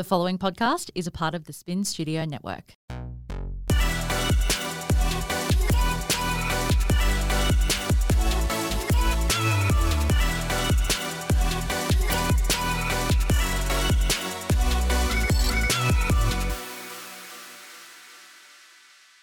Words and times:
The 0.00 0.04
following 0.04 0.38
podcast 0.38 0.88
is 0.94 1.06
a 1.06 1.10
part 1.10 1.34
of 1.34 1.44
the 1.44 1.52
Spin 1.52 1.84
Studio 1.84 2.24
Network. 2.24 2.74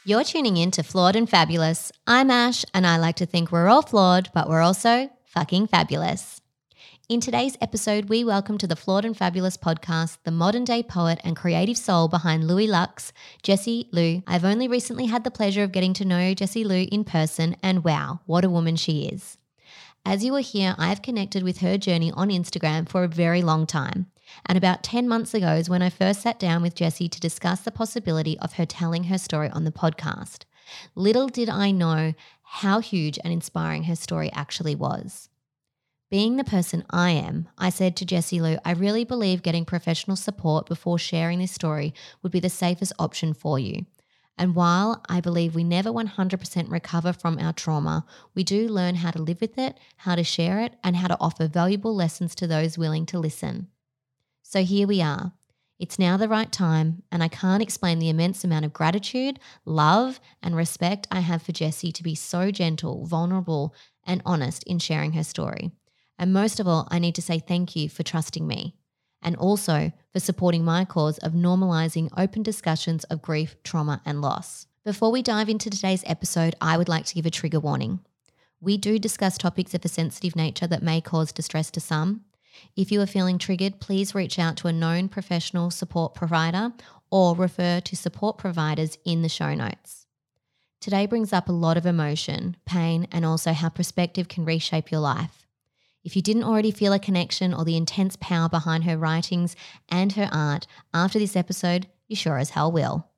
You're 0.06 0.24
tuning 0.24 0.58
in 0.58 0.70
to 0.70 0.84
Flawed 0.84 1.16
and 1.16 1.28
Fabulous. 1.28 1.92
I'm 2.06 2.30
Ash, 2.30 2.64
and 2.76 2.86
I 2.86 2.98
like 2.98 3.16
to 3.16 3.26
think 3.26 3.52
we're 3.52 3.68
all 3.68 3.82
flawed, 3.82 4.30
but 4.32 4.48
we're 4.48 4.62
also 4.62 5.10
fucking 5.26 5.66
fabulous. 5.70 6.37
In 7.10 7.22
today's 7.22 7.56
episode, 7.62 8.10
we 8.10 8.26
welcome 8.26 8.58
to 8.58 8.68
the 8.68 8.76
Flawed 8.76 9.06
and 9.06 9.16
Fabulous 9.16 9.56
podcast 9.56 10.18
the 10.26 10.32
modern 10.32 10.66
day 10.66 10.84
poet 10.84 11.22
and 11.24 11.38
creative 11.38 11.78
soul 11.78 12.10
behind 12.10 12.46
Louis 12.46 12.68
Lux, 12.68 13.14
Jessie 13.42 13.88
Lou. 13.94 14.24
I've 14.28 14.44
only 14.44 14.68
recently 14.68 15.06
had 15.06 15.24
the 15.24 15.32
pleasure 15.32 15.64
of 15.64 15.72
getting 15.72 15.94
to 15.94 16.04
know 16.04 16.34
Jessie 16.34 16.66
Lou 16.66 16.86
in 16.92 17.06
person, 17.06 17.56
and 17.64 17.86
wow, 17.86 18.20
what 18.26 18.44
a 18.44 18.50
woman 18.50 18.76
she 18.76 19.06
is. 19.06 19.38
As 20.06 20.26
you 20.26 20.34
will 20.34 20.44
hear, 20.44 20.76
I 20.78 20.90
have 20.90 21.02
connected 21.02 21.44
with 21.44 21.60
her 21.60 21.78
journey 21.78 22.12
on 22.12 22.28
Instagram 22.28 22.90
for 22.90 23.06
a 23.06 23.08
very 23.08 23.42
long 23.42 23.66
time. 23.66 24.08
And 24.46 24.58
about 24.58 24.84
10 24.84 25.08
months 25.08 25.34
ago 25.34 25.54
is 25.54 25.70
when 25.70 25.82
I 25.82 25.90
first 25.90 26.20
sat 26.20 26.38
down 26.38 26.62
with 26.62 26.76
Jessie 26.76 27.08
to 27.08 27.22
discuss 27.22 27.62
the 27.62 27.72
possibility 27.72 28.38
of 28.40 28.56
her 28.56 28.66
telling 28.66 29.06
her 29.06 29.18
story 29.18 29.50
on 29.52 29.64
the 29.64 29.72
podcast. 29.72 30.44
Little 30.94 31.30
did 31.30 31.48
I 31.48 31.72
know 31.72 32.16
how 32.44 32.82
huge 32.82 33.18
and 33.24 33.32
inspiring 33.32 33.84
her 33.84 33.96
story 33.96 34.30
actually 34.34 34.76
was. 34.76 35.27
Being 36.10 36.38
the 36.38 36.46
person 36.46 36.86
I 36.90 37.12
am, 37.12 37.50
I 37.58 37.70
said 37.70 37.98
to 37.98 38.06
Jessie 38.06 38.40
Lou, 38.40 38.56
I 38.64 38.72
really 38.72 39.04
believe 39.04 39.44
getting 39.44 39.66
professional 39.66 40.16
support 40.16 40.66
before 40.66 40.98
sharing 40.98 41.40
this 41.40 41.52
story 41.52 41.94
would 42.24 42.32
be 42.32 42.40
the 42.40 42.50
safest 42.50 42.94
option 42.98 43.34
for 43.34 43.60
you. 43.60 43.86
And 44.38 44.56
while 44.56 45.04
I 45.10 45.20
believe 45.20 45.54
we 45.54 45.66
never 45.66 45.90
100% 45.90 46.72
recover 46.72 47.12
from 47.12 47.38
our 47.40 47.52
trauma, 47.52 48.06
we 48.34 48.46
do 48.46 48.70
learn 48.70 48.96
how 48.96 49.12
to 49.12 49.22
live 49.22 49.42
with 49.42 49.58
it, 49.58 49.78
how 49.98 50.16
to 50.16 50.24
share 50.24 50.62
it, 50.62 50.76
and 50.82 50.96
how 50.96 51.10
to 51.10 51.18
offer 51.20 51.46
valuable 51.46 51.94
lessons 51.94 52.36
to 52.36 52.48
those 52.48 52.78
willing 52.78 53.06
to 53.08 53.20
listen. 53.20 53.68
So 54.44 54.64
here 54.64 54.88
we 54.88 55.02
are. 55.02 55.34
It's 55.78 56.00
now 56.00 56.16
the 56.16 56.30
right 56.30 56.52
time, 56.54 57.04
and 57.12 57.22
I 57.22 57.28
can't 57.28 57.62
explain 57.62 58.00
the 58.00 58.10
immense 58.10 58.46
amount 58.46 58.64
of 58.64 58.72
gratitude, 58.72 59.42
love, 59.66 60.22
and 60.42 60.56
respect 60.56 61.06
I 61.12 61.20
have 61.20 61.42
for 61.42 61.52
Jessie 61.52 61.92
to 61.92 62.02
be 62.02 62.16
so 62.16 62.50
gentle, 62.50 63.06
vulnerable, 63.06 63.76
and 64.06 64.22
honest 64.26 64.64
in 64.64 64.80
sharing 64.80 65.12
her 65.12 65.24
story. 65.26 65.72
And 66.20 66.34
most 66.34 66.60
of 66.60 66.68
all, 66.68 66.88
I 66.90 67.00
need 67.00 67.16
to 67.16 67.22
say 67.22 67.40
thank 67.40 67.76
you 67.76 67.90
for 67.90 68.04
trusting 68.04 68.48
me 68.48 68.76
and 69.22 69.36
also 69.36 69.92
for 70.14 70.20
supporting 70.20 70.64
my 70.64 70.86
cause 70.86 71.18
of 71.20 71.34
normalizing 71.34 72.10
open 72.18 72.44
discussions 72.44 73.04
of 73.06 73.22
grief, 73.22 73.56
trauma, 73.64 74.02
and 74.06 74.22
loss. 74.22 74.68
Before 74.84 75.12
we 75.12 75.22
dive 75.22 75.50
into 75.50 75.70
today's 75.70 76.04
episode, 76.06 76.56
I 76.62 76.78
would 76.78 76.90
like 76.90 77.06
to 77.06 77.16
give 77.16 77.26
a 77.26 77.32
trigger 77.32 77.60
warning. 77.60 78.00
We 78.60 78.78
do 78.78 78.98
discuss 78.98 79.38
topics 79.38 79.74
of 79.74 79.84
a 79.86 79.90
sensitive 79.90 80.36
nature 80.36 80.68
that 80.68 80.84
may 80.84 81.02
cause 81.02 81.32
distress 81.32 81.70
to 81.72 81.80
some, 81.80 82.26
if 82.76 82.92
you 82.92 83.02
are 83.02 83.08
feeling 83.08 83.38
triggered, 83.38 83.80
please 83.80 84.16
reach 84.16 84.40
out 84.40 84.58
to 84.58 84.68
a 84.68 84.74
known 84.74 85.10
professional 85.10 85.72
support 85.72 86.14
provider 86.14 86.74
or 87.10 87.36
refer 87.36 87.80
to 87.82 87.96
support 87.96 88.38
providers 88.38 88.98
in 89.06 89.22
the 89.22 89.30
show 89.30 89.54
notes. 89.54 90.06
Today 90.80 91.06
brings 91.06 91.34
up 91.34 91.50
a 91.50 91.54
lot 91.54 91.78
of 91.78 91.86
emotion, 91.86 92.56
pain, 92.66 93.08
and 93.12 93.26
also 93.26 93.54
how 93.54 93.70
perspective 93.70 94.28
can 94.28 94.46
reshape 94.46 94.92
your 94.92 95.02
life. 95.02 95.47
If 96.08 96.16
you 96.16 96.22
didn't 96.22 96.46
already 96.46 96.72
feel 96.72 96.94
a 96.94 97.00
connection 97.00 97.54
or 97.54 97.66
the 97.66 97.76
intense 97.76 98.16
power 98.22 98.48
behind 98.48 98.86
her 98.86 98.98
writings 98.98 99.58
and 99.90 100.14
her 100.14 100.30
art 100.32 100.66
after 100.94 101.20
this 101.20 101.36
episode, 101.36 101.88
you 102.08 102.16
sure 102.16 102.38
as 102.38 102.52
hell 102.52 102.72
will. 102.72 103.10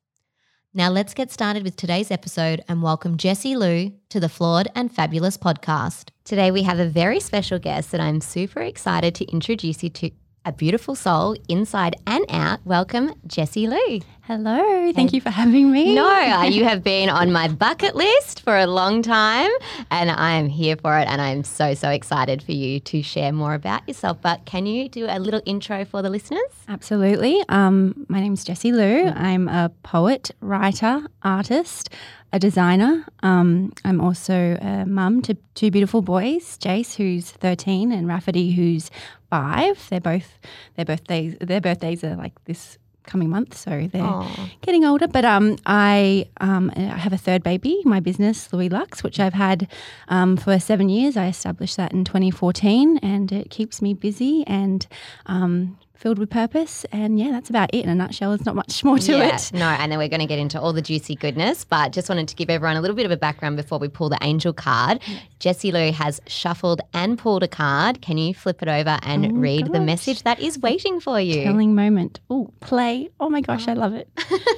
Now 0.73 0.89
let's 0.89 1.13
get 1.13 1.31
started 1.31 1.61
with 1.61 1.75
today's 1.75 2.09
episode 2.09 2.63
and 2.67 2.81
welcome 2.81 3.17
Jessie 3.17 3.55
Lou 3.55 3.93
to 4.09 4.19
the 4.19 4.27
Flawed 4.27 4.69
and 4.73 4.91
Fabulous 4.91 5.37
podcast. 5.37 6.09
Today 6.23 6.49
we 6.49 6.63
have 6.63 6.79
a 6.79 6.89
very 6.89 7.19
special 7.19 7.59
guest 7.59 7.91
that 7.91 8.01
I'm 8.01 8.21
super 8.21 8.61
excited 8.61 9.13
to 9.13 9.31
introduce 9.31 9.83
you 9.83 9.91
to 9.91 10.09
a 10.49 10.51
beautiful 10.51 10.95
soul 10.95 11.35
inside 11.47 11.95
and 12.07 12.25
out. 12.29 12.59
Welcome, 12.65 13.13
Jessie 13.27 13.67
Lou. 13.67 13.99
Hello, 14.23 14.91
thank 14.93 15.13
you 15.13 15.21
for 15.21 15.29
having 15.29 15.71
me. 15.71 15.93
No, 15.93 16.07
uh, 16.09 16.43
you 16.45 16.63
have 16.63 16.83
been 16.83 17.07
on 17.07 17.31
my 17.31 17.47
bucket 17.47 17.95
list 17.95 18.41
for 18.41 18.57
a 18.57 18.65
long 18.65 19.03
time, 19.03 19.51
and 19.91 20.09
I 20.09 20.31
am 20.31 20.47
here 20.47 20.75
for 20.75 20.97
it. 20.97 21.07
And 21.07 21.21
I'm 21.21 21.43
so, 21.43 21.75
so 21.75 21.89
excited 21.89 22.41
for 22.41 22.51
you 22.51 22.79
to 22.79 23.03
share 23.03 23.31
more 23.31 23.53
about 23.53 23.87
yourself. 23.87 24.21
But 24.21 24.45
can 24.45 24.65
you 24.65 24.89
do 24.89 25.05
a 25.07 25.19
little 25.19 25.41
intro 25.45 25.85
for 25.85 26.01
the 26.01 26.09
listeners? 26.09 26.49
Absolutely. 26.67 27.43
Um, 27.47 28.07
my 28.09 28.19
name's 28.19 28.43
Jessie 28.43 28.71
Lou. 28.71 29.05
I'm 29.05 29.47
a 29.47 29.69
poet, 29.83 30.31
writer, 30.41 31.01
artist, 31.21 31.89
a 32.31 32.39
designer. 32.39 33.05
Um, 33.23 33.73
I'm 33.83 34.01
also 34.01 34.57
a 34.61 34.85
mum 34.85 35.21
to 35.23 35.35
two 35.55 35.71
beautiful 35.71 36.01
boys, 36.01 36.57
Jace, 36.59 36.95
who's 36.95 37.31
13, 37.31 37.91
and 37.91 38.07
Rafferty, 38.07 38.51
who's 38.51 38.91
five. 39.29 39.85
They're 39.89 39.99
both 39.99 40.39
their 40.75 40.85
birthdays. 40.85 41.35
Their 41.39 41.61
birthdays 41.61 42.03
are 42.03 42.15
like 42.15 42.33
this 42.45 42.77
coming 43.09 43.29
month, 43.29 43.57
so 43.57 43.89
they're 43.91 44.01
Aww. 44.01 44.51
getting 44.61 44.85
older. 44.85 45.07
But 45.07 45.25
um, 45.25 45.57
I 45.65 46.27
um, 46.39 46.71
I 46.75 46.81
have 46.81 47.13
a 47.13 47.17
third 47.17 47.43
baby, 47.43 47.81
my 47.85 47.99
business, 47.99 48.51
Louis 48.53 48.69
Lux, 48.69 49.03
which 49.03 49.19
I've 49.19 49.33
had 49.33 49.67
um, 50.07 50.37
for 50.37 50.59
seven 50.59 50.89
years. 50.89 51.17
I 51.17 51.27
established 51.27 51.77
that 51.77 51.91
in 51.91 52.05
2014, 52.05 52.99
and 52.99 53.31
it 53.31 53.49
keeps 53.49 53.81
me 53.81 53.93
busy 53.93 54.43
and 54.47 54.85
um, 55.25 55.77
filled 55.99 56.17
with 56.17 56.29
purpose. 56.29 56.85
And 56.91 57.19
yeah, 57.19 57.31
that's 57.31 57.49
about 57.49 57.69
it 57.73 57.83
in 57.83 57.89
a 57.89 57.95
nutshell. 57.95 58.29
There's 58.29 58.45
not 58.45 58.55
much 58.55 58.83
more 58.85 58.97
to 58.99 59.17
yeah, 59.17 59.35
it. 59.35 59.51
No, 59.53 59.67
and 59.67 59.91
then 59.91 59.99
we're 59.99 60.07
going 60.07 60.21
to 60.21 60.25
get 60.25 60.39
into 60.39 60.59
all 60.59 60.73
the 60.73 60.81
juicy 60.81 61.15
goodness. 61.15 61.65
But 61.65 61.91
just 61.91 62.09
wanted 62.09 62.29
to 62.29 62.35
give 62.35 62.49
everyone 62.49 62.77
a 62.77 62.81
little 62.81 62.95
bit 62.95 63.05
of 63.05 63.11
a 63.11 63.17
background 63.17 63.57
before 63.57 63.79
we 63.79 63.89
pull 63.89 64.09
the 64.09 64.17
angel 64.21 64.53
card. 64.53 65.01
Jessie 65.39 65.71
Lou 65.71 65.91
has 65.91 66.21
shuffled 66.25 66.81
and 66.93 67.17
pulled 67.17 67.43
a 67.43 67.47
card. 67.47 68.01
Can 68.01 68.17
you 68.17 68.33
flip 68.33 68.61
it 68.61 68.69
over 68.69 68.97
and 69.03 69.25
oh 69.25 69.29
read 69.29 69.67
gosh. 69.67 69.73
the 69.73 69.81
message 69.81 70.23
that 70.23 70.39
is 70.39 70.57
waiting 70.59 70.99
for 70.99 71.19
you? 71.19 71.43
Telling 71.43 71.75
moment. 71.75 72.19
Oh, 72.29 72.51
play. 72.61 73.09
Oh 73.19 73.29
my 73.29 73.41
gosh, 73.41 73.67
oh. 73.67 73.71
I 73.71 73.73
love 73.73 73.93
it. 73.93 74.09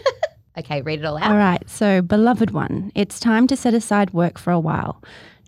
okay, 0.57 0.81
read 0.83 0.99
it 0.99 1.05
all 1.05 1.17
out. 1.17 1.31
All 1.31 1.37
right. 1.37 1.67
So, 1.67 2.01
beloved 2.01 2.51
one, 2.51 2.91
it's 2.93 3.19
time 3.19 3.47
to 3.47 3.57
set 3.57 3.73
aside 3.73 4.13
work 4.13 4.37
for 4.37 4.51
a 4.51 4.59
while. 4.59 5.01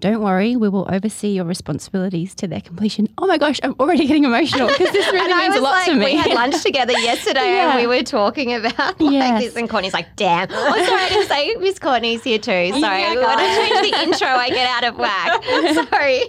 Don't 0.03 0.19
worry, 0.19 0.57
we 0.57 0.67
will 0.67 0.85
oversee 0.91 1.29
your 1.29 1.45
responsibilities 1.45 2.35
to 2.35 2.45
their 2.45 2.59
completion. 2.59 3.07
Oh 3.17 3.25
my 3.25 3.37
gosh, 3.37 3.61
I'm 3.63 3.73
already 3.79 4.05
getting 4.05 4.25
emotional 4.25 4.67
because 4.67 4.91
this 4.91 5.09
really 5.13 5.33
means 5.33 5.55
a 5.55 5.61
lot 5.61 5.71
like, 5.75 5.85
to 5.85 5.95
me. 5.95 6.05
We 6.07 6.15
had 6.15 6.33
lunch 6.33 6.61
together 6.61 6.91
yesterday 6.91 7.39
yeah. 7.39 7.69
and 7.69 7.79
we 7.79 7.87
were 7.87 8.03
talking 8.03 8.53
about 8.53 8.99
like 8.99 9.13
yes. 9.13 9.41
this, 9.41 9.55
and 9.55 9.69
Courtney's 9.69 9.93
like, 9.93 10.13
"Damn!" 10.17 10.49
Oh, 10.51 10.85
sorry, 10.85 11.03
I 11.03 11.07
didn't 11.07 11.29
say 11.29 11.55
Miss 11.55 11.79
Courtney's 11.79 12.21
here 12.21 12.37
too. 12.37 12.51
Sorry, 12.51 12.79
yeah, 12.81 13.11
we 13.11 13.19
want 13.19 13.39
to 13.39 13.45
change 13.45 13.91
the 13.93 14.01
intro. 14.01 14.27
I 14.27 14.49
get 14.49 14.67
out 14.67 14.83
of 14.83 14.97
whack. 14.97 15.89
sorry. 15.89 16.23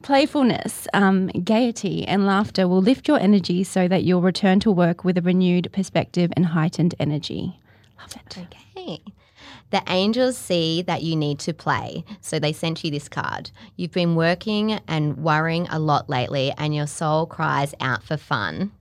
Playfulness, 0.00 0.88
um, 0.94 1.26
gaiety, 1.26 2.06
and 2.08 2.26
laughter 2.26 2.66
will 2.66 2.80
lift 2.80 3.08
your 3.08 3.18
energy 3.18 3.62
so 3.62 3.88
that 3.88 4.04
you'll 4.04 4.22
return 4.22 4.58
to 4.60 4.72
work 4.72 5.04
with 5.04 5.18
a 5.18 5.22
renewed 5.22 5.70
perspective 5.70 6.32
and 6.34 6.46
heightened 6.46 6.94
energy. 6.98 7.58
Love 8.00 8.16
it. 8.16 8.38
Okay. 8.38 9.02
The 9.72 9.82
angels 9.88 10.36
see 10.36 10.82
that 10.82 11.02
you 11.02 11.16
need 11.16 11.38
to 11.40 11.54
play, 11.54 12.04
so 12.20 12.38
they 12.38 12.52
sent 12.52 12.84
you 12.84 12.90
this 12.90 13.08
card. 13.08 13.50
You've 13.74 13.92
been 13.92 14.14
working 14.16 14.72
and 14.86 15.16
worrying 15.16 15.66
a 15.70 15.78
lot 15.78 16.10
lately, 16.10 16.52
and 16.58 16.74
your 16.74 16.86
soul 16.86 17.24
cries 17.24 17.74
out 17.80 18.02
for 18.02 18.18
fun. 18.18 18.72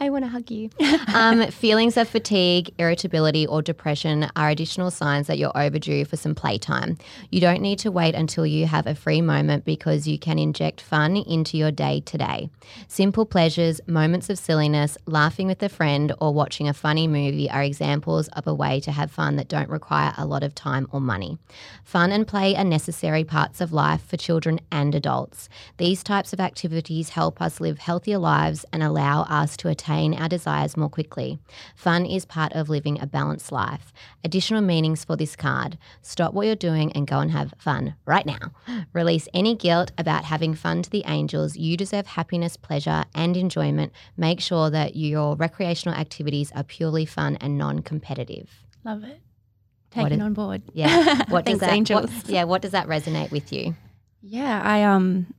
I 0.00 0.10
want 0.10 0.24
to 0.24 0.28
hug 0.28 0.48
you. 0.50 0.70
um, 1.14 1.50
feelings 1.50 1.96
of 1.96 2.08
fatigue, 2.08 2.72
irritability, 2.78 3.48
or 3.48 3.62
depression 3.62 4.30
are 4.36 4.48
additional 4.48 4.92
signs 4.92 5.26
that 5.26 5.38
you're 5.38 5.56
overdue 5.56 6.04
for 6.04 6.16
some 6.16 6.36
playtime. 6.36 6.98
You 7.30 7.40
don't 7.40 7.60
need 7.60 7.80
to 7.80 7.90
wait 7.90 8.14
until 8.14 8.46
you 8.46 8.66
have 8.66 8.86
a 8.86 8.94
free 8.94 9.20
moment 9.20 9.64
because 9.64 10.06
you 10.06 10.16
can 10.16 10.38
inject 10.38 10.80
fun 10.80 11.16
into 11.16 11.56
your 11.56 11.72
day 11.72 12.00
today. 12.00 12.48
Simple 12.86 13.26
pleasures, 13.26 13.80
moments 13.88 14.30
of 14.30 14.38
silliness, 14.38 14.96
laughing 15.06 15.48
with 15.48 15.62
a 15.64 15.68
friend, 15.68 16.12
or 16.20 16.32
watching 16.32 16.68
a 16.68 16.74
funny 16.74 17.08
movie 17.08 17.50
are 17.50 17.64
examples 17.64 18.28
of 18.28 18.46
a 18.46 18.54
way 18.54 18.78
to 18.80 18.92
have 18.92 19.10
fun 19.10 19.34
that 19.34 19.48
don't 19.48 19.68
require 19.68 20.14
a 20.16 20.26
lot 20.26 20.44
of 20.44 20.54
time 20.54 20.86
or 20.92 21.00
money. 21.00 21.38
Fun 21.82 22.12
and 22.12 22.26
play 22.26 22.54
are 22.54 22.64
necessary 22.64 23.24
parts 23.24 23.60
of 23.60 23.72
life 23.72 24.06
for 24.06 24.16
children 24.16 24.60
and 24.70 24.94
adults. 24.94 25.48
These 25.78 26.04
types 26.04 26.32
of 26.32 26.38
activities 26.38 27.10
help 27.10 27.42
us 27.42 27.60
live 27.60 27.80
healthier 27.80 28.18
lives 28.18 28.64
and 28.72 28.82
allow 28.82 29.22
us 29.22 29.56
to 29.56 29.68
attain 29.68 29.87
attain 29.88 30.14
our 30.14 30.28
desires 30.28 30.76
more 30.76 30.88
quickly. 30.88 31.38
Fun 31.74 32.04
is 32.04 32.24
part 32.24 32.52
of 32.52 32.68
living 32.68 33.00
a 33.00 33.06
balanced 33.06 33.50
life. 33.50 33.92
Additional 34.22 34.60
meanings 34.60 35.04
for 35.04 35.16
this 35.16 35.34
card 35.34 35.78
stop 36.02 36.34
what 36.34 36.46
you're 36.46 36.56
doing 36.56 36.92
and 36.92 37.06
go 37.06 37.20
and 37.20 37.30
have 37.30 37.54
fun 37.58 37.94
right 38.04 38.26
now. 38.26 38.52
Release 38.92 39.28
any 39.32 39.54
guilt 39.54 39.92
about 39.96 40.24
having 40.24 40.54
fun 40.54 40.82
to 40.82 40.90
the 40.90 41.04
angels. 41.06 41.56
You 41.56 41.76
deserve 41.76 42.06
happiness, 42.06 42.56
pleasure, 42.56 43.04
and 43.14 43.36
enjoyment. 43.36 43.92
Make 44.16 44.40
sure 44.40 44.70
that 44.70 44.96
your 44.96 45.36
recreational 45.36 45.98
activities 45.98 46.52
are 46.54 46.64
purely 46.64 47.06
fun 47.06 47.36
and 47.36 47.56
non 47.56 47.80
competitive. 47.80 48.50
Love 48.84 49.04
it. 49.04 49.20
Taken 49.90 50.20
on 50.20 50.34
board. 50.34 50.62
Yeah. 50.74 51.22
What 51.28 51.46
does 51.46 51.60
that, 51.60 51.72
angels. 51.72 52.10
What, 52.10 52.28
yeah. 52.28 52.44
What 52.44 52.62
does 52.62 52.72
that 52.72 52.86
resonate 52.88 53.30
with 53.30 53.52
you? 53.52 53.74
Yeah. 54.20 54.60
I, 54.62 54.84
um, 54.84 55.32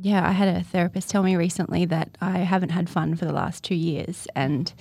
yeah, 0.00 0.26
I 0.26 0.32
had 0.32 0.48
a 0.48 0.62
therapist 0.62 1.10
tell 1.10 1.22
me 1.22 1.36
recently 1.36 1.84
that 1.86 2.16
I 2.20 2.38
haven't 2.38 2.70
had 2.70 2.88
fun 2.88 3.16
for 3.16 3.24
the 3.24 3.32
last 3.32 3.62
two 3.64 3.74
years, 3.74 4.26
and 4.34 4.72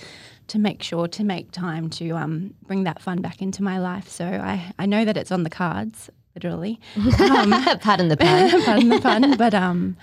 to 0.48 0.58
make 0.60 0.82
sure 0.82 1.08
to 1.08 1.24
make 1.24 1.52
time 1.52 1.90
to 1.92 2.12
um, 2.12 2.54
bring 2.66 2.84
that 2.86 3.02
fun 3.02 3.22
back 3.22 3.42
into 3.42 3.62
my 3.64 3.80
life. 3.80 4.08
So 4.08 4.26
I, 4.26 4.74
I 4.80 4.86
know 4.86 5.06
that 5.06 5.18
it's 5.18 5.32
on 5.32 5.44
the 5.44 5.50
cards, 5.50 6.10
literally. 6.36 6.80
Um, 7.20 7.52
Pardon 7.82 8.08
the 8.08 8.18
pun. 8.18 8.64
pardon 8.66 8.90
the 8.90 9.00
pun, 9.02 9.38
but 9.38 9.54
um, 9.54 9.98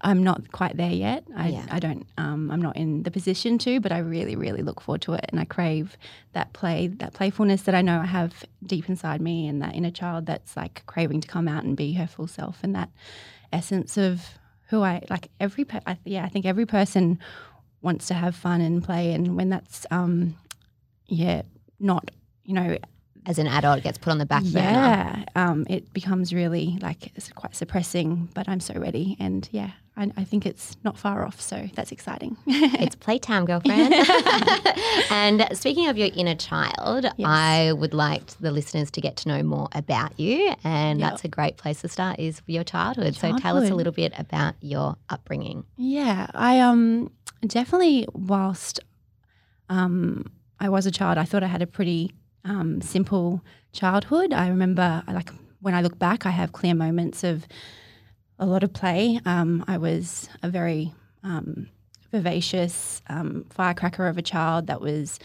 I'm 0.00 0.22
not 0.22 0.52
quite 0.52 0.76
there 0.76 0.92
yet. 0.92 1.24
I, 1.36 1.48
Yeah. 1.48 1.66
I 1.70 1.78
don't. 1.78 2.06
Um, 2.16 2.50
I'm 2.50 2.62
not 2.62 2.76
in 2.76 3.02
the 3.02 3.10
position 3.10 3.58
to, 3.58 3.80
but 3.80 3.92
I 3.92 3.98
really, 3.98 4.36
really 4.36 4.62
look 4.62 4.80
forward 4.80 5.02
to 5.02 5.14
it, 5.14 5.26
and 5.28 5.40
I 5.40 5.44
crave 5.44 5.96
that 6.32 6.52
play, 6.52 6.86
that 6.86 7.12
playfulness 7.14 7.62
that 7.62 7.74
I 7.74 7.82
know 7.82 8.00
I 8.00 8.06
have 8.06 8.44
deep 8.64 8.88
inside 8.88 9.20
me, 9.20 9.46
and 9.48 9.60
that 9.60 9.74
inner 9.74 9.90
child 9.90 10.26
that's 10.26 10.56
like 10.56 10.84
craving 10.86 11.20
to 11.22 11.28
come 11.28 11.48
out 11.48 11.64
and 11.64 11.76
be 11.76 11.92
her 11.94 12.06
full 12.06 12.26
self, 12.26 12.60
and 12.62 12.74
that 12.74 12.90
essence 13.52 13.98
of 13.98 14.38
who 14.72 14.82
I 14.82 15.02
like. 15.10 15.28
Every, 15.38 15.64
per- 15.64 15.82
I, 15.86 15.98
yeah, 16.04 16.24
I 16.24 16.28
think 16.28 16.46
every 16.46 16.64
person 16.64 17.18
wants 17.82 18.06
to 18.08 18.14
have 18.14 18.34
fun 18.34 18.62
and 18.62 18.82
play, 18.82 19.12
and 19.12 19.36
when 19.36 19.50
that's, 19.50 19.84
um, 19.90 20.34
yeah, 21.06 21.42
not, 21.78 22.10
you 22.44 22.54
know, 22.54 22.78
As 23.24 23.38
an 23.38 23.46
adult, 23.46 23.82
gets 23.84 23.98
put 23.98 24.10
on 24.10 24.18
the 24.18 24.26
back 24.26 24.42
burner. 24.44 24.60
yeah, 24.62 25.24
um, 25.36 25.64
it 25.70 25.92
becomes 25.92 26.32
really 26.34 26.78
like 26.82 27.06
it's 27.14 27.30
quite 27.32 27.54
suppressing. 27.54 28.28
But 28.34 28.48
I'm 28.48 28.58
so 28.60 28.74
ready, 28.74 29.16
and 29.20 29.48
yeah, 29.52 29.70
I, 29.96 30.10
I 30.16 30.24
think 30.24 30.44
it's 30.44 30.76
not 30.82 30.98
far 30.98 31.24
off. 31.24 31.40
So 31.40 31.68
that's 31.74 31.92
exciting. 31.92 32.36
It's 32.46 32.96
playtime, 32.96 33.44
girlfriend. 33.44 33.94
and 35.10 35.46
speaking 35.56 35.88
of 35.88 35.96
your 35.96 36.08
inner 36.16 36.34
child, 36.34 37.06
I 37.24 37.72
would 37.72 37.94
like 37.94 38.26
the 38.40 38.50
listeners 38.50 38.90
to 38.92 39.00
get 39.00 39.16
to 39.18 39.28
know 39.28 39.42
more 39.42 39.68
about 39.72 40.18
you. 40.18 40.52
And 40.64 40.98
Yep. 41.00 41.10
that's 41.10 41.24
a 41.24 41.28
great 41.28 41.56
place 41.58 41.80
to 41.82 41.88
start 41.88 42.18
is 42.18 42.42
your 42.46 42.64
childhood. 42.64 43.14
So 43.14 43.36
tell 43.38 43.56
us 43.56 43.70
a 43.70 43.74
little 43.74 43.92
bit 43.92 44.12
about 44.18 44.54
your 44.60 44.96
upbringing. 45.10 45.64
yeah, 45.76 46.26
I 46.34 46.58
um 46.60 47.10
definitely 47.46 48.06
whilst 48.12 48.80
um 49.68 50.26
I 50.60 50.68
was 50.68 50.86
a 50.86 50.90
child, 50.90 51.18
I 51.18 51.24
thought 51.24 51.42
I 51.42 51.48
had 51.48 51.62
a 51.62 51.66
pretty 51.66 52.12
um, 52.44 52.80
simple 52.80 53.42
childhood. 53.72 54.32
I 54.32 54.48
remember, 54.48 55.02
like 55.08 55.30
when 55.60 55.74
I 55.74 55.80
look 55.80 55.98
back, 55.98 56.26
I 56.26 56.30
have 56.30 56.52
clear 56.52 56.74
moments 56.74 57.22
of 57.24 57.46
a 58.38 58.46
lot 58.46 58.62
of 58.62 58.72
play. 58.72 59.20
Um, 59.24 59.64
I 59.68 59.78
was 59.78 60.28
a 60.42 60.48
very 60.50 60.92
um, 61.22 61.68
vivacious 62.10 63.02
um, 63.08 63.44
firecracker 63.50 64.06
of 64.06 64.18
a 64.18 64.22
child 64.22 64.66
that 64.66 64.80
was 64.80 65.18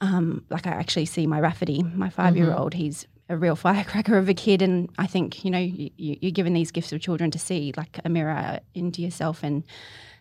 um, 0.00 0.44
like 0.50 0.66
I 0.66 0.70
actually 0.70 1.06
see 1.06 1.26
my 1.26 1.40
Rafferty, 1.40 1.82
my 1.82 2.10
5 2.10 2.36
year 2.36 2.52
old. 2.54 2.74
He's 2.74 3.06
a 3.28 3.36
real 3.36 3.56
firecracker 3.66 4.16
of 4.18 4.28
a 4.28 4.34
kid, 4.34 4.62
and 4.62 4.88
I 4.98 5.06
think 5.06 5.44
you 5.44 5.50
know 5.50 5.58
you- 5.58 5.90
you're 5.96 6.30
given 6.32 6.52
these 6.54 6.70
gifts 6.70 6.92
of 6.92 7.00
children 7.00 7.30
to 7.30 7.38
see 7.38 7.72
like 7.76 7.98
a 8.04 8.08
mirror 8.08 8.60
into 8.74 9.02
yourself, 9.02 9.42
and 9.42 9.62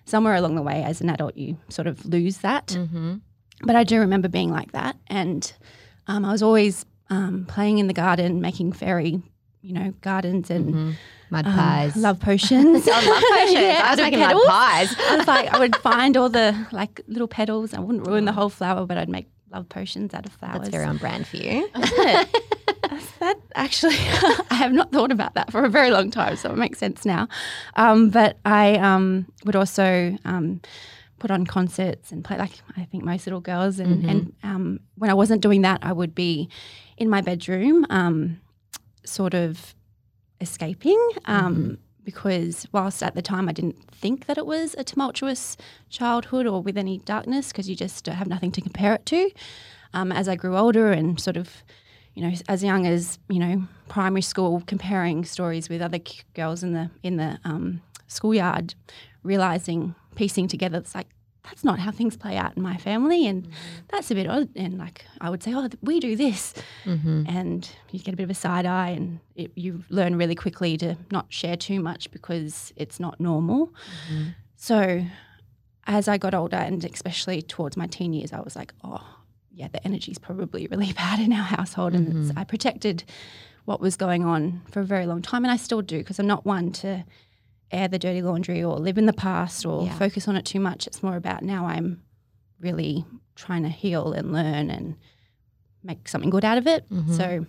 somewhere 0.05 0.35
along 0.35 0.55
the 0.55 0.61
way, 0.61 0.83
as 0.83 1.01
an 1.01 1.09
adult, 1.09 1.35
you 1.37 1.57
sort 1.69 1.87
of 1.87 2.05
lose 2.05 2.37
that. 2.39 2.67
Mm-hmm. 2.67 3.15
But 3.63 3.75
I 3.75 3.83
do 3.83 3.99
remember 3.99 4.27
being 4.27 4.51
like 4.51 4.71
that, 4.73 4.95
and 5.07 5.51
um, 6.07 6.25
I 6.25 6.31
was 6.31 6.43
always 6.43 6.85
um, 7.09 7.45
playing 7.47 7.77
in 7.77 7.87
the 7.87 7.93
garden, 7.93 8.41
making 8.41 8.73
fairy, 8.73 9.21
you 9.61 9.73
know, 9.73 9.93
gardens 10.01 10.49
and 10.49 10.97
Mud 11.29 11.45
um, 11.45 11.53
pies. 11.53 11.95
love 11.95 12.19
potions. 12.21 12.87
I 12.87 13.05
love 13.05 13.23
potions. 13.39 13.53
Yeah, 13.53 13.81
I 13.85 13.91
was 13.91 13.99
making 13.99 14.19
mud 14.19 14.37
pies. 14.47 14.95
I 14.99 15.17
was 15.17 15.27
like, 15.27 15.53
I 15.53 15.59
would 15.59 15.75
find 15.81 16.17
all 16.17 16.29
the 16.29 16.67
like 16.71 17.01
little 17.07 17.27
petals. 17.27 17.73
I 17.73 17.79
wouldn't 17.79 18.07
ruin 18.07 18.25
the 18.25 18.31
whole 18.31 18.49
flower, 18.49 18.85
but 18.85 18.97
I'd 18.97 19.09
make 19.09 19.27
love 19.51 19.67
potions 19.69 20.13
out 20.13 20.25
of 20.25 20.33
flowers. 20.33 20.59
That's 20.59 20.69
very 20.69 20.85
on 20.85 20.97
brand 20.97 21.27
for 21.27 21.37
you. 21.37 21.67
that 23.19 23.37
actually, 23.55 23.95
I 23.95 24.55
have 24.55 24.71
not 24.71 24.91
thought 24.91 25.11
about 25.11 25.33
that 25.35 25.51
for 25.51 25.63
a 25.63 25.69
very 25.69 25.89
long 25.89 26.11
time, 26.11 26.35
so 26.35 26.51
it 26.51 26.57
makes 26.57 26.77
sense 26.77 27.05
now. 27.05 27.27
Um, 27.75 28.09
but 28.09 28.37
I 28.45 28.75
um, 28.75 29.25
would 29.45 29.55
also 29.55 30.17
um, 30.25 30.61
put 31.25 31.31
on 31.31 31.43
concerts 31.47 32.11
and 32.11 32.23
play 32.23 32.37
like 32.37 32.51
I 32.77 32.83
think 32.85 33.03
most 33.03 33.25
little 33.25 33.41
girls. 33.41 33.79
And, 33.79 34.05
and 34.11 34.33
um, 34.43 34.79
when 35.01 35.09
I 35.09 35.15
wasn't 35.15 35.41
doing 35.41 35.63
that, 35.63 35.79
I 35.81 35.91
would 35.91 36.13
be 36.13 36.47
in 36.97 37.09
my 37.09 37.21
bedroom, 37.21 37.83
um, 37.89 38.39
sort 39.05 39.33
of 39.33 39.73
escaping. 40.39 41.01
Um, 41.25 41.77
Because 42.03 42.67
whilst 42.71 43.01
at 43.01 43.15
the 43.15 43.23
time 43.23 43.49
I 43.49 43.53
didn't 43.53 43.79
think 43.91 44.27
that 44.27 44.37
it 44.37 44.45
was 44.45 44.75
a 44.77 44.83
tumultuous 44.83 45.57
childhood 45.89 46.45
or 46.45 46.61
with 46.61 46.77
any 46.77 46.99
darkness, 46.99 47.47
because 47.51 47.67
you 47.67 47.75
just 47.75 48.05
have 48.05 48.27
nothing 48.27 48.51
to 48.51 48.61
compare 48.61 48.93
it 48.93 49.03
to. 49.07 49.31
Um, 49.95 50.11
as 50.11 50.27
I 50.27 50.35
grew 50.35 50.55
older 50.55 50.91
and 50.91 51.19
sort 51.19 51.37
of 51.37 51.63
you 52.13 52.21
know, 52.23 52.33
as 52.47 52.63
young 52.63 52.85
as 52.85 53.17
you 53.29 53.39
know, 53.39 53.63
primary 53.89 54.21
school, 54.21 54.61
comparing 54.67 55.25
stories 55.25 55.69
with 55.69 55.81
other 55.81 55.99
k- 55.99 56.21
girls 56.35 56.61
in 56.63 56.73
the 56.73 56.89
in 57.01 57.17
the 57.17 57.39
um, 57.43 57.81
schoolyard, 58.07 58.75
realizing, 59.23 59.95
piecing 60.15 60.47
together, 60.47 60.77
it's 60.77 60.95
like 60.95 61.07
that's 61.45 61.63
not 61.63 61.79
how 61.79 61.91
things 61.91 62.17
play 62.17 62.37
out 62.37 62.55
in 62.55 62.63
my 62.63 62.77
family, 62.77 63.27
and 63.27 63.43
mm-hmm. 63.43 63.53
that's 63.89 64.11
a 64.11 64.15
bit 64.15 64.27
odd. 64.27 64.49
And 64.55 64.77
like 64.77 65.05
I 65.21 65.29
would 65.29 65.43
say, 65.43 65.53
oh, 65.53 65.69
we 65.81 65.99
do 65.99 66.15
this, 66.15 66.53
mm-hmm. 66.83 67.23
and 67.27 67.69
you 67.91 67.99
get 67.99 68.13
a 68.13 68.17
bit 68.17 68.23
of 68.23 68.29
a 68.29 68.35
side 68.35 68.65
eye, 68.65 68.89
and 68.89 69.19
it, 69.35 69.51
you 69.55 69.83
learn 69.89 70.17
really 70.17 70.35
quickly 70.35 70.77
to 70.77 70.95
not 71.11 71.27
share 71.29 71.55
too 71.55 71.79
much 71.79 72.11
because 72.11 72.73
it's 72.75 72.99
not 72.99 73.19
normal. 73.19 73.67
Mm-hmm. 74.11 74.29
So, 74.55 75.05
as 75.87 76.07
I 76.07 76.17
got 76.17 76.33
older, 76.33 76.57
and 76.57 76.83
especially 76.83 77.41
towards 77.41 77.77
my 77.77 77.87
teen 77.87 78.13
years, 78.13 78.33
I 78.33 78.41
was 78.41 78.55
like, 78.55 78.73
oh, 78.83 79.15
yeah, 79.51 79.67
the 79.67 79.83
energy's 79.85 80.17
probably 80.17 80.67
really 80.71 80.93
bad 80.93 81.19
in 81.19 81.31
our 81.31 81.43
household. 81.43 81.93
And 81.93 82.29
it's, 82.29 82.37
I 82.37 82.43
protected 82.43 83.03
what 83.65 83.81
was 83.81 83.95
going 83.95 84.23
on 84.23 84.61
for 84.69 84.81
a 84.81 84.85
very 84.85 85.05
long 85.05 85.21
time. 85.21 85.43
And 85.43 85.51
I 85.51 85.57
still 85.57 85.81
do 85.81 85.99
because 85.99 86.19
I'm 86.19 86.27
not 86.27 86.45
one 86.45 86.71
to 86.73 87.03
air 87.71 87.87
the 87.87 87.99
dirty 87.99 88.21
laundry 88.21 88.63
or 88.63 88.77
live 88.77 88.97
in 88.97 89.05
the 89.05 89.13
past 89.13 89.65
or 89.65 89.85
Yeah. 89.85 89.97
focus 89.97 90.27
on 90.27 90.35
it 90.35 90.45
too 90.45 90.59
much. 90.59 90.87
It's 90.87 91.01
more 91.03 91.15
about 91.15 91.43
now 91.43 91.65
I'm 91.65 92.01
really 92.59 93.05
trying 93.35 93.63
to 93.63 93.69
heal 93.69 94.13
and 94.13 94.31
learn 94.31 94.69
and 94.69 94.95
make 95.83 96.07
something 96.07 96.29
good 96.29 96.45
out 96.45 96.57
of 96.57 96.67
it. 96.67 96.85
So 97.11 97.45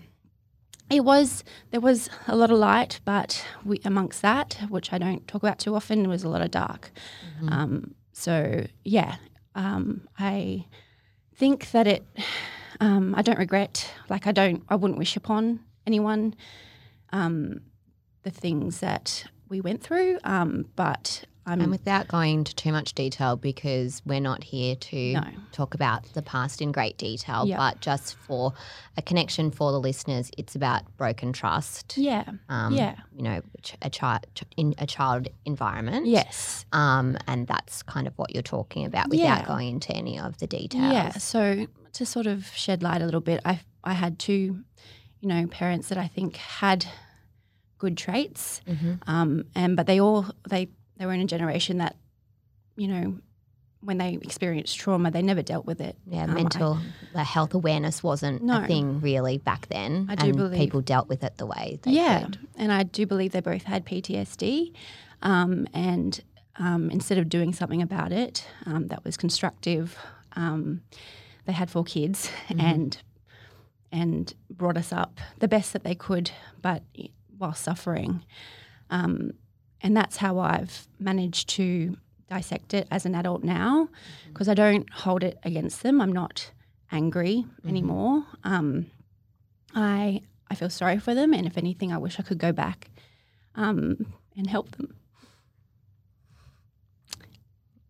it 0.90 1.04
was 1.04 1.42
there 1.70 1.80
was 1.80 2.08
a 2.26 2.36
lot 2.36 2.50
of 2.50 2.58
light, 2.58 3.00
but 3.04 3.44
we, 3.64 3.80
amongst 3.84 4.22
that, 4.22 4.58
which 4.68 4.92
I 4.92 4.98
don't 4.98 5.26
talk 5.28 5.42
about 5.42 5.58
too 5.58 5.74
often, 5.74 6.08
was 6.08 6.22
a 6.24 6.28
lot 6.28 6.42
of 6.42 6.50
dark. 6.50 6.90
Um, 7.48 7.94
so 8.12 8.66
yeah, 8.84 9.16
um, 9.54 10.06
I 10.18 10.66
think 11.34 11.70
that 11.72 11.86
it. 11.86 12.04
Um, 12.80 13.14
I 13.16 13.22
don't 13.22 13.38
regret. 13.38 13.90
Like 14.08 14.26
I 14.26 14.32
don't. 14.32 14.62
I 14.68 14.74
wouldn't 14.76 14.98
wish 14.98 15.16
upon 15.16 15.60
anyone 15.86 16.34
um, 17.12 17.60
the 18.22 18.30
things 18.30 18.80
that 18.80 19.24
we 19.48 19.60
went 19.60 19.82
through. 19.82 20.18
Um, 20.24 20.66
but 20.76 21.24
I'm. 21.48 21.60
And 21.60 21.70
without 21.70 22.08
going 22.08 22.38
into 22.38 22.54
too 22.56 22.72
much 22.72 22.92
detail, 22.94 23.36
because 23.36 24.02
we're 24.04 24.18
not 24.20 24.42
here 24.42 24.74
to 24.74 25.12
No. 25.12 25.24
talk 25.52 25.74
about 25.74 26.02
the 26.14 26.22
past 26.22 26.60
in 26.60 26.72
great 26.72 26.98
detail, 26.98 27.46
Yeah. 27.46 27.56
but 27.56 27.80
just 27.80 28.16
for 28.16 28.52
a 28.96 29.02
connection 29.02 29.52
for 29.52 29.70
the 29.70 29.78
listeners, 29.78 30.30
it's 30.36 30.56
about 30.56 30.82
broken 30.96 31.32
trust. 31.32 31.96
yeah. 31.96 32.24
Um, 32.48 32.74
yeah. 32.74 32.96
You 33.14 33.22
know, 33.22 33.40
a 33.80 33.88
child 33.90 34.26
in 34.56 34.74
a 34.78 34.86
child 34.86 35.28
environment. 35.44 36.06
Yes. 36.06 36.64
Um, 36.72 37.16
and 37.28 37.46
that's 37.46 37.82
kind 37.84 38.08
of 38.08 38.12
what 38.18 38.34
you're 38.34 38.42
talking 38.42 38.84
about 38.84 39.08
without 39.10 39.22
Yeah. 39.22 39.46
going 39.46 39.68
into 39.68 39.92
any 39.94 40.18
of 40.18 40.38
the 40.38 40.48
details. 40.48 40.92
Yeah. 40.92 41.12
So 41.12 41.66
to 41.92 42.04
sort 42.04 42.26
of 42.26 42.46
shed 42.56 42.82
light 42.82 43.02
a 43.02 43.04
little 43.04 43.20
bit, 43.20 43.40
I 43.44 43.60
I 43.84 43.92
had 43.92 44.18
two, 44.18 44.64
you 45.20 45.28
know, 45.28 45.46
parents 45.46 45.90
that 45.90 45.98
I 45.98 46.08
think 46.08 46.36
had 46.38 46.86
good 47.78 47.96
traits, 47.96 48.60
um, 49.06 49.44
and 49.54 49.76
but 49.76 49.86
they 49.86 50.00
all 50.00 50.26
they 50.48 50.68
they 50.96 51.06
were 51.06 51.12
in 51.12 51.20
a 51.20 51.26
generation 51.26 51.78
that, 51.78 51.94
you 52.76 52.88
know, 52.88 53.18
when 53.80 53.98
they 53.98 54.14
experienced 54.14 54.78
trauma, 54.78 55.10
they 55.10 55.20
never 55.22 55.42
dealt 55.42 55.66
with 55.66 55.80
it. 55.80 55.96
Yeah, 56.06 56.24
Um, 56.24 56.30
I- 56.30 56.34
mental 56.34 56.78
the 57.12 57.22
health 57.24 57.52
awareness 57.54 58.02
wasn't 58.02 58.42
No. 58.42 58.62
a 58.62 58.66
thing 58.66 59.00
really 59.00 59.36
back 59.38 59.68
then. 59.68 60.06
I 60.08 60.14
do 60.16 60.28
and 60.28 60.36
believe- 60.36 60.58
people 60.58 60.80
dealt 60.80 61.08
with 61.08 61.22
it 61.22 61.36
the 61.36 61.46
way 61.46 61.78
they 61.82 61.92
yeah, 61.92 62.22
could. 62.24 62.38
and 62.56 62.72
I 62.72 62.82
do 62.82 63.06
believe 63.06 63.32
they 63.32 63.40
both 63.40 63.64
had 63.64 63.84
PTSD, 63.84 64.72
um, 65.22 65.66
and 65.74 66.20
um, 66.58 66.90
instead 66.90 67.18
of 67.18 67.28
doing 67.28 67.52
something 67.52 67.82
about 67.82 68.12
it 68.12 68.46
um, 68.64 68.86
that 68.88 69.04
was 69.04 69.18
constructive, 69.18 69.98
um, 70.34 70.80
they 71.44 71.52
had 71.52 71.70
four 71.70 71.84
kids 71.84 72.30
and 72.58 72.96
and 73.92 74.34
brought 74.50 74.76
us 74.76 74.92
up 74.92 75.20
the 75.38 75.46
best 75.48 75.72
that 75.72 75.84
they 75.84 75.94
could, 75.94 76.30
but 76.60 76.82
while 77.38 77.54
suffering, 77.54 78.24
um, 78.90 79.32
and 79.80 79.96
that's 79.96 80.16
how 80.16 80.38
I've 80.38 80.86
managed 80.98 81.48
to 81.50 81.96
dissect 82.28 82.74
it 82.74 82.88
as 82.90 83.06
an 83.06 83.14
adult 83.14 83.44
now, 83.44 83.88
because 84.28 84.48
I 84.48 84.54
don't 84.54 84.90
hold 84.92 85.22
it 85.22 85.38
against 85.44 85.82
them. 85.82 86.00
I'm 86.00 86.12
not 86.12 86.50
angry 86.90 87.44
anymore. 87.66 88.24
Um, 88.44 88.86
I 89.74 90.22
I 90.50 90.54
feel 90.54 90.70
sorry 90.70 90.98
for 90.98 91.14
them, 91.14 91.32
and 91.32 91.46
if 91.46 91.58
anything, 91.58 91.92
I 91.92 91.98
wish 91.98 92.18
I 92.18 92.22
could 92.22 92.38
go 92.38 92.52
back 92.52 92.90
um, 93.54 94.14
and 94.36 94.48
help 94.48 94.72
them. 94.72 94.94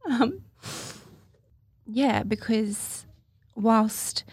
Um, 0.08 0.42
yeah, 1.86 2.22
because 2.22 3.06
whilst 3.54 4.24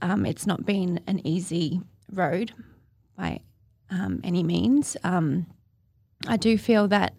um, 0.00 0.26
it's 0.26 0.46
not 0.46 0.64
been 0.64 1.00
an 1.06 1.26
easy 1.26 1.80
road 2.12 2.52
by 3.16 3.40
um, 3.90 4.20
any 4.24 4.42
means, 4.42 4.96
um, 5.04 5.46
I 6.26 6.36
do 6.36 6.58
feel 6.58 6.88
that 6.88 7.14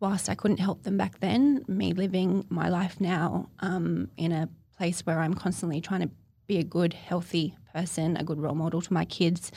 whilst 0.00 0.28
I 0.28 0.34
couldn't 0.34 0.58
help 0.60 0.82
them 0.82 0.96
back 0.96 1.20
then, 1.20 1.64
me 1.68 1.92
living 1.92 2.44
my 2.48 2.68
life 2.68 3.00
now 3.00 3.48
um, 3.60 4.08
in 4.16 4.32
a 4.32 4.48
place 4.76 5.00
where 5.06 5.20
I'm 5.20 5.34
constantly 5.34 5.80
trying 5.80 6.00
to 6.02 6.10
be 6.46 6.58
a 6.58 6.64
good, 6.64 6.92
healthy 6.92 7.56
person, 7.72 8.16
a 8.16 8.24
good 8.24 8.38
role 8.40 8.54
model 8.54 8.80
to 8.82 8.92
my 8.92 9.04
kids, 9.04 9.50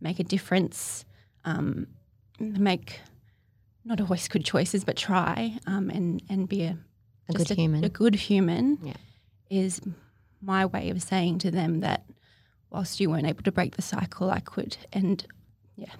make 0.00 0.18
a 0.18 0.24
difference, 0.24 1.04
um, 1.44 1.86
make 2.38 3.00
not 3.84 4.00
always 4.00 4.28
good 4.28 4.44
choices, 4.44 4.84
but 4.84 4.96
try 4.96 5.56
um, 5.66 5.88
and 5.90 6.22
and 6.28 6.48
be 6.48 6.64
a, 6.64 6.76
A 7.28 7.32
good 7.32 7.48
human. 7.50 7.84
A 7.84 7.88
good 7.88 8.14
human 8.16 8.78
Yeah. 8.82 8.94
is 9.48 9.80
my 10.42 10.66
way 10.66 10.90
of 10.90 11.02
saying 11.02 11.38
to 11.38 11.50
them 11.50 11.80
that 11.80 12.04
whilst 12.70 13.00
you 13.00 13.08
weren't 13.10 13.26
able 13.26 13.42
to 13.44 13.52
break 13.52 13.76
the 13.76 13.82
cycle, 13.82 14.30
I 14.30 14.40
could. 14.40 14.76
And 14.92 15.24
yeah, 15.76 15.92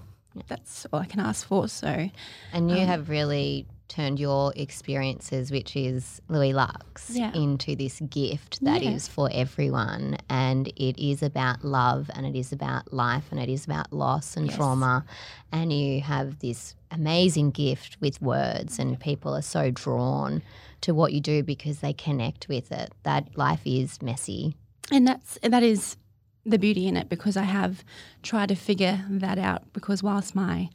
that's 0.49 0.87
all 0.93 1.01
I 1.01 1.07
can 1.07 1.21
ask 1.21 1.47
for. 1.47 1.69
So 1.69 2.11
And 2.53 2.71
you 2.71 2.79
Um, 2.83 2.87
have 2.89 3.09
really 3.09 3.67
turned 3.89 4.19
your 4.19 4.53
experiences, 4.57 5.53
which 5.53 5.77
is 5.77 6.21
Louis 6.29 6.53
Lux, 6.53 7.11
Yeah. 7.11 7.33
into 7.35 7.77
this 7.77 8.01
gift 8.11 8.59
that 8.65 8.83
is 8.83 9.07
Yeah. 9.07 9.13
for 9.15 9.31
everyone. 9.33 10.17
And 10.29 10.67
it 10.77 10.99
is 10.99 11.23
about 11.23 11.65
love 11.65 12.11
and 12.15 12.27
it 12.27 12.35
is 12.37 12.53
about 12.53 12.93
life 12.93 13.27
and 13.31 13.39
it 13.41 13.49
is 13.49 13.65
about 13.65 13.93
loss 13.93 14.37
and 14.37 14.47
Yes. 14.47 14.57
trauma. 14.57 15.05
And 15.53 15.73
you 15.73 16.01
have 16.01 16.41
this 16.41 16.75
amazing 16.91 17.51
gift 17.53 17.97
with 18.01 18.21
words, 18.23 18.79
and 18.79 18.99
people 18.99 19.35
are 19.37 19.43
so 19.43 19.71
drawn 19.71 20.43
to 20.81 20.93
what 20.95 21.13
you 21.13 21.21
do 21.21 21.43
because 21.43 21.79
they 21.81 21.93
connect 21.93 22.49
with 22.49 22.73
it. 22.73 22.93
That 23.05 23.37
life 23.37 23.61
is 23.65 24.01
messy. 24.03 24.55
and 24.93 25.07
that's 25.07 25.37
that 25.43 25.63
is 25.65 25.97
the 26.47 26.59
beauty 26.59 26.87
in 26.87 26.97
it 26.97 27.09
because 27.09 27.37
I 27.37 27.43
have 27.43 27.85
tried 28.23 28.49
to 28.49 28.55
figure 28.55 29.05
that 29.11 29.39
out 29.39 29.73
because 29.73 30.03
whilst 30.03 30.35
my 30.35 30.71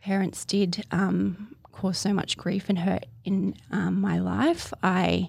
parents 0.00 0.44
did 0.44 0.84
um, 0.90 1.54
cause 1.72 1.98
so 1.98 2.12
much 2.12 2.36
grief 2.36 2.68
and 2.68 2.78
hurt 2.78 3.04
in 3.24 3.54
um, 3.70 4.00
my 4.00 4.18
life, 4.18 4.72
I 4.82 5.28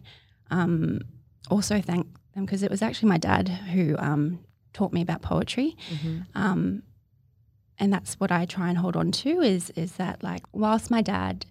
um, 0.49 1.01
also 1.49 1.81
thank 1.81 2.07
them 2.33 2.45
because 2.45 2.63
it 2.63 2.71
was 2.71 2.81
actually 2.81 3.09
my 3.09 3.17
dad 3.17 3.49
who 3.49 3.95
um, 3.99 4.39
taught 4.73 4.93
me 4.93 5.01
about 5.01 5.21
poetry. 5.21 5.75
Um, 6.33 6.83
and 7.77 7.91
that's 7.91 8.15
what 8.15 8.31
I 8.31 8.45
try 8.45 8.69
and 8.69 8.77
hold 8.77 8.95
on 8.95 9.11
to 9.11 9.41
is 9.41 9.69
is 9.71 9.93
that 9.93 10.23
like 10.23 10.43
whilst 10.53 10.89
my 10.89 11.01
dad, 11.01 11.45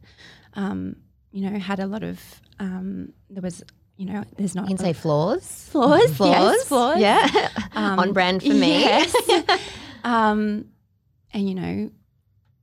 um, 0.55 0.97
you 1.33 1.49
know, 1.51 1.59
had 1.59 1.81
a 1.81 1.87
lot 1.87 2.03
of 2.03 2.21
um, 2.59 3.13
there 3.29 3.43
was 3.43 3.63
you 3.97 4.07
know 4.07 4.25
there's 4.37 4.55
not 4.55 4.63
You 4.69 4.77
can 4.77 4.85
say 4.85 4.93
flaws. 4.93 5.69
flaws, 5.71 6.15
Flaws. 6.17 6.31
yes, 6.57 6.65
flaws. 6.69 6.99
Yeah. 6.99 7.49
Um, 7.77 7.99
On 7.99 8.13
brand 8.13 8.41
for 8.43 8.55
me. 8.55 8.81
Yes. 8.83 9.13
um, 10.05 10.67
and 11.33 11.49
you 11.49 11.55
know, 11.57 11.91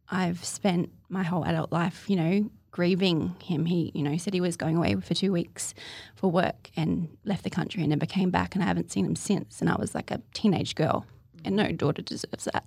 I've 0.09 0.43
spent 0.45 0.89
my 1.09 1.23
whole 1.23 1.43
adult 1.45 1.71
life, 1.73 2.09
you 2.09 2.15
know, 2.15 2.49
grieving 2.71 3.35
him. 3.43 3.65
He, 3.65 3.91
you 3.93 4.03
know, 4.03 4.15
said 4.15 4.33
he 4.33 4.39
was 4.39 4.55
going 4.55 4.77
away 4.77 4.95
for 4.95 5.13
two 5.13 5.33
weeks 5.33 5.73
for 6.15 6.31
work 6.31 6.69
and 6.77 7.09
left 7.25 7.43
the 7.43 7.49
country 7.49 7.81
and 7.83 7.89
never 7.89 8.05
came 8.05 8.29
back, 8.31 8.55
and 8.55 8.63
I 8.63 8.67
haven't 8.67 8.89
seen 8.91 9.05
him 9.05 9.15
since. 9.17 9.59
And 9.59 9.69
I 9.69 9.75
was 9.75 9.93
like 9.93 10.11
a 10.11 10.21
teenage 10.33 10.75
girl, 10.75 11.05
and 11.43 11.57
no 11.57 11.71
daughter 11.73 12.01
deserves 12.01 12.45
that. 12.45 12.65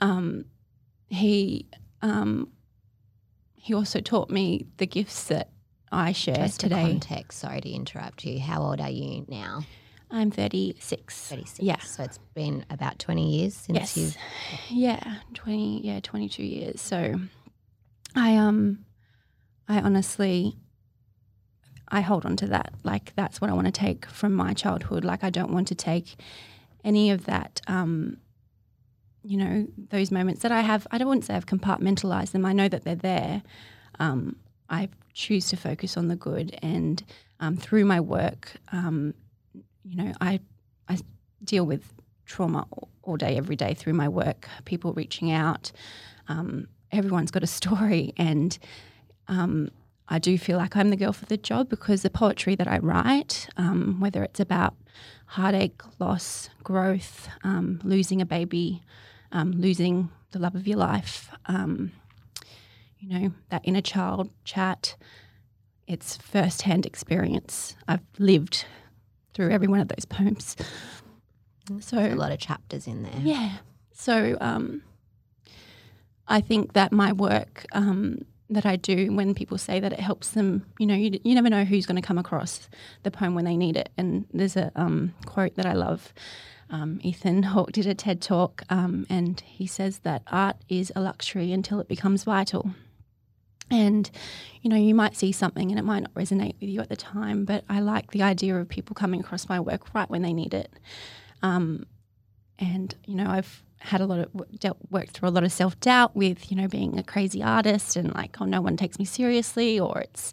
Um, 0.00 0.44
he, 1.08 1.66
um, 2.02 2.48
he 3.54 3.74
also 3.74 3.98
taught 4.00 4.30
me 4.30 4.66
the 4.76 4.86
gifts 4.86 5.24
that 5.24 5.50
I 5.92 6.12
share 6.12 6.36
Just 6.36 6.60
today. 6.60 6.82
context, 6.82 7.38
sorry 7.38 7.60
to 7.60 7.70
interrupt 7.70 8.24
you. 8.24 8.40
How 8.40 8.62
old 8.62 8.80
are 8.80 8.90
you 8.90 9.24
now? 9.28 9.62
I'm 10.10 10.30
36. 10.30 11.28
36. 11.28 11.60
Yeah. 11.60 11.78
So 11.80 12.04
it's 12.04 12.18
been 12.34 12.64
about 12.70 12.98
20 12.98 13.38
years 13.38 13.54
since 13.54 13.78
yes. 13.78 13.96
you've. 13.96 14.16
Yeah, 14.68 15.16
20 15.34 15.80
yeah, 15.84 16.00
22 16.00 16.42
years. 16.42 16.80
So 16.80 17.14
I 18.14 18.36
um 18.36 18.84
I 19.68 19.80
honestly 19.80 20.56
I 21.88 22.00
hold 22.00 22.24
on 22.24 22.36
to 22.36 22.46
that. 22.48 22.74
Like 22.84 23.14
that's 23.16 23.40
what 23.40 23.50
I 23.50 23.54
want 23.54 23.66
to 23.66 23.72
take 23.72 24.06
from 24.06 24.32
my 24.32 24.54
childhood. 24.54 25.04
Like 25.04 25.24
I 25.24 25.30
don't 25.30 25.52
want 25.52 25.68
to 25.68 25.74
take 25.74 26.16
any 26.84 27.10
of 27.10 27.24
that 27.26 27.60
um 27.66 28.18
you 29.22 29.36
know, 29.36 29.66
those 29.90 30.12
moments 30.12 30.42
that 30.42 30.52
I 30.52 30.60
have 30.60 30.86
I 30.92 30.98
don't 30.98 31.08
want 31.08 31.22
to 31.22 31.26
say 31.26 31.34
I've 31.34 31.46
compartmentalized 31.46 32.30
them. 32.30 32.46
I 32.46 32.52
know 32.52 32.68
that 32.68 32.84
they're 32.84 32.94
there. 32.94 33.42
Um 33.98 34.36
I 34.70 34.88
choose 35.16 35.48
to 35.48 35.56
focus 35.56 35.96
on 35.96 36.08
the 36.08 36.16
good 36.16 36.58
and 36.62 37.02
um, 37.40 37.56
through 37.56 37.84
my 37.84 38.00
work 38.00 38.52
um, 38.72 39.14
you 39.88 39.96
know, 39.96 40.12
I 40.20 40.40
I 40.88 40.98
deal 41.44 41.64
with 41.64 41.92
trauma 42.24 42.66
all- 43.02 43.16
day, 43.16 43.36
every 43.36 43.54
day 43.54 43.72
through 43.72 43.92
my 43.92 44.08
work. 44.08 44.48
People 44.64 44.92
reaching 44.92 45.30
out. 45.30 45.70
Um, 46.28 46.66
everyone's 46.90 47.30
got 47.30 47.44
a 47.44 47.46
story, 47.46 48.12
and 48.16 48.58
um, 49.28 49.70
I 50.08 50.18
do 50.18 50.36
feel 50.38 50.58
like 50.58 50.76
I'm 50.76 50.90
the 50.90 50.96
girl 50.96 51.12
for 51.12 51.26
the 51.26 51.36
job 51.36 51.68
because 51.68 52.02
the 52.02 52.10
poetry 52.10 52.56
that 52.56 52.66
I 52.66 52.78
write, 52.78 53.48
um, 53.56 54.00
whether 54.00 54.24
it's 54.24 54.40
about 54.40 54.74
heartache, 55.26 55.80
loss, 56.00 56.50
growth, 56.64 57.28
um, 57.44 57.80
losing 57.84 58.20
a 58.20 58.26
baby, 58.26 58.82
losing 59.32 60.10
the 60.32 60.38
love 60.40 60.56
of 60.56 60.66
your 60.66 60.78
life, 60.78 61.30
you 63.06 63.18
know, 63.18 63.32
that 63.50 63.62
inner 63.64 63.80
child 63.80 64.30
chat. 64.44 64.96
It's 65.86 66.16
firsthand 66.16 66.84
experience. 66.84 67.76
I've 67.86 68.00
lived 68.18 68.64
through 69.34 69.50
every 69.50 69.68
one 69.68 69.80
of 69.80 69.88
those 69.88 70.04
poems. 70.04 70.56
So 71.80 71.98
A 71.98 72.14
lot 72.14 72.32
of 72.32 72.38
chapters 72.38 72.86
in 72.86 73.02
there. 73.02 73.20
yeah. 73.22 73.50
So 73.92 74.36
um, 74.40 74.82
I 76.28 76.40
think 76.40 76.72
that 76.74 76.92
my 76.92 77.12
work 77.12 77.64
um, 77.72 78.24
that 78.50 78.66
I 78.66 78.76
do 78.76 79.12
when 79.12 79.34
people 79.34 79.58
say 79.58 79.80
that 79.80 79.92
it 79.92 80.00
helps 80.00 80.30
them, 80.30 80.64
you 80.78 80.86
know, 80.86 80.94
you, 80.94 81.18
you 81.24 81.34
never 81.34 81.50
know 81.50 81.64
who's 81.64 81.86
going 81.86 82.00
to 82.00 82.06
come 82.06 82.18
across 82.18 82.68
the 83.02 83.10
poem 83.10 83.34
when 83.34 83.44
they 83.44 83.56
need 83.56 83.76
it. 83.76 83.88
And 83.96 84.26
there's 84.32 84.56
a 84.56 84.70
um, 84.76 85.14
quote 85.24 85.54
that 85.56 85.66
I 85.66 85.72
love. 85.72 86.12
Um, 86.70 87.00
Ethan 87.02 87.44
Hawke 87.44 87.72
did 87.72 87.86
a 87.86 87.94
TED 87.94 88.20
talk, 88.20 88.62
um, 88.70 89.06
and 89.08 89.40
he 89.40 89.66
says 89.68 90.00
that 90.00 90.22
art 90.26 90.56
is 90.68 90.92
a 90.96 91.00
luxury 91.00 91.52
until 91.52 91.78
it 91.78 91.86
becomes 91.88 92.24
vital. 92.24 92.72
And, 93.70 94.08
you 94.62 94.70
know, 94.70 94.76
you 94.76 94.94
might 94.94 95.16
see 95.16 95.32
something 95.32 95.70
and 95.70 95.78
it 95.78 95.82
might 95.82 96.00
not 96.00 96.14
resonate 96.14 96.54
with 96.60 96.70
you 96.70 96.80
at 96.80 96.88
the 96.88 96.96
time, 96.96 97.44
but 97.44 97.64
I 97.68 97.80
like 97.80 98.12
the 98.12 98.22
idea 98.22 98.56
of 98.56 98.68
people 98.68 98.94
coming 98.94 99.20
across 99.20 99.48
my 99.48 99.58
work 99.58 99.92
right 99.94 100.08
when 100.08 100.22
they 100.22 100.32
need 100.32 100.54
it. 100.54 100.70
Um, 101.42 101.84
and 102.58 102.94
you 103.06 103.14
know 103.14 103.26
I've 103.26 103.62
had 103.78 104.00
a 104.00 104.06
lot 104.06 104.20
of 104.20 104.58
dealt, 104.58 104.78
worked 104.90 105.10
through 105.10 105.28
a 105.28 105.30
lot 105.30 105.44
of 105.44 105.52
self 105.52 105.78
doubt 105.80 106.16
with 106.16 106.50
you 106.50 106.56
know 106.56 106.68
being 106.68 106.98
a 106.98 107.02
crazy 107.02 107.42
artist 107.42 107.96
and 107.96 108.14
like 108.14 108.40
oh 108.40 108.44
no 108.44 108.60
one 108.60 108.76
takes 108.76 108.98
me 108.98 109.04
seriously 109.04 109.78
or 109.78 110.00
it's 110.00 110.32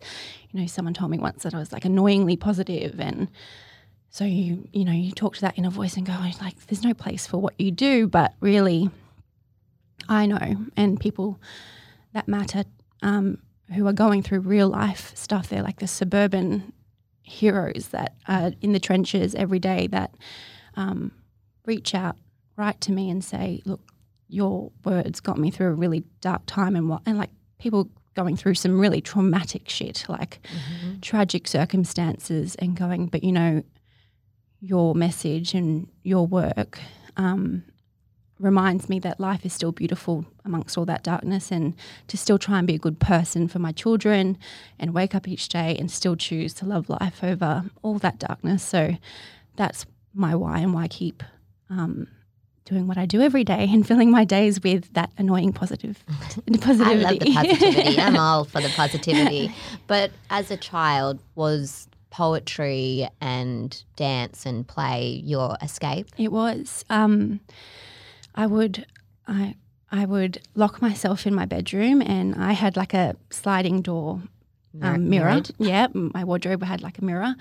you 0.52 0.60
know 0.60 0.66
someone 0.66 0.94
told 0.94 1.12
me 1.12 1.20
once 1.20 1.44
that 1.44 1.54
I 1.54 1.58
was 1.58 1.72
like 1.72 1.86
annoyingly 1.86 2.38
positive 2.38 3.00
and 3.00 3.28
so 4.10 4.24
you 4.24 4.68
you 4.72 4.86
know 4.86 4.92
you 4.92 5.12
talk 5.12 5.36
to 5.36 5.42
that 5.42 5.58
inner 5.58 5.70
voice 5.70 5.98
and 5.98 6.06
go 6.06 6.14
like 6.42 6.66
there's 6.68 6.84
no 6.84 6.94
place 6.94 7.28
for 7.28 7.38
what 7.38 7.54
you 7.60 7.72
do 7.72 8.08
but 8.08 8.34
really 8.40 8.90
I 10.08 10.26
know 10.26 10.66
and 10.78 11.00
people 11.00 11.40
that 12.14 12.28
matter 12.28 12.64
um, 13.04 13.38
who 13.76 13.86
are 13.88 13.94
going 13.94 14.24
through 14.24 14.40
real 14.40 14.70
life 14.70 15.12
stuff. 15.16 15.50
They're 15.50 15.62
like 15.62 15.80
the 15.80 15.88
suburban 15.88 16.74
heroes 17.22 17.90
that 17.90 18.16
are 18.28 18.52
in 18.62 18.74
the 18.74 18.80
trenches 18.80 19.36
every 19.36 19.60
day 19.60 19.88
that 19.88 20.16
um, 20.76 21.12
reach 21.66 21.94
out, 21.94 22.18
write 22.58 22.82
to 22.82 22.92
me 22.92 23.10
and 23.10 23.24
say, 23.24 23.62
look, 23.66 23.82
your 24.28 24.72
words 24.84 25.20
got 25.20 25.38
me 25.38 25.52
through 25.52 25.68
a 25.68 25.74
really 25.74 26.04
dark 26.22 26.42
time 26.48 26.76
and 26.76 26.90
what, 26.90 27.02
and 27.06 27.18
like 27.18 27.30
people 27.60 27.90
going 28.16 28.36
through 28.36 28.56
some 28.56 28.80
really 28.80 29.02
traumatic 29.02 29.70
shit, 29.70 30.06
like 30.10 30.40
tragic 31.02 31.48
circumstances 31.48 32.56
and 32.56 32.76
going, 32.76 33.08
but 33.08 33.24
you 33.24 33.32
know, 33.32 33.64
your 34.60 34.96
message 34.96 35.54
and 35.54 35.88
your 36.04 36.26
work 36.26 36.80
um, 37.18 37.64
reminds 38.44 38.90
me 38.90 39.00
that 39.00 39.20
life 39.20 39.46
is 39.46 39.54
still 39.54 39.72
beautiful 39.72 40.26
amongst 40.46 40.78
all 40.78 40.86
that 40.86 41.04
darkness 41.04 41.52
and 41.52 41.74
to 42.08 42.18
still 42.18 42.38
try 42.38 42.58
and 42.58 42.68
be 42.68 42.76
a 42.76 42.80
good 42.80 43.00
person 43.00 43.48
for 43.48 43.60
my 43.60 43.72
children 43.72 44.38
and 44.78 44.94
wake 44.94 45.16
up 45.16 45.28
each 45.28 45.50
day 45.50 45.76
and 45.80 45.90
still 45.90 46.16
choose 46.16 46.54
to 46.56 46.66
love 46.66 46.90
life 46.90 47.24
over 47.24 47.64
all 47.82 47.98
that 48.00 48.20
darkness. 48.20 48.62
So 48.62 48.98
that's 49.56 49.86
my 50.14 50.36
why 50.36 50.60
and 50.60 50.74
why 50.74 50.84
I 50.84 50.88
keep 50.88 51.24
um, 51.70 52.08
doing 52.66 52.88
what 52.88 52.98
I 52.98 53.06
do 53.06 53.22
every 53.22 53.44
day 53.44 53.68
and 53.72 53.88
filling 53.88 54.12
my 54.12 54.26
days 54.26 54.62
with 54.62 54.94
that 54.94 55.12
annoying 55.18 55.54
positive 55.54 56.04
I 56.88 56.94
love 56.96 57.20
the 57.20 57.34
positivity. 57.34 58.00
I'm 58.02 58.18
all 58.18 58.44
for 58.44 58.62
the 58.62 58.70
positivity. 58.70 59.54
But 59.88 60.12
as 60.30 60.52
a 60.52 60.58
child, 60.58 61.20
was 61.36 61.88
poetry 62.14 63.10
and 63.22 63.84
dance 63.96 64.46
and 64.46 64.68
play 64.68 65.22
your 65.26 65.58
escape? 65.64 66.10
It 66.18 66.32
was. 66.32 66.86
Um, 66.92 67.40
I 68.36 68.48
would, 68.48 68.86
I, 69.28 69.56
I 69.92 70.06
would 70.06 70.42
lock 70.56 70.82
myself 70.82 71.28
in 71.28 71.36
my 71.36 71.46
bedroom, 71.46 72.02
and 72.02 72.36
I 72.36 72.54
had 72.54 72.76
like 72.76 72.94
a 72.94 73.16
sliding 73.30 73.82
door 73.82 74.22
um, 74.82 75.10
mirror. 75.10 75.26
mirrored? 75.26 75.52
Yeah, 75.60 75.88
my 75.94 76.24
wardrobe 76.24 76.64
had 76.64 76.82
like 76.82 76.98
a 76.98 77.06
mirror, 77.06 77.36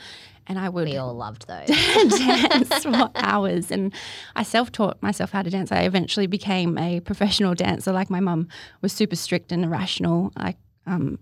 and 0.47 0.59
I 0.59 0.69
would 0.69 0.89
We 0.89 0.97
all 0.97 1.15
loved 1.15 1.47
those. 1.49 1.69
dance 2.19 2.83
for 2.83 3.11
hours. 3.15 3.71
And 3.71 3.93
I 4.37 4.43
self 4.43 4.73
taught 4.73 5.03
myself 5.03 5.31
how 5.31 5.43
to 5.43 5.51
dance. 5.51 5.73
I 5.73 5.83
eventually 5.83 6.27
became 6.27 6.77
a 6.79 7.01
professional 7.01 7.55
dancer. 7.55 7.93
Like 7.93 8.11
my 8.11 8.21
mum 8.21 8.49
was 8.81 8.93
super 8.93 9.17
strict 9.17 9.53
and 9.53 9.65
irrational. 9.65 10.33
Like, 10.37 10.57
um, 10.87 11.19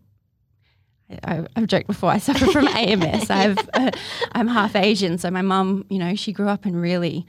I, 1.24 1.46
I've 1.56 1.66
joked 1.66 1.86
before. 1.86 2.10
I 2.10 2.18
suffer 2.18 2.46
from 2.46 2.66
AMS. 2.74 3.30
I've 3.30 3.58
uh, 3.74 3.90
I'm 4.32 4.48
half 4.48 4.74
Asian, 4.74 5.18
so 5.18 5.30
my 5.30 5.42
mum, 5.42 5.84
you 5.88 5.98
know, 5.98 6.14
she 6.14 6.32
grew 6.32 6.48
up 6.48 6.66
in 6.66 6.76
really 6.76 7.26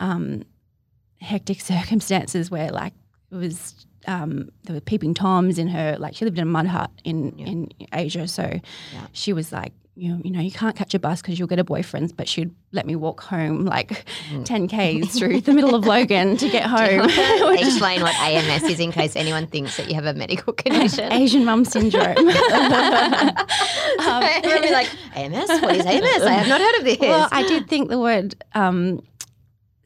um, 0.00 0.44
hectic 1.20 1.60
circumstances 1.74 2.50
where 2.50 2.70
like 2.70 2.92
it 3.30 3.36
was 3.36 3.86
um, 4.06 4.50
there 4.64 4.74
were 4.74 4.80
peeping 4.80 5.12
toms 5.12 5.58
in 5.58 5.68
her 5.68 5.96
like 5.98 6.14
she 6.14 6.24
lived 6.24 6.38
in 6.38 6.42
a 6.42 6.46
mud 6.50 6.66
hut 6.66 6.90
in 7.04 7.38
in 7.38 7.68
Asia, 7.92 8.26
so 8.28 8.60
she 9.12 9.32
was 9.32 9.52
like. 9.52 9.72
You 10.00 10.10
know, 10.10 10.20
you 10.22 10.30
know, 10.30 10.38
you 10.40 10.52
can't 10.52 10.76
catch 10.76 10.94
a 10.94 11.00
bus 11.00 11.20
because 11.20 11.40
you'll 11.40 11.48
get 11.48 11.58
a 11.58 11.64
boyfriend, 11.64 12.16
but 12.16 12.28
she'd 12.28 12.54
let 12.70 12.86
me 12.86 12.94
walk 12.94 13.20
home 13.20 13.64
like 13.64 14.04
10 14.44 14.68
Ks 14.68 15.12
through 15.18 15.40
the 15.40 15.52
middle 15.52 15.74
of 15.74 15.86
Logan 15.86 16.36
to 16.36 16.48
get 16.48 16.66
home. 16.66 17.10
Explain 17.58 18.02
what 18.02 18.14
AMS 18.14 18.62
is 18.62 18.78
in 18.78 18.92
case 18.92 19.16
anyone 19.16 19.48
thinks 19.48 19.76
that 19.76 19.88
you 19.88 19.96
have 19.96 20.06
a 20.06 20.14
medical 20.14 20.52
condition. 20.52 21.12
Asian 21.12 21.44
mum 21.44 21.64
syndrome. 21.64 22.14
Everyone 23.98 24.62
be 24.62 24.70
like, 24.70 24.88
AMS? 25.16 25.48
What 25.62 25.74
is 25.74 25.84
AMS? 25.84 26.22
I 26.22 26.32
have 26.32 26.46
not 26.46 26.60
heard 26.60 26.76
of 26.76 26.84
this. 26.84 26.98
Well, 27.00 27.28
I 27.32 27.42
did 27.42 27.66
think 27.68 27.88
the 27.88 27.98
word 27.98 28.36
um, 28.54 29.02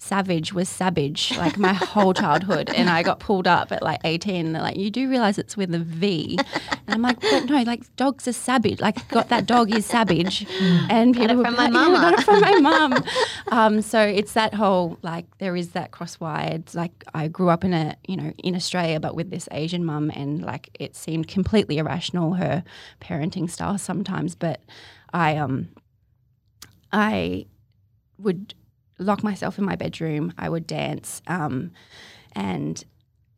savage 0.02 0.52
was 0.52 0.68
savage 0.68 1.32
like 1.38 1.56
my 1.56 1.72
whole 1.72 2.12
childhood, 2.12 2.68
and 2.74 2.90
I 2.90 3.04
got 3.04 3.20
pulled 3.20 3.46
up 3.46 3.70
at 3.70 3.82
like 3.82 4.00
eighteen. 4.04 4.46
And 4.46 4.54
they're 4.54 4.62
like, 4.62 4.76
"You 4.76 4.90
do 4.90 5.08
realize 5.08 5.38
it's 5.38 5.56
with 5.56 5.72
a 5.74 5.78
v 5.78 6.38
And 6.86 6.88
I'm 6.88 7.02
like, 7.02 7.20
"But 7.20 7.44
no, 7.44 7.62
like 7.62 7.94
dogs 7.96 8.26
are 8.26 8.32
savage. 8.32 8.80
Like 8.80 9.06
got 9.08 9.28
that 9.28 9.46
dog 9.46 9.72
is 9.74 9.86
savage." 9.86 10.46
And 10.90 11.14
people 11.14 11.30
it 11.30 11.36
were 11.36 11.44
from 11.44 11.54
my 11.54 11.68
like, 11.68 11.72
"Yeah, 11.72 12.10
got 12.10 12.18
it 12.18 12.24
from 12.24 12.40
my 12.40 12.60
mum. 12.60 13.04
um, 13.52 13.82
so 13.82 14.00
it's 14.00 14.32
that 14.32 14.54
whole 14.54 14.98
like 15.02 15.26
there 15.38 15.54
is 15.56 15.70
that 15.70 15.92
crosswired. 15.92 16.74
Like 16.74 17.04
I 17.14 17.28
grew 17.28 17.48
up 17.48 17.64
in 17.64 17.72
a 17.72 17.96
you 18.08 18.16
know 18.16 18.32
in 18.38 18.56
Australia, 18.56 18.98
but 18.98 19.14
with 19.14 19.30
this 19.30 19.48
Asian 19.52 19.84
mum, 19.84 20.10
and 20.14 20.42
like 20.42 20.70
it 20.80 20.96
seemed 20.96 21.28
completely 21.28 21.78
irrational 21.78 22.34
her 22.34 22.64
parenting 23.00 23.48
style 23.48 23.78
sometimes. 23.78 24.34
But 24.34 24.60
I 25.12 25.36
um 25.36 25.68
I 26.90 27.46
would 28.18 28.54
lock 29.02 29.22
myself 29.22 29.58
in 29.58 29.64
my 29.64 29.76
bedroom. 29.76 30.32
I 30.38 30.48
would 30.48 30.66
dance, 30.66 31.22
um, 31.26 31.72
and 32.32 32.84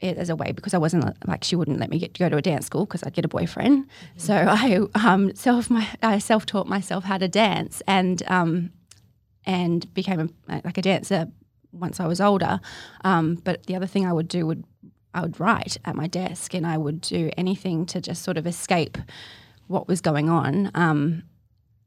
it 0.00 0.18
as 0.18 0.28
a 0.28 0.36
way 0.36 0.52
because 0.52 0.74
I 0.74 0.78
wasn't 0.78 1.04
like 1.26 1.44
she 1.44 1.56
wouldn't 1.56 1.80
let 1.80 1.90
me 1.90 1.98
get 1.98 2.18
go 2.18 2.28
to 2.28 2.36
a 2.36 2.42
dance 2.42 2.66
school 2.66 2.84
because 2.84 3.02
I'd 3.02 3.14
get 3.14 3.24
a 3.24 3.28
boyfriend. 3.28 3.86
So 4.16 4.34
I 4.48 4.80
um, 4.94 5.34
self 5.34 5.70
my 5.70 5.88
I 6.02 6.18
self 6.18 6.46
taught 6.46 6.66
myself 6.66 7.04
how 7.04 7.18
to 7.18 7.28
dance 7.28 7.82
and 7.86 8.22
um, 8.26 8.70
and 9.44 9.92
became 9.94 10.32
a, 10.48 10.60
like 10.64 10.78
a 10.78 10.82
dancer 10.82 11.28
once 11.72 12.00
I 12.00 12.06
was 12.06 12.20
older. 12.20 12.60
Um, 13.04 13.36
but 13.36 13.66
the 13.66 13.76
other 13.76 13.86
thing 13.86 14.06
I 14.06 14.12
would 14.12 14.28
do 14.28 14.46
would 14.46 14.64
I 15.14 15.22
would 15.22 15.38
write 15.38 15.78
at 15.84 15.94
my 15.94 16.06
desk 16.06 16.54
and 16.54 16.66
I 16.66 16.76
would 16.76 17.00
do 17.00 17.30
anything 17.36 17.86
to 17.86 18.00
just 18.00 18.22
sort 18.22 18.36
of 18.36 18.46
escape 18.46 18.98
what 19.68 19.88
was 19.88 20.00
going 20.00 20.28
on. 20.28 20.70
Um, 20.74 21.22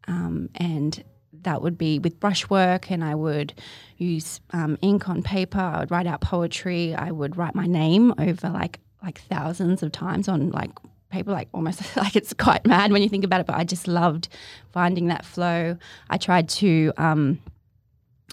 um, 0.07 0.49
and 0.55 1.03
that 1.47 1.61
would 1.61 1.77
be 1.77 1.97
with 1.97 2.19
brushwork, 2.19 2.91
and 2.91 3.03
I 3.03 3.15
would 3.15 3.53
use 3.97 4.41
um, 4.51 4.77
ink 4.81 5.07
on 5.07 5.23
paper. 5.23 5.59
I 5.59 5.79
would 5.79 5.91
write 5.91 6.05
out 6.05 6.21
poetry. 6.21 6.93
I 6.93 7.11
would 7.11 7.37
write 7.37 7.55
my 7.55 7.65
name 7.65 8.13
over 8.19 8.49
like 8.49 8.79
like 9.01 9.21
thousands 9.21 9.81
of 9.81 9.91
times 9.91 10.27
on 10.27 10.49
like 10.51 10.71
paper, 11.09 11.31
like 11.31 11.47
almost 11.53 11.95
like 11.97 12.15
it's 12.15 12.33
quite 12.33 12.65
mad 12.65 12.91
when 12.91 13.01
you 13.01 13.09
think 13.09 13.23
about 13.23 13.39
it. 13.39 13.47
But 13.47 13.55
I 13.55 13.63
just 13.63 13.87
loved 13.87 14.27
finding 14.71 15.07
that 15.07 15.25
flow. 15.25 15.77
I 16.09 16.17
tried 16.17 16.49
to. 16.49 16.91
Um, 16.97 17.39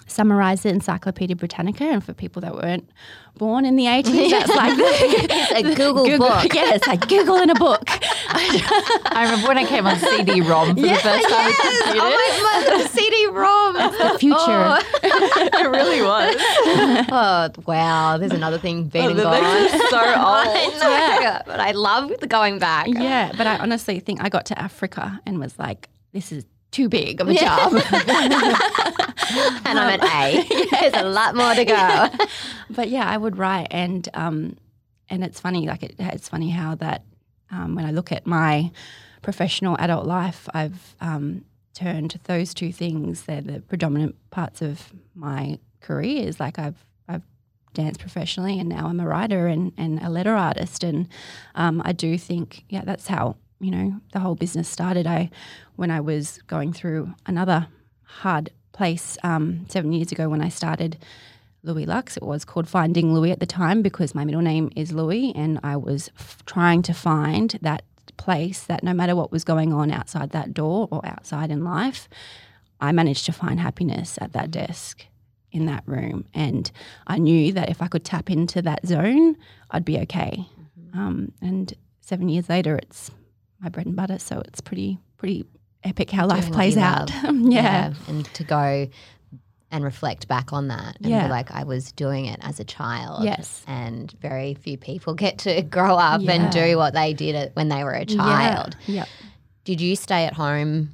summarize 0.07 0.63
the 0.63 0.69
Encyclopedia 0.69 1.35
Britannica, 1.35 1.83
and 1.83 2.03
for 2.03 2.13
people 2.13 2.41
that 2.41 2.53
weren't 2.53 2.89
born 3.37 3.65
in 3.65 3.75
the 3.75 3.85
80s, 3.85 4.29
that's 4.29 4.49
like 4.55 4.73
It's 4.77 5.51
a 5.69 5.75
Google 5.75 6.17
book. 6.17 6.53
Yeah, 6.53 6.73
it's 6.75 6.87
like 6.87 7.07
Google 7.07 7.37
in 7.37 7.49
a 7.49 7.55
book. 7.55 7.89
I 7.89 9.23
remember 9.25 9.47
when 9.47 9.57
I 9.57 9.65
came 9.65 9.85
on 9.85 9.97
CD-ROM 9.97 10.75
for 10.75 10.81
the 10.81 10.95
first 10.95 11.29
time. 11.29 11.47
with 11.47 11.57
computers. 11.57 12.01
Oh 12.01 12.67
my, 12.69 12.77
my 12.77 12.87
CD-ROM. 12.87 13.73
the 13.73 14.19
future. 14.19 14.37
Oh. 14.39 14.81
it 15.03 15.69
really 15.69 16.01
was. 16.01 16.35
Oh 17.11 17.49
wow! 17.65 18.17
There's 18.17 18.31
another 18.31 18.57
thing 18.57 18.85
been 18.85 19.11
and 19.11 19.19
gone. 19.19 19.41
things 19.41 19.81
are 19.81 19.89
so 19.89 19.97
I 20.17 20.65
old. 20.65 21.23
know, 21.23 21.41
but 21.45 21.59
I 21.59 21.71
love 21.71 22.11
the 22.19 22.27
going 22.27 22.59
back. 22.59 22.87
Yeah, 22.87 23.31
but 23.37 23.47
I 23.47 23.57
honestly 23.57 23.99
think 23.99 24.21
I 24.23 24.29
got 24.29 24.45
to 24.47 24.59
Africa 24.59 25.19
and 25.25 25.39
was 25.39 25.57
like, 25.59 25.89
this 26.13 26.31
is 26.31 26.45
too 26.75 26.89
big 26.89 27.21
of 27.21 27.29
a 27.29 27.33
job. 27.33 27.71
and 29.65 29.79
I'm 29.79 29.97
at 29.97 30.03
A. 30.03 30.67
There's 30.71 30.93
a 30.93 31.07
lot 31.07 31.33
more 31.33 31.53
to 31.55 31.63
go. 31.63 32.09
but 32.69 32.89
yeah, 32.89 33.09
I 33.09 33.15
would 33.15 33.37
write, 33.37 33.67
and 33.71 34.07
um, 34.13 34.57
and 35.09 35.23
it's 35.23 35.39
funny. 35.39 35.67
Like 35.67 35.83
it, 35.83 35.95
it's 35.97 36.27
funny 36.27 36.49
how 36.49 36.75
that 36.75 37.05
um, 37.49 37.75
when 37.75 37.85
I 37.85 37.91
look 37.91 38.11
at 38.11 38.27
my 38.27 38.71
professional 39.21 39.77
adult 39.79 40.05
life, 40.05 40.49
I've 40.53 40.97
um, 40.99 41.45
turned 41.73 42.19
those 42.25 42.53
two 42.53 42.73
things. 42.73 43.23
They're 43.23 43.39
the 43.39 43.61
predominant 43.61 44.15
parts 44.29 44.61
of 44.61 44.91
my 45.15 45.59
career. 45.79 46.27
Is 46.27 46.41
like 46.41 46.59
I've 46.59 46.85
I've 47.07 47.23
danced 47.73 48.01
professionally, 48.01 48.59
and 48.59 48.67
now 48.67 48.87
I'm 48.87 48.99
a 48.99 49.07
writer 49.07 49.47
and 49.47 49.71
and 49.77 50.01
a 50.01 50.09
letter 50.09 50.35
artist. 50.35 50.83
And 50.83 51.07
um, 51.55 51.81
I 51.85 51.93
do 51.93 52.17
think, 52.17 52.65
yeah, 52.67 52.83
that's 52.83 53.07
how 53.07 53.37
you 53.65 53.71
know 53.71 53.99
the 54.13 54.19
whole 54.19 54.35
business 54.35 54.69
started. 54.69 55.07
I 55.07 55.31
when 55.75 55.89
I 55.89 55.99
was 55.99 56.39
going 56.45 56.71
through 56.71 57.13
another 57.25 57.67
hard 58.03 58.51
place 58.73 59.17
um, 59.23 59.65
seven 59.69 59.91
years 59.91 60.11
ago 60.11 60.29
when 60.29 60.41
I 60.41 60.49
started 60.49 60.97
Louis 61.63 61.87
Lux. 61.87 62.15
It 62.15 62.23
was 62.23 62.45
called 62.45 62.69
Finding 62.69 63.13
Louis 63.13 63.31
at 63.31 63.39
the 63.39 63.47
time 63.47 63.81
because 63.81 64.13
my 64.13 64.23
middle 64.23 64.41
name 64.41 64.69
is 64.75 64.93
Louis, 64.93 65.33
and 65.35 65.59
I 65.63 65.77
was 65.77 66.11
f- 66.19 66.45
trying 66.45 66.83
to 66.83 66.93
find 66.93 67.57
that 67.63 67.81
place 68.17 68.61
that 68.63 68.83
no 68.83 68.93
matter 68.93 69.15
what 69.15 69.31
was 69.31 69.43
going 69.43 69.73
on 69.73 69.89
outside 69.91 70.29
that 70.29 70.53
door 70.53 70.87
or 70.91 71.03
outside 71.03 71.49
in 71.49 71.63
life, 71.63 72.07
I 72.79 72.91
managed 72.91 73.25
to 73.25 73.33
find 73.33 73.59
happiness 73.59 74.19
at 74.21 74.33
that 74.33 74.51
desk 74.51 75.05
in 75.51 75.65
that 75.65 75.83
room. 75.87 76.25
And 76.35 76.71
I 77.07 77.17
knew 77.17 77.51
that 77.53 77.69
if 77.69 77.81
I 77.81 77.87
could 77.87 78.05
tap 78.05 78.29
into 78.29 78.61
that 78.61 78.85
zone, 78.85 79.37
I'd 79.71 79.85
be 79.85 79.97
okay. 80.01 80.45
Um, 80.93 81.31
and 81.41 81.73
seven 82.01 82.29
years 82.29 82.47
later, 82.47 82.77
it's 82.77 83.09
my 83.61 83.69
bread 83.69 83.85
and 83.85 83.95
butter. 83.95 84.19
So 84.19 84.41
it's 84.45 84.61
pretty, 84.61 84.99
pretty 85.17 85.45
epic 85.83 86.11
how 86.11 86.27
life 86.27 86.41
Doing 86.41 86.51
what 86.51 86.55
plays 86.57 86.77
out. 86.77 87.11
love. 87.23 87.35
yeah. 87.51 87.93
And 88.07 88.25
to 88.33 88.43
go 88.43 88.87
and 89.71 89.83
reflect 89.83 90.27
back 90.27 90.53
on 90.53 90.67
that 90.69 90.97
and 91.01 91.07
Yeah. 91.09 91.23
be 91.25 91.29
like, 91.29 91.51
I 91.51 91.63
was 91.63 91.91
doing 91.91 92.25
it 92.25 92.39
as 92.41 92.59
a 92.59 92.63
child. 92.63 93.23
Yes. 93.23 93.63
And 93.67 94.11
very 94.21 94.53
few 94.53 94.77
people 94.77 95.13
get 95.25 95.39
to 95.39 95.61
grow 95.63 95.95
up 95.95 96.21
Yeah. 96.21 96.31
and 96.33 96.51
do 96.51 96.77
what 96.77 96.93
they 96.93 97.13
did 97.13 97.51
when 97.55 97.69
they 97.69 97.83
were 97.83 97.93
a 97.93 98.05
child. 98.05 98.75
Yeah. 98.85 98.95
Yep. 98.95 99.07
Did 99.63 99.81
you 99.81 99.95
stay 99.95 100.25
at 100.25 100.33
home 100.33 100.91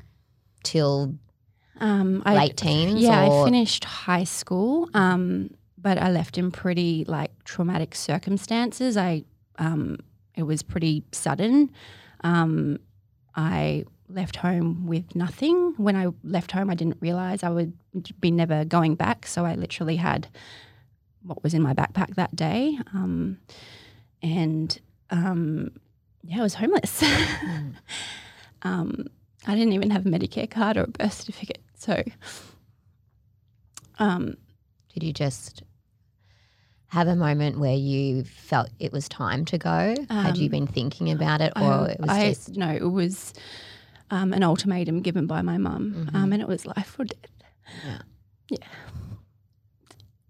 till 0.63 1.15
Um, 1.80 2.21
I, 2.26 2.36
late 2.36 2.58
teens? 2.58 3.02
Yeah, 3.02 3.28
or- 3.28 3.41
I 3.41 3.45
finished 3.45 3.84
high 3.84 4.24
school, 4.24 4.89
um, 4.93 5.50
but 5.78 5.97
I 5.97 6.12
left 6.12 6.38
in 6.38 6.52
pretty 6.52 7.04
like 7.08 7.32
traumatic 7.43 7.95
circumstances. 7.95 8.95
I 8.97 9.24
um, 9.58 9.97
it 10.36 10.43
was 10.43 10.63
pretty 10.63 11.04
sudden. 11.12 11.71
Um, 12.23 12.79
I 13.36 13.86
left 14.10 14.38
home 14.38 14.86
with 14.88 15.15
nothing. 15.15 15.73
When 15.77 15.95
I 15.95 16.07
left 16.23 16.51
home, 16.51 16.69
I 16.69 16.75
didn't 16.75 16.97
realize 16.99 17.43
I 17.43 17.49
would 17.49 17.73
be 18.19 18.31
never 18.31 18.65
going 18.65 18.95
back. 18.95 19.25
So 19.25 19.45
I 19.45 19.55
literally 19.55 19.95
had 19.95 20.27
what 21.23 21.43
was 21.43 21.53
in 21.53 21.62
my 21.62 21.73
backpack 21.73 22.15
that 22.15 22.36
day, 22.36 22.79
um, 22.93 23.38
and 24.23 24.79
um, 25.12 25.71
yeah, 26.23 26.39
I 26.39 26.43
was 26.43 26.55
homeless. 26.55 27.03
um, 28.63 29.05
I 29.47 29.55
didn't 29.55 29.73
even 29.73 29.89
have 29.91 30.05
a 30.05 30.10
Medicare 30.10 30.49
card 30.49 30.77
or 30.77 30.84
a 30.84 30.88
birth 30.88 31.13
certificate. 31.13 31.62
So, 31.75 32.03
um, 33.99 34.38
Did 34.93 35.03
you 35.03 35.13
just 35.13 35.63
have 36.91 37.08
a 37.08 37.15
moment 37.15 37.58
where 37.58 37.75
you 37.75 38.23
felt 38.25 38.69
it 38.80 38.91
was 38.91 39.08
time 39.08 39.45
to 39.45 39.58
go? 39.58 39.95
Had 40.10 40.38
you 40.38 40.45
Um, 40.47 40.51
been 40.51 40.67
thinking 40.67 41.10
about 41.10 41.39
it, 41.39 41.54
or 41.56 41.62
I, 41.62 41.86
it 41.91 41.99
was 42.01 42.10
I- 42.10 42.30
just 42.30 42.58
no, 42.58 42.69
it 42.69 42.84
was 42.91 43.34
um, 44.10 44.34
an 44.34 44.43
ultimatum 44.43 45.01
given 45.01 45.25
by 45.25 45.41
my 45.41 45.58
mum, 45.58 46.10
um, 46.13 46.34
and 46.34 46.41
it 46.41 46.47
was 46.49 46.65
life 46.65 46.97
or 46.99 47.06
death. 47.06 47.17
Yeah. 47.86 48.01
yeah. 48.49 48.67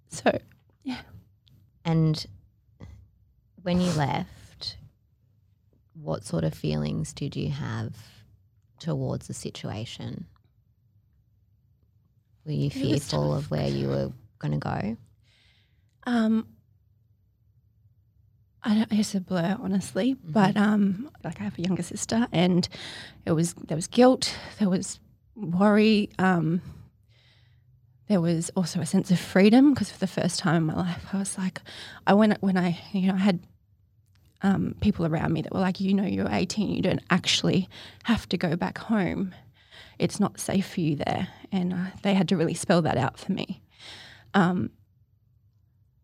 So, 0.09 0.37
yeah. 0.83 1.01
And 1.83 2.23
when 3.63 3.81
you 3.81 3.91
left, 3.93 4.77
what 5.99 6.23
sort 6.25 6.43
of 6.43 6.53
feelings 6.53 7.11
did 7.11 7.35
you 7.35 7.49
have 7.49 7.95
towards 8.79 9.25
the 9.27 9.33
situation? 9.33 10.25
Were 12.45 12.51
you 12.51 12.69
fearful 12.69 13.33
of 13.33 13.49
where 13.49 13.67
you 13.67 13.87
were 13.87 14.11
going 14.37 14.51
to 14.51 14.57
go? 14.59 14.97
Um, 16.05 16.47
I 18.63 18.75
don't, 18.75 18.91
it's 18.91 19.15
a 19.15 19.21
blur, 19.21 19.57
honestly. 19.59 20.15
Mm-hmm. 20.15 20.31
But 20.31 20.57
um, 20.57 21.09
like 21.23 21.39
I 21.39 21.43
have 21.43 21.57
a 21.57 21.61
younger 21.61 21.83
sister, 21.83 22.27
and 22.31 22.67
it 23.25 23.31
was 23.31 23.53
there 23.53 23.77
was 23.77 23.87
guilt, 23.87 24.35
there 24.59 24.69
was 24.69 24.99
worry. 25.35 26.09
Um, 26.19 26.61
there 28.07 28.21
was 28.21 28.51
also 28.57 28.81
a 28.81 28.85
sense 28.85 29.09
of 29.09 29.19
freedom 29.19 29.73
because 29.73 29.89
for 29.89 29.99
the 29.99 30.07
first 30.07 30.39
time 30.39 30.57
in 30.57 30.63
my 30.63 30.75
life, 30.75 31.05
I 31.13 31.17
was 31.17 31.37
like, 31.37 31.61
I 32.05 32.13
went 32.13 32.41
when 32.41 32.57
I 32.57 32.79
you 32.91 33.07
know 33.07 33.15
I 33.15 33.19
had 33.19 33.39
um, 34.43 34.75
people 34.81 35.05
around 35.05 35.33
me 35.33 35.41
that 35.41 35.53
were 35.53 35.59
like, 35.59 35.79
you 35.79 35.93
know, 35.93 36.05
you're 36.05 36.29
18, 36.29 36.69
you 36.69 36.81
don't 36.81 37.03
actually 37.09 37.69
have 38.03 38.27
to 38.29 38.37
go 38.37 38.55
back 38.55 38.77
home. 38.77 39.33
It's 39.99 40.19
not 40.19 40.39
safe 40.39 40.67
for 40.73 40.81
you 40.81 40.95
there. 40.95 41.27
And 41.51 41.73
uh, 41.73 41.85
they 42.01 42.13
had 42.13 42.27
to 42.29 42.37
really 42.37 42.53
spell 42.53 42.81
that 42.81 42.97
out 42.97 43.19
for 43.19 43.31
me. 43.31 43.61
Um, 44.33 44.71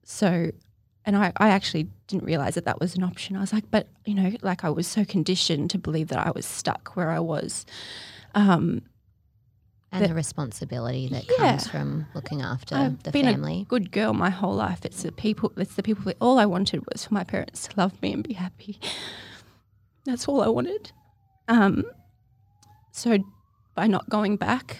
so, 0.10 0.52
and 1.04 1.18
I, 1.18 1.34
I 1.36 1.50
actually 1.50 1.90
didn't 2.08 2.24
realize 2.24 2.56
that 2.56 2.64
that 2.64 2.80
was 2.80 2.96
an 2.96 3.04
option. 3.04 3.36
I 3.36 3.42
was 3.42 3.52
like, 3.52 3.70
but, 3.70 3.88
you 4.06 4.14
know, 4.16 4.32
like 4.42 4.64
I 4.64 4.70
was 4.70 4.88
so 4.88 5.04
conditioned 5.04 5.70
to 5.72 5.78
believe 5.78 6.08
that 6.08 6.26
I 6.26 6.32
was 6.32 6.46
stuck 6.46 6.96
where 6.96 7.10
I 7.12 7.20
was. 7.20 7.66
Um, 8.34 8.84
and 9.92 10.04
that- 10.04 10.08
the 10.08 10.14
responsibility 10.16 11.10
that 11.10 11.26
Yeah. 11.30 11.36
comes 11.52 11.68
from 11.68 12.06
looking 12.16 12.42
after 12.42 12.76
I've 12.76 13.04
the 13.04 13.12
been 13.12 13.26
family. 13.26 13.62
a 13.64 13.66
good 13.66 13.92
girl 13.92 14.14
my 14.14 14.30
whole 14.30 14.56
life. 14.56 14.86
It's 14.86 15.04
the 15.04 15.12
people. 15.12 15.52
It's 15.58 15.76
the 15.76 15.84
people. 15.84 16.04
That, 16.06 16.16
all 16.22 16.40
I 16.40 16.46
wanted 16.46 16.84
was 16.92 17.06
for 17.06 17.14
my 17.14 17.26
parents 17.26 17.68
to 17.68 17.74
love 17.78 18.02
me 18.02 18.14
and 18.14 18.24
be 18.24 18.34
happy. 18.34 18.80
That's 20.06 20.26
all 20.28 20.42
I 20.42 20.48
wanted. 20.48 20.92
Um, 21.50 21.84
so 22.92 23.18
by 23.76 23.88
not 23.88 24.10
going 24.10 24.38
back, 24.38 24.78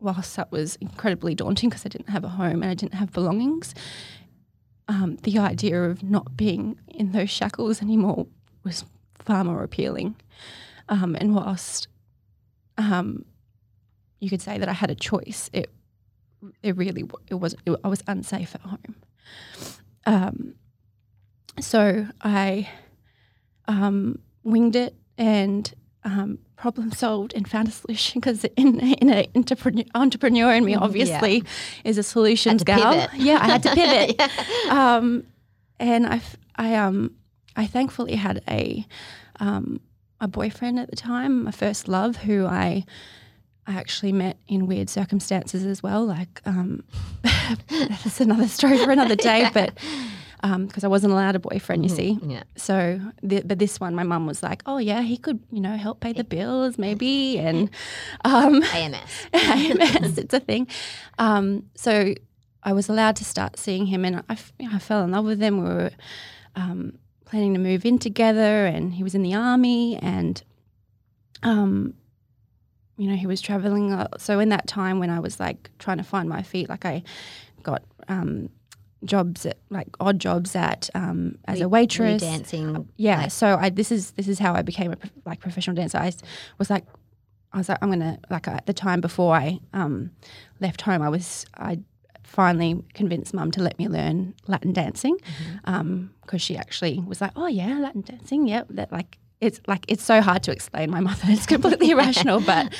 whilst 0.00 0.36
that 0.36 0.50
was 0.50 0.76
incredibly 0.76 1.34
daunting 1.34 1.68
because 1.70 1.84
I 1.84 1.88
didn't 1.90 2.08
have 2.10 2.24
a 2.24 2.28
home 2.30 2.62
and 2.62 2.70
I 2.70 2.74
didn't 2.74 2.94
have 2.94 3.12
belongings, 3.12 3.74
um, 4.88 5.16
the 5.22 5.38
idea 5.38 5.82
of 5.82 6.02
not 6.02 6.36
being 6.36 6.78
in 6.88 7.12
those 7.12 7.30
shackles 7.30 7.82
anymore 7.82 8.26
was 8.64 8.84
far 9.14 9.44
more 9.44 9.62
appealing. 9.62 10.16
Um, 10.88 11.16
and 11.16 11.34
whilst 11.34 11.88
um, 12.78 13.24
you 14.20 14.30
could 14.30 14.42
say 14.42 14.58
that 14.58 14.68
I 14.68 14.72
had 14.72 14.90
a 14.90 14.94
choice, 14.94 15.50
it 15.52 15.70
it 16.62 16.76
really 16.76 17.04
it 17.28 17.34
was 17.34 17.54
it, 17.64 17.76
I 17.82 17.88
was 17.88 18.02
unsafe 18.06 18.54
at 18.54 18.60
home. 18.60 18.96
Um, 20.04 20.54
so 21.60 22.06
I 22.20 22.68
um, 23.66 24.20
winged 24.44 24.76
it 24.76 24.94
and 25.18 25.72
um, 26.04 26.38
problem 26.56 26.90
solved 26.92 27.34
and 27.34 27.48
found 27.48 27.68
a 27.72 27.72
solution 27.72 28.20
because 28.20 28.44
in 28.56 28.80
in 28.80 29.10
a 29.10 29.28
entrepreneur, 29.34 29.84
entrepreneur 29.94 30.52
in 30.54 30.64
me 30.64 30.74
obviously 30.74 31.42
is 31.84 31.98
a 31.98 32.02
solutions 32.02 32.62
Mm, 32.62 32.64
to 32.64 32.64
gal. 32.64 32.92
pivot. 32.94 33.10
Yeah, 33.20 33.38
I 33.40 33.46
had 33.46 33.62
to 33.64 33.70
pivot. 33.74 34.16
Yeah. 34.66 34.96
um, 34.96 35.24
and 35.78 36.06
I, 36.06 36.20
I, 36.56 36.74
um, 36.76 37.12
I 37.54 37.66
thankfully 37.66 38.14
had 38.14 38.42
a, 38.48 38.86
um, 39.40 39.80
a 40.20 40.26
boyfriend 40.28 40.78
at 40.78 40.88
the 40.88 40.96
time, 40.96 41.44
my 41.44 41.50
first 41.50 41.86
love, 41.86 42.16
who 42.16 42.46
I, 42.46 42.84
I 43.66 43.74
actually 43.74 44.12
met 44.12 44.38
in 44.48 44.66
weird 44.66 44.88
circumstances 44.88 45.64
as 45.66 45.82
well. 45.82 46.06
Like, 46.06 46.40
um, 46.46 46.82
that's 47.68 48.20
another 48.22 48.48
story 48.48 48.78
for 48.82 48.90
another 48.90 49.16
day, 49.16 49.50
but 49.52 49.72
because 50.42 50.84
I 50.84 50.88
wasn't 50.88 51.12
allowed 51.12 51.36
a 51.36 51.38
boyfriend, 51.38 51.82
you 51.82 51.88
see. 51.88 52.18
Yeah. 52.22 52.44
So, 52.56 53.00
the, 53.22 53.42
but 53.42 53.58
this 53.58 53.80
one, 53.80 53.94
my 53.94 54.02
mum 54.02 54.26
was 54.26 54.42
like, 54.42 54.62
"Oh 54.66 54.78
yeah, 54.78 55.02
he 55.02 55.16
could, 55.16 55.40
you 55.50 55.60
know, 55.60 55.76
help 55.76 56.00
pay 56.00 56.12
the 56.12 56.24
bills, 56.24 56.78
maybe." 56.86 57.38
And 57.46 57.70
um, 58.24 58.62
AMS. 58.74 59.28
AMS, 59.32 60.18
it's 60.18 60.34
a 60.34 60.40
thing. 60.40 60.66
Um, 61.18 61.64
so 61.76 62.14
I 62.62 62.72
was 62.72 62.88
allowed 62.88 63.16
to 63.16 63.24
start 63.24 63.58
seeing 63.58 63.86
him, 63.86 64.04
and 64.04 64.22
I 64.28 64.78
fell 64.78 65.04
in 65.04 65.12
love 65.12 65.24
with 65.24 65.40
him. 65.40 65.62
We 65.62 65.68
were 65.68 65.90
um, 66.56 66.98
planning 67.24 67.54
to 67.54 67.60
move 67.60 67.86
in 67.86 67.98
together, 67.98 68.66
and 68.66 68.94
he 68.94 69.02
was 69.02 69.14
in 69.14 69.22
the 69.22 69.34
army, 69.34 69.96
and 69.98 70.42
um, 71.42 71.94
you 72.96 73.08
know, 73.08 73.16
he 73.16 73.26
was 73.26 73.40
traveling. 73.40 74.06
So 74.18 74.40
in 74.40 74.48
that 74.48 74.66
time 74.66 74.98
when 74.98 75.10
I 75.10 75.20
was 75.20 75.38
like 75.38 75.70
trying 75.78 75.98
to 75.98 76.04
find 76.04 76.28
my 76.28 76.42
feet, 76.42 76.68
like 76.68 76.84
I 76.84 77.02
got 77.62 77.82
um, 78.08 78.48
jobs 79.04 79.46
at 79.46 79.58
like 79.70 79.88
odd 80.00 80.18
jobs 80.18 80.56
at 80.56 80.88
um, 80.94 81.38
as 81.46 81.60
a 81.60 81.68
waitress. 81.68 82.22
dancing. 82.22 82.88
Yeah. 82.96 83.22
like- 83.22 83.30
so 83.30 83.56
I 83.60 83.70
this 83.70 83.92
is 83.92 84.12
this 84.12 84.28
is 84.28 84.38
how 84.38 84.54
I 84.54 84.62
became 84.62 84.92
a 84.92 84.96
like 85.24 85.40
professional 85.40 85.76
dancer. 85.76 85.98
I 85.98 86.12
was 86.58 86.70
like, 86.70 86.84
I 87.52 87.58
was 87.58 87.68
like, 87.68 87.78
I'm 87.82 87.90
gonna 87.90 88.18
like 88.30 88.48
at 88.48 88.66
the 88.66 88.72
time 88.74 89.00
before 89.00 89.34
I 89.34 89.60
um, 89.72 90.10
left 90.60 90.82
home, 90.82 91.02
I 91.02 91.08
was 91.08 91.46
I 91.56 91.78
finally 92.24 92.82
convinced 92.94 93.32
mum 93.32 93.50
to 93.52 93.62
let 93.62 93.78
me 93.78 93.88
learn 93.88 94.34
Latin 94.48 94.72
dancing 94.72 95.16
because 95.64 96.42
she 96.42 96.56
actually 96.56 96.98
was 97.06 97.20
like, 97.20 97.32
oh 97.36 97.46
yeah, 97.46 97.78
Latin 97.78 98.00
dancing, 98.02 98.46
yep. 98.48 98.66
That 98.70 98.90
like 98.92 99.18
it's 99.40 99.60
like 99.66 99.84
it's 99.88 100.02
so 100.02 100.20
hard 100.20 100.42
to 100.44 100.52
explain. 100.52 100.90
My 100.90 101.00
mother 101.00 101.28
is 101.30 101.46
completely 101.46 101.90
irrational, 101.92 102.40
but. 102.40 102.72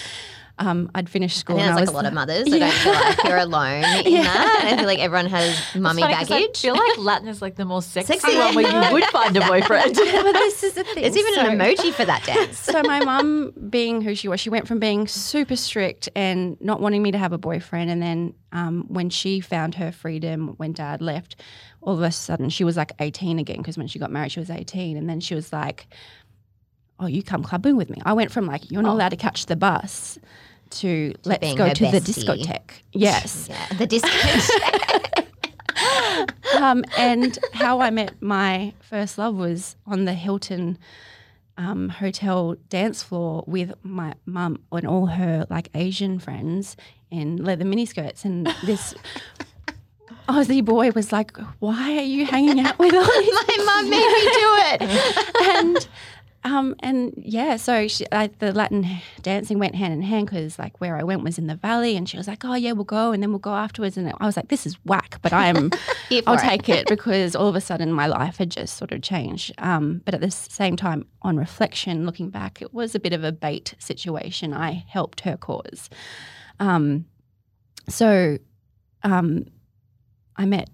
Um, 0.58 0.90
I'd 0.94 1.10
finished 1.10 1.36
I 1.36 1.40
school. 1.40 1.56
think 1.56 1.66
and 1.66 1.72
I 1.72 1.74
like 1.76 1.82
was 1.82 1.90
a 1.90 1.92
lot 1.92 2.06
of 2.06 2.14
mothers. 2.14 2.50
I 2.50 2.58
don't 2.58 2.72
feel 2.72 2.92
like 2.94 3.24
you're 3.24 3.36
alone 3.36 3.84
in 4.06 4.12
Yeah. 4.12 4.22
that. 4.22 4.62
I 4.72 4.76
feel 4.78 4.86
like 4.86 4.98
everyone 5.00 5.26
has 5.26 5.60
mummy 5.74 6.00
'cause 6.00 6.12
I 6.12 6.24
baggage. 6.24 6.60
feel 6.62 6.74
like 6.74 6.96
Latin 6.98 7.28
is 7.28 7.42
like 7.42 7.56
the 7.56 7.66
more 7.66 7.82
sexy, 7.82 8.14
Sexy. 8.18 8.38
one 8.38 8.54
where 8.54 8.86
you 8.86 8.92
would 8.94 9.04
find 9.04 9.36
a 9.36 9.46
boyfriend. 9.46 9.94
but 9.94 10.32
this 10.32 10.62
is 10.62 10.72
the 10.72 10.84
thing. 10.84 11.02
There's 11.02 11.14
even 11.16 11.34
so- 11.34 11.40
an 11.42 11.58
emoji 11.58 11.92
for 11.92 12.06
that 12.06 12.24
dance. 12.24 12.58
so 12.58 12.82
my 12.82 13.04
mum 13.04 13.52
being 13.68 14.00
who 14.00 14.14
she 14.14 14.28
was 14.28 14.40
she 14.40 14.48
went 14.48 14.66
from 14.66 14.78
being 14.78 15.06
super 15.06 15.56
strict 15.56 16.08
and 16.16 16.58
not 16.62 16.80
wanting 16.80 17.02
me 17.02 17.10
to 17.10 17.18
have 17.18 17.34
a 17.34 17.38
boyfriend 17.38 17.90
and 17.90 18.00
then 18.02 18.32
um, 18.52 18.86
when 18.88 19.10
she 19.10 19.40
found 19.40 19.74
her 19.74 19.92
freedom 19.92 20.54
when 20.56 20.72
dad 20.72 21.02
left 21.02 21.36
all 21.82 21.92
of 21.92 22.00
a 22.02 22.10
sudden 22.10 22.48
she 22.48 22.64
was 22.64 22.78
like 22.78 22.92
18 22.98 23.38
again 23.38 23.58
because 23.58 23.76
when 23.76 23.88
she 23.88 23.98
got 23.98 24.10
married 24.10 24.32
she 24.32 24.40
was 24.40 24.48
18 24.48 24.96
and 24.96 25.06
then 25.08 25.20
she 25.20 25.34
was 25.34 25.52
like 25.52 25.86
oh 26.98 27.06
you 27.06 27.22
come 27.22 27.42
clubbing 27.42 27.76
with 27.76 27.90
me 27.90 27.98
i 28.06 28.12
went 28.14 28.32
from 28.32 28.46
like 28.46 28.70
you're 28.70 28.82
not 28.82 28.94
allowed 28.94 29.10
to 29.10 29.16
catch 29.16 29.46
the 29.46 29.56
bus 29.56 30.18
to, 30.70 31.14
let's 31.24 31.54
go 31.54 31.72
to 31.72 31.84
the 31.90 32.00
discotheque 32.00 32.72
yes 32.92 33.48
Yeah, 33.48 33.66
the 33.78 33.86
discotheque. 33.86 35.26
um, 36.60 36.84
and 36.96 37.38
how 37.52 37.80
I 37.80 37.90
met 37.90 38.20
my 38.20 38.72
first 38.80 39.18
love 39.18 39.36
was 39.36 39.76
on 39.86 40.04
the 40.04 40.14
Hilton 40.14 40.78
um, 41.58 41.88
hotel 41.88 42.56
dance 42.68 43.02
floor 43.02 43.44
with 43.46 43.72
my 43.82 44.14
mum 44.26 44.58
and 44.72 44.86
all 44.86 45.06
her 45.06 45.46
like 45.50 45.68
Asian 45.74 46.18
friends 46.18 46.76
in 47.10 47.36
leather 47.36 47.64
miniskirts. 47.64 48.24
And 48.24 48.46
this 48.64 48.94
Aussie 50.28 50.64
boy 50.64 50.90
was 50.90 51.12
like, 51.12 51.36
"Why 51.60 51.96
are 51.98 52.02
you 52.02 52.26
hanging 52.26 52.60
out 52.60 52.78
with 52.78 52.94
all 52.94 53.04
these 53.20 53.32
My 53.32 53.64
mum 53.64 53.90
made 53.90 53.98
me 53.98 54.22
do 54.32 54.50
it. 54.86 55.48
and 55.56 55.88
um 56.46 56.76
and 56.80 57.12
yeah, 57.16 57.56
so 57.56 57.88
she, 57.88 58.06
like 58.12 58.38
the 58.38 58.52
Latin 58.52 58.86
dancing 59.22 59.58
went 59.58 59.74
hand 59.74 59.92
in 59.92 60.02
hand 60.02 60.26
because 60.26 60.58
like 60.58 60.80
where 60.80 60.96
I 60.96 61.02
went 61.02 61.22
was 61.24 61.38
in 61.38 61.48
the 61.48 61.56
valley, 61.56 61.96
and 61.96 62.08
she 62.08 62.16
was 62.16 62.28
like, 62.28 62.44
"Oh 62.44 62.54
yeah, 62.54 62.72
we'll 62.72 62.84
go," 62.84 63.12
and 63.12 63.22
then 63.22 63.30
we'll 63.30 63.40
go 63.40 63.54
afterwards, 63.54 63.96
and 63.96 64.12
I 64.20 64.24
was 64.26 64.36
like, 64.36 64.48
"This 64.48 64.64
is 64.64 64.74
whack," 64.84 65.18
but 65.22 65.32
I 65.32 65.48
am, 65.48 65.70
I'll 66.26 66.38
take 66.38 66.68
it 66.68 66.86
because 66.88 67.34
all 67.34 67.48
of 67.48 67.56
a 67.56 67.60
sudden 67.60 67.92
my 67.92 68.06
life 68.06 68.36
had 68.36 68.50
just 68.50 68.76
sort 68.76 68.92
of 68.92 69.02
changed. 69.02 69.52
Um, 69.58 70.02
but 70.04 70.14
at 70.14 70.20
the 70.20 70.30
same 70.30 70.76
time, 70.76 71.06
on 71.22 71.36
reflection, 71.36 72.06
looking 72.06 72.30
back, 72.30 72.62
it 72.62 72.72
was 72.72 72.94
a 72.94 73.00
bit 73.00 73.12
of 73.12 73.24
a 73.24 73.32
bait 73.32 73.74
situation. 73.78 74.54
I 74.54 74.84
helped 74.88 75.20
her 75.20 75.36
cause. 75.36 75.90
Um, 76.60 77.06
so, 77.88 78.38
um, 79.02 79.46
I 80.36 80.44
met 80.44 80.70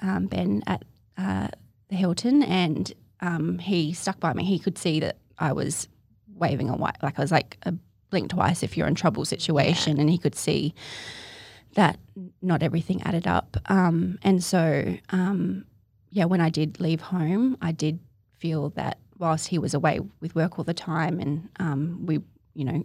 um, 0.00 0.26
Ben 0.26 0.62
at 0.66 0.84
uh, 1.18 1.48
the 1.88 1.96
Hilton, 1.96 2.42
and 2.42 2.92
um, 3.20 3.58
he 3.58 3.92
stuck 3.92 4.20
by 4.20 4.32
me. 4.32 4.44
He 4.44 4.58
could 4.58 4.78
see 4.78 5.00
that 5.00 5.18
I 5.38 5.52
was 5.52 5.88
waving 6.34 6.68
a 6.68 6.76
white, 6.76 7.02
like 7.02 7.18
I 7.18 7.22
was 7.22 7.32
like 7.32 7.58
a 7.62 7.74
blink 8.10 8.30
twice 8.30 8.62
if 8.62 8.76
you're 8.76 8.86
in 8.86 8.94
trouble 8.94 9.24
situation, 9.24 9.98
and 9.98 10.08
he 10.10 10.18
could 10.18 10.34
see 10.34 10.74
that 11.74 11.98
not 12.40 12.62
everything 12.62 13.02
added 13.02 13.26
up. 13.26 13.56
Um, 13.66 14.18
and 14.22 14.42
so, 14.42 14.96
um, 15.10 15.64
yeah, 16.10 16.24
when 16.24 16.40
I 16.40 16.48
did 16.48 16.80
leave 16.80 17.00
home, 17.00 17.56
I 17.60 17.72
did 17.72 17.98
feel 18.38 18.70
that 18.70 18.98
whilst 19.18 19.48
he 19.48 19.58
was 19.58 19.74
away 19.74 20.00
with 20.20 20.34
work 20.34 20.58
all 20.58 20.64
the 20.64 20.74
time, 20.74 21.20
and 21.20 21.48
um, 21.58 22.06
we, 22.06 22.20
you 22.54 22.64
know, 22.64 22.84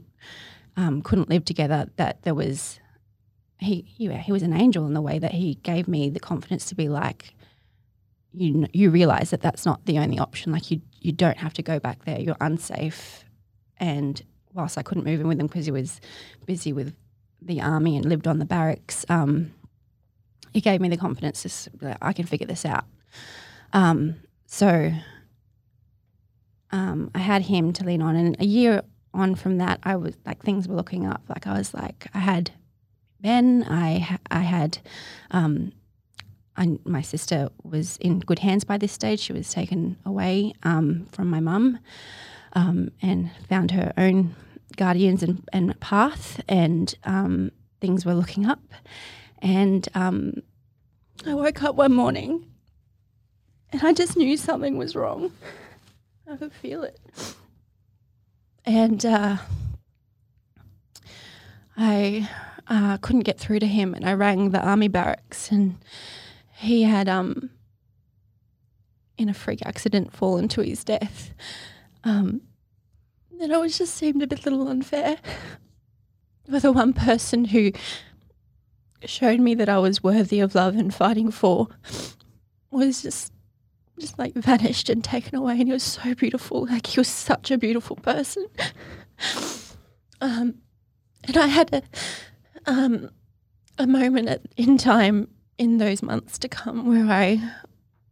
um, 0.77 1.01
couldn't 1.01 1.29
live 1.29 1.45
together, 1.45 1.89
that 1.97 2.23
there 2.23 2.35
was 2.35 2.79
he, 3.61 3.85
yeah, 3.97 4.17
he 4.17 4.31
was 4.31 4.41
an 4.41 4.53
angel 4.53 4.87
in 4.87 4.93
the 4.93 5.01
way 5.01 5.19
that 5.19 5.33
he 5.33 5.55
gave 5.55 5.87
me 5.87 6.09
the 6.09 6.19
confidence 6.19 6.65
to 6.65 6.75
be 6.75 6.89
like, 6.89 7.35
you, 8.33 8.67
you 8.73 8.89
realize 8.89 9.29
that 9.31 9.41
that's 9.41 9.65
not 9.65 9.85
the 9.85 9.99
only 9.99 10.19
option. 10.19 10.51
Like 10.51 10.71
you, 10.71 10.81
you 10.99 11.11
don't 11.11 11.37
have 11.37 11.53
to 11.53 11.61
go 11.61 11.79
back 11.79 12.05
there. 12.05 12.19
You're 12.19 12.37
unsafe. 12.39 13.25
And 13.77 14.21
whilst 14.53 14.77
I 14.77 14.83
couldn't 14.83 15.03
move 15.03 15.19
in 15.19 15.27
with 15.27 15.39
him 15.39 15.47
because 15.47 15.65
he 15.65 15.71
was 15.71 15.99
busy 16.45 16.73
with 16.73 16.95
the 17.41 17.61
army 17.61 17.97
and 17.97 18.05
lived 18.05 18.27
on 18.27 18.39
the 18.39 18.45
barracks, 18.45 19.05
um, 19.09 19.53
he 20.53 20.61
gave 20.61 20.81
me 20.81 20.89
the 20.89 20.97
confidence 20.97 21.43
to, 21.43 21.69
that 21.77 21.97
I 22.01 22.13
can 22.13 22.25
figure 22.25 22.47
this 22.47 22.65
out. 22.65 22.85
Um, 23.73 24.15
so 24.45 24.91
um, 26.71 27.11
I 27.15 27.19
had 27.19 27.43
him 27.43 27.73
to 27.73 27.83
lean 27.83 28.01
on, 28.01 28.15
and 28.15 28.39
a 28.39 28.45
year 28.45 28.81
on 29.13 29.35
from 29.35 29.57
that, 29.57 29.79
I 29.83 29.95
was 29.95 30.15
like 30.25 30.41
things 30.43 30.67
were 30.67 30.75
looking 30.75 31.05
up. 31.05 31.21
Like 31.27 31.47
I 31.47 31.53
was 31.53 31.73
like 31.73 32.07
I 32.13 32.19
had 32.19 32.51
Ben, 33.19 33.65
I 33.69 34.19
I 34.29 34.39
had. 34.39 34.79
Um, 35.31 35.73
I, 36.57 36.77
my 36.85 37.01
sister 37.01 37.49
was 37.63 37.97
in 37.97 38.19
good 38.19 38.39
hands 38.39 38.63
by 38.63 38.77
this 38.77 38.91
stage. 38.91 39.19
She 39.19 39.33
was 39.33 39.51
taken 39.51 39.97
away 40.05 40.53
um, 40.63 41.07
from 41.11 41.29
my 41.29 41.39
mum 41.39 41.79
um, 42.53 42.91
and 43.01 43.31
found 43.47 43.71
her 43.71 43.93
own 43.97 44.35
guardians 44.75 45.23
and, 45.23 45.47
and 45.53 45.79
path, 45.79 46.41
and 46.47 46.93
um, 47.03 47.51
things 47.79 48.05
were 48.05 48.13
looking 48.13 48.45
up. 48.45 48.61
And 49.39 49.87
um, 49.95 50.33
I 51.25 51.33
woke 51.33 51.63
up 51.63 51.75
one 51.75 51.93
morning 51.93 52.45
and 53.71 53.81
I 53.83 53.93
just 53.93 54.17
knew 54.17 54.37
something 54.37 54.77
was 54.77 54.95
wrong. 54.95 55.31
I 56.31 56.35
could 56.35 56.53
feel 56.53 56.83
it. 56.83 56.99
And 58.65 59.05
uh, 59.05 59.37
I 61.75 62.29
uh, 62.67 62.97
couldn't 62.97 63.21
get 63.21 63.39
through 63.39 63.59
to 63.59 63.67
him, 63.67 63.93
and 63.93 64.07
I 64.07 64.13
rang 64.13 64.51
the 64.51 64.61
army 64.61 64.87
barracks, 64.87 65.51
and 65.51 65.77
he 66.61 66.83
had, 66.83 67.09
um, 67.09 67.49
in 69.17 69.29
a 69.29 69.33
freak 69.33 69.61
accident, 69.65 70.13
fallen 70.13 70.47
to 70.49 70.61
his 70.61 70.83
death. 70.83 71.33
Um, 72.03 72.41
and 73.39 73.51
it 73.51 73.59
was 73.59 73.77
just 73.77 73.95
seemed 73.95 74.21
a 74.21 74.27
bit 74.27 74.45
little 74.45 74.67
unfair 74.67 75.17
for 76.49 76.59
the 76.59 76.71
one 76.71 76.93
person 76.93 77.45
who 77.45 77.71
showed 79.03 79.39
me 79.39 79.55
that 79.55 79.69
I 79.69 79.79
was 79.79 80.03
worthy 80.03 80.39
of 80.39 80.53
love 80.53 80.75
and 80.75 80.93
fighting 80.93 81.31
for 81.31 81.67
was 82.69 83.01
just 83.01 83.33
just 83.99 84.17
like 84.17 84.33
vanished 84.33 84.89
and 84.89 85.03
taken 85.03 85.35
away 85.35 85.53
and 85.53 85.67
he 85.67 85.73
was 85.73 85.83
so 85.83 86.15
beautiful 86.15 86.65
like 86.65 86.87
he 86.87 86.99
was 86.99 87.07
such 87.07 87.51
a 87.51 87.57
beautiful 87.57 87.95
person 87.97 88.47
um, 90.21 90.55
and 91.25 91.37
I 91.37 91.47
had 91.47 91.73
a 91.73 91.83
um, 92.65 93.09
a 93.77 93.85
moment 93.85 94.29
at, 94.29 94.41
in 94.57 94.77
time 94.77 95.27
in 95.61 95.77
those 95.77 96.01
months 96.01 96.37
to 96.39 96.49
come 96.49 96.87
where 96.87 97.05
I 97.05 97.51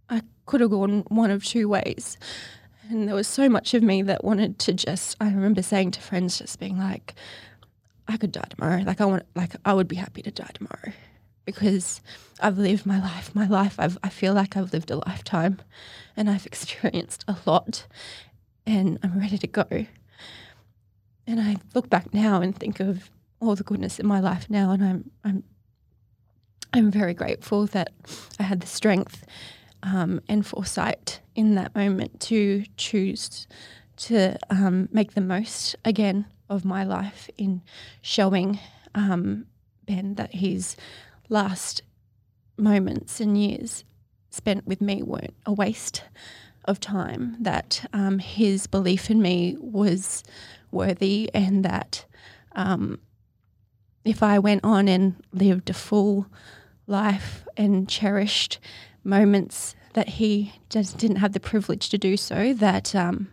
I 0.09 0.21
could 0.45 0.61
have 0.61 0.69
gone 0.69 1.03
one 1.07 1.31
of 1.31 1.43
two 1.43 1.67
ways 1.67 2.17
and 2.89 3.07
there 3.07 3.15
was 3.15 3.27
so 3.27 3.49
much 3.49 3.73
of 3.73 3.83
me 3.83 4.01
that 4.03 4.23
wanted 4.23 4.59
to 4.59 4.73
just 4.73 5.17
I 5.19 5.25
remember 5.25 5.61
saying 5.61 5.91
to 5.91 6.01
friends 6.01 6.37
just 6.37 6.59
being 6.59 6.77
like 6.77 7.15
I 8.09 8.17
could 8.17 8.31
die 8.31 8.47
tomorrow. 8.49 8.81
Like 8.81 9.01
I 9.01 9.05
want, 9.05 9.23
like 9.35 9.51
I 9.63 9.73
would 9.73 9.87
be 9.87 9.95
happy 9.95 10.23
to 10.23 10.31
die 10.31 10.49
tomorrow 10.55 10.91
because 11.45 12.01
I've 12.39 12.57
lived 12.57 12.85
my 12.85 12.99
life. 12.99 13.35
My 13.35 13.47
life, 13.47 13.75
I've, 13.77 13.99
I 14.03 14.09
feel 14.09 14.33
like 14.33 14.57
I've 14.57 14.73
lived 14.73 14.89
a 14.89 14.95
lifetime, 14.95 15.59
and 16.17 16.29
I've 16.29 16.45
experienced 16.47 17.23
a 17.27 17.37
lot, 17.45 17.85
and 18.65 18.97
I'm 19.03 19.19
ready 19.19 19.37
to 19.37 19.47
go. 19.47 19.67
And 21.27 21.39
I 21.39 21.57
look 21.75 21.89
back 21.89 22.11
now 22.13 22.41
and 22.41 22.55
think 22.55 22.79
of 22.79 23.11
all 23.39 23.55
the 23.55 23.63
goodness 23.63 23.99
in 23.99 24.07
my 24.07 24.19
life 24.19 24.49
now, 24.49 24.71
and 24.71 24.83
I'm, 24.83 25.11
I'm, 25.23 25.43
I'm 26.71 26.91
very 26.91 27.13
grateful 27.13 27.65
that 27.67 27.91
I 28.39 28.43
had 28.43 28.59
the 28.59 28.67
strength 28.67 29.25
um, 29.81 30.21
and 30.27 30.45
foresight 30.45 31.19
in 31.35 31.55
that 31.55 31.75
moment 31.75 32.19
to 32.21 32.63
choose 32.77 33.47
to 33.97 34.37
um, 34.49 34.87
make 34.91 35.13
the 35.13 35.21
most 35.21 35.75
again 35.83 36.25
of 36.49 36.65
my 36.65 36.83
life 36.83 37.29
in 37.37 37.61
showing 38.01 38.59
um, 38.95 39.45
Ben 39.85 40.15
that 40.15 40.35
his 40.35 40.75
last 41.27 41.81
moments 42.57 43.19
and 43.19 43.37
years 43.37 43.83
spent 44.29 44.65
with 44.67 44.79
me 44.79 45.01
weren't 45.01 45.35
a 45.45 45.53
waste 45.53 46.03
of 46.65 46.79
time, 46.79 47.35
that 47.39 47.87
um, 47.93 48.19
his 48.19 48.67
belief 48.67 49.09
in 49.09 49.21
me 49.21 49.57
was 49.59 50.23
worthy, 50.71 51.29
and 51.33 51.65
that 51.65 52.05
um, 52.55 52.99
if 54.05 54.21
I 54.21 54.39
went 54.39 54.63
on 54.63 54.87
and 54.87 55.15
lived 55.33 55.69
a 55.69 55.73
full 55.73 56.27
life 56.89 57.47
and 57.55 57.87
cherished 57.87 58.59
moments 59.03 59.75
that 59.93 60.09
he 60.09 60.53
just 60.69 60.97
didn't 60.97 61.17
have 61.17 61.33
the 61.33 61.39
privilege 61.39 61.89
to 61.89 61.97
do 61.97 62.17
so, 62.17 62.53
that 62.53 62.95
um, 62.95 63.29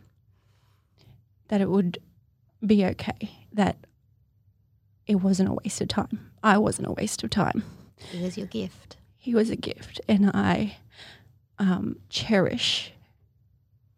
that 1.48 1.60
it 1.60 1.70
would 1.70 1.98
be 2.64 2.84
okay 2.84 3.30
that 3.52 3.76
it 5.06 5.16
wasn't 5.16 5.48
a 5.48 5.52
waste 5.52 5.80
of 5.80 5.88
time. 5.88 6.30
I 6.42 6.58
wasn't 6.58 6.88
a 6.88 6.92
waste 6.92 7.22
of 7.22 7.30
time. 7.30 7.64
He 8.10 8.22
was 8.22 8.36
your 8.36 8.46
gift. 8.46 8.96
He 9.16 9.34
was 9.34 9.50
a 9.50 9.56
gift, 9.56 10.00
and 10.08 10.30
I 10.32 10.76
um, 11.58 11.96
cherish 12.08 12.92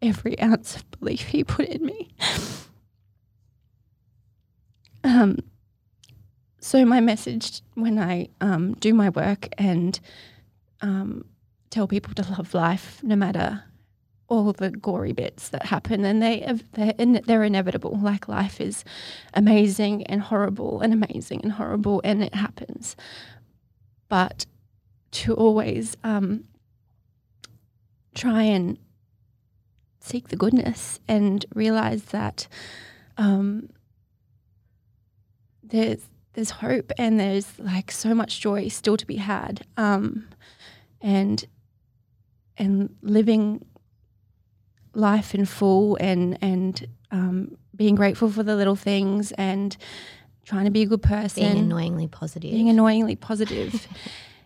every 0.01 0.39
ounce 0.39 0.77
of 0.77 0.89
belief 0.91 1.27
he 1.27 1.43
put 1.43 1.67
in 1.67 1.85
me. 1.85 2.09
um, 5.03 5.37
so 6.69 6.85
my 6.85 6.99
message 6.99 7.63
when 7.73 7.97
I 7.97 8.27
um, 8.41 8.75
do 8.75 8.93
my 8.93 9.09
work 9.09 9.47
and 9.57 9.99
um, 10.81 11.25
tell 11.71 11.87
people 11.87 12.13
to 12.13 12.31
love 12.33 12.53
life, 12.53 12.99
no 13.01 13.15
matter 13.15 13.63
all 14.27 14.53
the 14.53 14.69
gory 14.69 15.11
bits 15.11 15.49
that 15.49 15.65
happen, 15.65 16.05
and 16.05 16.21
they 16.21 16.45
they're, 16.73 16.93
they're 16.93 17.43
inevitable. 17.43 17.97
Like 17.99 18.27
life 18.27 18.61
is 18.61 18.83
amazing 19.33 20.03
and 20.03 20.21
horrible, 20.21 20.81
and 20.81 20.93
amazing 20.93 21.41
and 21.41 21.53
horrible, 21.53 22.01
and 22.03 22.21
it 22.21 22.35
happens. 22.35 22.95
But 24.07 24.45
to 25.13 25.33
always 25.33 25.97
um, 26.03 26.43
try 28.13 28.43
and 28.43 28.77
seek 30.01 30.27
the 30.27 30.37
goodness 30.37 30.99
and 31.07 31.43
realize 31.55 32.03
that 32.11 32.47
um, 33.17 33.71
there's 35.63 36.05
there's 36.39 36.51
hope 36.51 36.93
and 36.97 37.19
there's 37.19 37.59
like 37.59 37.91
so 37.91 38.15
much 38.15 38.39
joy 38.39 38.69
still 38.69 38.95
to 38.95 39.05
be 39.05 39.17
had, 39.17 39.65
um, 39.75 40.25
and 41.01 41.45
and 42.57 42.95
living 43.01 43.65
life 44.93 45.35
in 45.35 45.43
full 45.45 45.97
and 45.99 46.37
and 46.41 46.87
um, 47.11 47.57
being 47.75 47.93
grateful 47.95 48.29
for 48.31 48.41
the 48.41 48.55
little 48.55 48.77
things 48.77 49.33
and 49.33 49.75
trying 50.45 50.63
to 50.63 50.71
be 50.71 50.81
a 50.81 50.85
good 50.85 51.03
person. 51.03 51.43
Being 51.43 51.57
annoyingly 51.57 52.07
positive. 52.07 52.51
Being 52.51 52.69
annoyingly 52.69 53.17
positive 53.17 53.85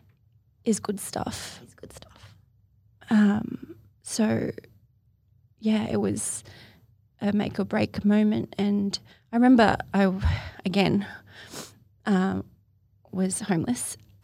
is 0.66 0.80
good 0.80 1.00
stuff. 1.00 1.60
It's 1.62 1.76
good 1.76 1.94
stuff. 1.94 2.36
Um, 3.12 3.76
so, 4.02 4.50
yeah, 5.60 5.86
it 5.92 5.98
was 5.98 6.44
a 7.22 7.34
make 7.34 7.60
or 7.60 7.66
break 7.66 8.04
moment, 8.04 8.56
and 8.58 8.98
I 9.32 9.36
remember 9.36 9.78
I 9.94 10.12
again 10.66 11.06
um, 12.06 12.46
was 13.12 13.42
homeless 13.42 13.98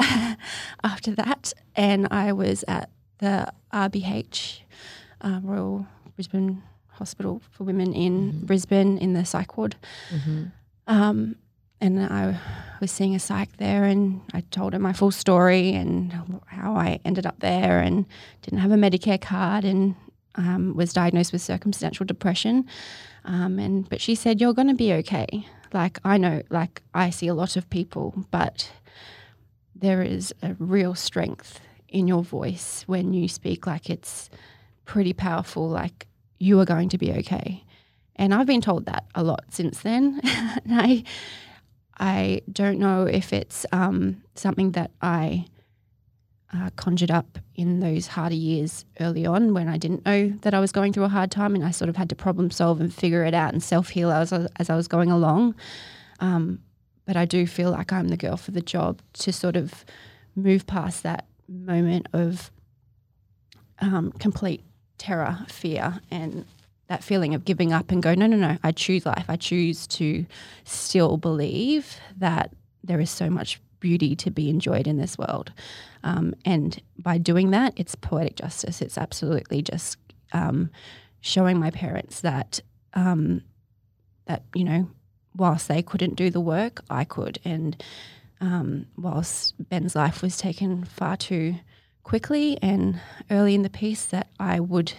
after 0.84 1.12
that, 1.16 1.54
and 1.76 2.08
I 2.12 2.34
was 2.34 2.64
at 2.68 2.90
the 3.20 3.52
RBH 3.74 4.62
uh, 5.22 5.40
Royal 5.44 5.86
Brisbane 6.16 6.64
Hospital 6.88 7.42
for 7.52 7.64
Women 7.64 7.94
in 7.94 8.32
mm-hmm. 8.32 8.46
Brisbane 8.46 8.98
in 8.98 9.14
the 9.14 9.26
psych 9.26 9.58
ward. 9.58 9.76
Mm-hmm. 10.14 10.46
Um, 10.88 11.36
and 11.82 12.02
I 12.04 12.38
was 12.82 12.92
seeing 12.92 13.16
a 13.16 13.20
psych 13.20 13.56
there, 13.58 13.86
and 13.86 14.22
I 14.34 14.42
told 14.52 14.74
her 14.74 14.80
my 14.80 14.92
full 14.92 15.12
story 15.12 15.72
and 15.74 16.12
how 16.48 16.74
I 16.76 17.00
ended 17.06 17.26
up 17.26 17.40
there, 17.40 17.80
and 17.80 18.06
didn't 18.42 18.60
have 18.60 18.72
a 18.72 18.76
Medicare 18.76 19.22
card, 19.22 19.64
and 19.64 19.96
um, 20.36 20.76
was 20.76 20.92
diagnosed 20.92 21.32
with 21.32 21.42
circumstantial 21.42 22.06
depression. 22.06 22.66
Um, 23.24 23.60
and 23.60 23.88
but 23.88 24.02
she 24.02 24.16
said, 24.16 24.42
"You're 24.42 24.54
going 24.54 24.68
to 24.68 24.74
be 24.74 24.92
okay." 24.94 25.46
Like 25.74 26.00
I 26.04 26.18
know, 26.18 26.42
like 26.50 26.82
I 26.94 27.10
see 27.10 27.28
a 27.28 27.34
lot 27.34 27.56
of 27.56 27.70
people, 27.70 28.26
but 28.32 28.72
there 29.76 30.02
is 30.02 30.34
a 30.42 30.56
real 30.60 30.96
strength 30.96 31.60
in 31.88 32.08
your 32.08 32.24
voice 32.24 32.84
when 32.88 33.14
you 33.14 33.28
speak. 33.28 33.66
Like 33.68 33.90
it's 33.90 34.30
pretty 34.86 35.14
powerful. 35.14 35.68
Like 35.68 36.08
you 36.40 36.60
are 36.60 36.66
going 36.66 36.90
to 36.90 36.98
be 36.98 37.12
okay. 37.14 37.64
And 38.16 38.34
I've 38.34 38.48
been 38.48 38.62
told 38.62 38.86
that 38.86 39.06
a 39.16 39.24
lot 39.24 39.46
since 39.50 39.82
then. 39.82 40.20
and 40.24 40.82
I, 40.82 41.04
I 41.98 42.42
don't 42.52 42.80
know 42.80 43.04
if 43.04 43.32
it's 43.32 43.66
um, 43.72 44.22
something 44.36 44.72
that 44.72 44.92
I 45.02 45.46
uh, 46.54 46.70
conjured 46.76 47.12
up 47.12 47.38
in 47.56 47.80
those 47.80 48.08
harder 48.08 48.36
years 48.36 48.86
early 49.00 49.26
on 49.26 49.54
when 49.54 49.68
I 49.68 49.78
didn't 49.78 50.06
know 50.06 50.30
that 50.42 50.54
I 50.54 50.60
was 50.60 50.72
going 50.72 50.94
through 50.94 51.04
a 51.04 51.10
hard 51.10 51.32
time 51.32 51.56
and 51.56 51.64
I 51.64 51.72
sort 51.72 51.90
of 51.90 51.96
had 51.96 52.10
to 52.10 52.16
problem 52.16 52.50
solve 52.50 52.82
and 52.82 52.94
figure 52.94 53.24
it 53.24 53.34
out 53.34 53.54
and 53.54 53.62
self 53.62 53.90
heal 53.90 54.12
as, 54.12 54.34
as 54.34 54.70
I 54.70 54.76
was 54.76 54.88
going 54.88 55.12
along. 55.12 55.56
Um, 56.20 56.60
but 57.06 57.18
I 57.18 57.26
do 57.26 57.46
feel 57.48 57.72
like 57.72 57.92
I'm 57.92 58.10
the 58.10 58.18
girl 58.18 58.38
for 58.38 58.52
the 58.52 58.62
job 58.62 59.02
to 59.14 59.34
sort 59.34 59.56
of 59.56 59.86
move 60.36 60.66
past 60.68 61.04
that 61.04 61.26
moment 61.48 62.08
of 62.14 62.52
um, 63.80 64.12
complete 64.14 64.64
terror, 64.98 65.40
fear, 65.48 66.00
and 66.12 66.46
that 66.88 67.04
feeling 67.04 67.34
of 67.36 67.46
giving 67.46 67.72
up 67.72 67.92
and 67.92 68.02
go, 68.02 68.14
no, 68.14 68.28
no, 68.28 68.38
no, 68.38 68.58
I 68.64 68.72
choose 68.72 69.06
life. 69.06 69.26
I 69.28 69.36
choose 69.36 69.88
to 69.88 70.26
still 70.66 71.18
believe 71.18 71.98
that 72.18 72.52
there 72.84 73.00
is 73.00 73.10
so 73.10 73.30
much 73.30 73.60
beauty 73.80 74.16
to 74.16 74.32
be 74.32 74.50
enjoyed 74.50 74.88
in 74.88 74.98
this 74.98 75.18
world. 75.18 75.52
Um, 76.04 76.34
and 76.46 76.82
by 76.98 77.18
doing 77.18 77.52
that, 77.52 77.74
it's 77.76 77.96
poetic 77.96 78.36
justice. 78.36 78.82
It's 78.82 78.98
absolutely 78.98 79.62
just 79.62 79.98
um, 80.32 80.70
showing 81.22 81.60
my 81.60 81.72
parents 81.72 82.22
that 82.22 82.62
um, 82.94 83.44
that 84.26 84.44
you 84.54 84.64
know, 84.64 84.90
whilst 85.36 85.68
they 85.68 85.82
couldn't 85.82 86.16
do 86.16 86.30
the 86.30 86.40
work, 86.40 86.82
I 86.90 87.04
could. 87.04 87.40
And 87.44 87.82
um, 88.42 88.86
whilst 88.98 89.54
Ben's 89.70 89.96
life 89.96 90.22
was 90.22 90.38
taken 90.38 90.86
far 90.86 91.18
too 91.18 91.56
quickly 92.04 92.58
and 92.62 93.00
early 93.30 93.54
in 93.54 93.64
the 93.64 93.70
piece 93.70 94.06
that 94.06 94.28
I 94.40 94.60
would 94.60 94.94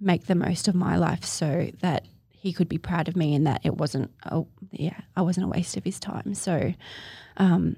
make 0.00 0.26
the 0.26 0.34
most 0.34 0.66
of 0.66 0.74
my 0.74 0.96
life 0.96 1.24
so 1.24 1.70
that 1.80 2.06
he 2.42 2.52
could 2.52 2.68
be 2.68 2.78
proud 2.78 3.06
of 3.08 3.14
me 3.16 3.34
and 3.34 3.46
that 3.46 3.60
it 3.64 3.74
wasn't 3.76 4.10
a, 4.24 4.42
yeah 4.72 5.00
I 5.16 5.22
wasn't 5.22 5.44
a 5.46 5.48
waste 5.48 5.76
of 5.76 5.84
his 5.84 6.00
time 6.00 6.34
so 6.34 6.72
um, 7.36 7.76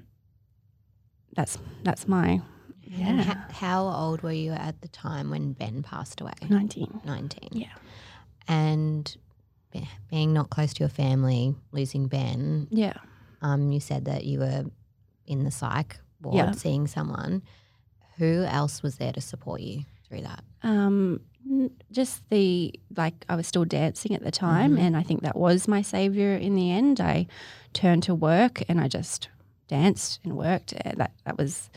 that's 1.35 1.57
that's 1.83 2.07
my 2.07 2.41
Yeah. 2.83 3.23
ho- 3.23 3.53
how 3.53 3.87
old 3.87 4.21
were 4.23 4.31
you 4.31 4.51
at 4.51 4.81
the 4.81 4.87
time 4.87 5.29
when 5.31 5.53
Ben 5.53 5.83
passed 5.83 6.21
away? 6.21 6.33
19. 6.49 7.01
19. 7.05 7.49
Yeah. 7.53 7.67
And 8.47 9.15
being 10.11 10.33
not 10.33 10.49
close 10.51 10.73
to 10.75 10.79
your 10.81 10.89
family, 10.89 11.55
losing 11.71 12.07
Ben, 12.07 12.67
Yeah. 12.69 12.93
um, 13.41 13.71
you 13.71 13.79
said 13.79 14.05
that 14.05 14.23
you 14.25 14.39
were 14.39 14.65
in 15.25 15.43
the 15.43 15.51
psych 15.51 15.97
ward 16.21 16.35
Yeah. 16.35 16.51
seeing 16.51 16.85
someone. 16.87 17.41
Who 18.17 18.43
else 18.43 18.83
was 18.83 18.97
there 18.97 19.11
to 19.13 19.21
support 19.21 19.61
you 19.61 19.83
through 20.07 20.21
that? 20.21 20.43
Um, 20.63 21.19
just 21.91 22.27
the 22.29 22.73
like 22.95 23.25
I 23.29 23.35
was 23.35 23.47
still 23.47 23.65
dancing 23.65 24.15
at 24.15 24.23
the 24.23 24.31
time, 24.31 24.75
Mhm. 24.77 24.79
and 24.79 24.97
I 24.97 25.03
think 25.03 25.21
that 25.21 25.35
was 25.35 25.67
my 25.67 25.81
savior 25.81 26.35
in 26.35 26.55
the 26.55 26.71
end. 26.71 27.01
I 27.01 27.27
turned 27.73 28.03
to 28.03 28.15
work 28.15 28.63
and 28.69 28.79
I 28.79 28.87
just 28.87 29.27
danced 29.67 30.19
and 30.23 30.37
worked. 30.37 30.73
Uh, 30.85 30.93
That 30.95 31.11
that 31.25 31.37
was 31.37 31.69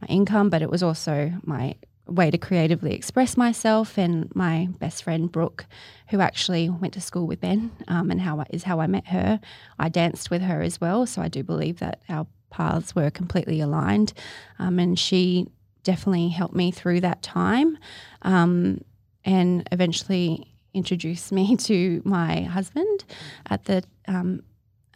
my 0.00 0.06
income, 0.08 0.50
but 0.50 0.62
it 0.62 0.70
was 0.70 0.82
also 0.82 1.32
my 1.42 1.74
way 2.06 2.30
to 2.30 2.38
creatively 2.38 2.94
express 2.94 3.36
myself. 3.36 3.98
And 3.98 4.34
my 4.34 4.68
best 4.78 5.02
friend 5.02 5.30
Brooke, 5.30 5.66
who 6.10 6.20
actually 6.20 6.68
went 6.70 6.94
to 6.94 7.00
school 7.00 7.26
with 7.26 7.40
Ben, 7.40 7.70
um, 7.88 8.10
and 8.10 8.20
how 8.20 8.40
I, 8.40 8.46
is 8.50 8.62
how 8.64 8.80
I 8.80 8.86
met 8.86 9.08
her. 9.08 9.40
I 9.80 9.88
danced 9.88 10.30
with 10.30 10.42
her 10.42 10.62
as 10.62 10.80
well, 10.80 11.06
so 11.06 11.20
I 11.22 11.28
do 11.28 11.42
believe 11.42 11.80
that 11.80 12.00
our 12.08 12.26
paths 12.50 12.94
were 12.94 13.10
completely 13.10 13.60
aligned, 13.60 14.12
um, 14.58 14.78
and 14.78 14.96
she 14.98 15.48
definitely 15.82 16.28
helped 16.28 16.54
me 16.54 16.70
through 16.70 17.00
that 17.00 17.22
time 17.22 17.78
um, 18.22 18.80
and 19.24 19.68
eventually 19.72 20.52
introduced 20.74 21.32
me 21.32 21.56
to 21.68 22.02
my 22.04 22.42
husband 22.42 23.04
at 23.48 23.64
the 23.64 23.82
um, 24.06 24.42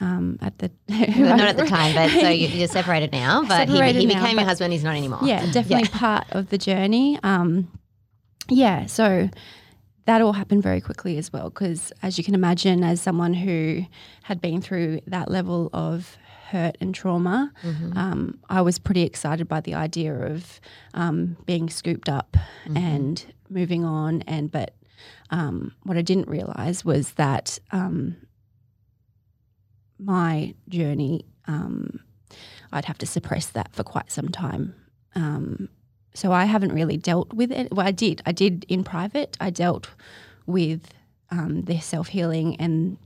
um, 0.00 0.38
at 0.40 0.58
the 0.58 0.70
Not 0.88 1.40
at 1.40 1.56
the 1.56 1.66
time, 1.66 1.94
but 1.94 2.10
so 2.10 2.28
you, 2.28 2.48
you're 2.48 2.66
separated 2.66 3.12
now. 3.12 3.44
But 3.44 3.68
he, 3.68 3.74
Separated 3.76 4.00
he 4.00 4.06
now, 4.06 4.20
became 4.22 4.36
your 4.38 4.46
husband. 4.46 4.72
He's 4.72 4.82
not 4.82 4.96
anymore. 4.96 5.20
yeah, 5.22 5.48
definitely 5.52 5.88
part 5.88 6.26
of 6.30 6.48
the 6.50 6.58
journey. 6.58 7.20
Um, 7.22 7.70
yeah, 8.48 8.86
so 8.86 9.30
that 10.06 10.20
all 10.20 10.32
happened 10.32 10.62
very 10.64 10.80
quickly 10.80 11.18
as 11.18 11.32
well, 11.32 11.50
because 11.50 11.92
as 12.02 12.18
you 12.18 12.24
can 12.24 12.34
imagine, 12.34 12.82
as 12.82 13.00
someone 13.00 13.32
who 13.32 13.84
had 14.24 14.40
been 14.40 14.60
through 14.60 15.00
that 15.06 15.30
level 15.30 15.70
of 15.72 16.16
hurt 16.52 16.76
and 16.80 16.94
trauma, 16.94 17.52
Mhm. 17.64 17.96
um, 17.96 18.38
I 18.48 18.60
was 18.62 18.78
pretty 18.78 19.02
excited 19.02 19.46
by 19.48 19.60
the 19.60 19.74
idea 19.74 20.14
of 20.32 20.60
um, 20.94 21.36
being 21.46 21.68
scooped 21.70 22.08
up 22.08 22.36
Mhm. 22.66 22.76
and 22.76 23.34
moving 23.50 23.84
on. 23.84 24.22
And 24.22 24.50
but 24.50 24.70
um, 25.30 25.72
what 25.82 25.96
I 25.96 26.02
didn't 26.02 26.28
realize 26.28 26.84
was 26.84 27.12
that 27.14 27.58
um, 27.72 28.16
my 29.98 30.54
journey, 30.68 31.24
um, 31.46 32.00
I'd 32.72 32.84
have 32.86 32.98
to 32.98 33.06
suppress 33.06 33.46
that 33.50 33.72
for 33.74 33.82
quite 33.84 34.10
some 34.10 34.28
time. 34.28 34.74
Um, 35.14 35.68
so 36.14 36.32
I 36.32 36.44
haven't 36.44 36.72
really 36.72 36.96
dealt 36.96 37.32
with 37.32 37.50
it. 37.52 37.72
Well, 37.72 37.86
I 37.86 37.90
did. 37.92 38.22
I 38.26 38.32
did 38.32 38.64
in 38.68 38.84
private. 38.84 39.36
I 39.40 39.50
dealt 39.50 39.88
with 40.46 40.88
um, 41.30 41.62
the 41.62 41.78
self 41.80 42.08
healing 42.08 42.56
and 42.56 42.96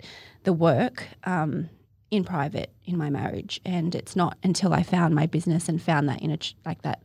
the 0.44 0.52
work 0.52 1.08
um, 1.24 1.68
in 2.16 2.24
private 2.24 2.70
in 2.84 2.96
my 2.96 3.10
marriage. 3.10 3.60
And 3.64 3.94
it's 3.94 4.16
not 4.16 4.36
until 4.42 4.72
I 4.72 4.82
found 4.82 5.14
my 5.14 5.26
business 5.26 5.68
and 5.68 5.80
found 5.80 6.08
that 6.08 6.22
inner, 6.22 6.38
ch- 6.38 6.56
like 6.64 6.82
that, 6.82 7.02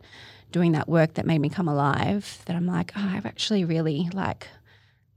doing 0.52 0.72
that 0.72 0.90
work 0.90 1.14
that 1.16 1.26
made 1.26 1.40
me 1.40 1.50
come 1.50 1.68
alive, 1.68 2.42
that 2.46 2.56
I'm 2.56 2.68
like, 2.68 2.92
oh, 2.96 3.10
I've 3.14 3.26
actually 3.26 3.64
really 3.64 4.10
like, 4.14 4.48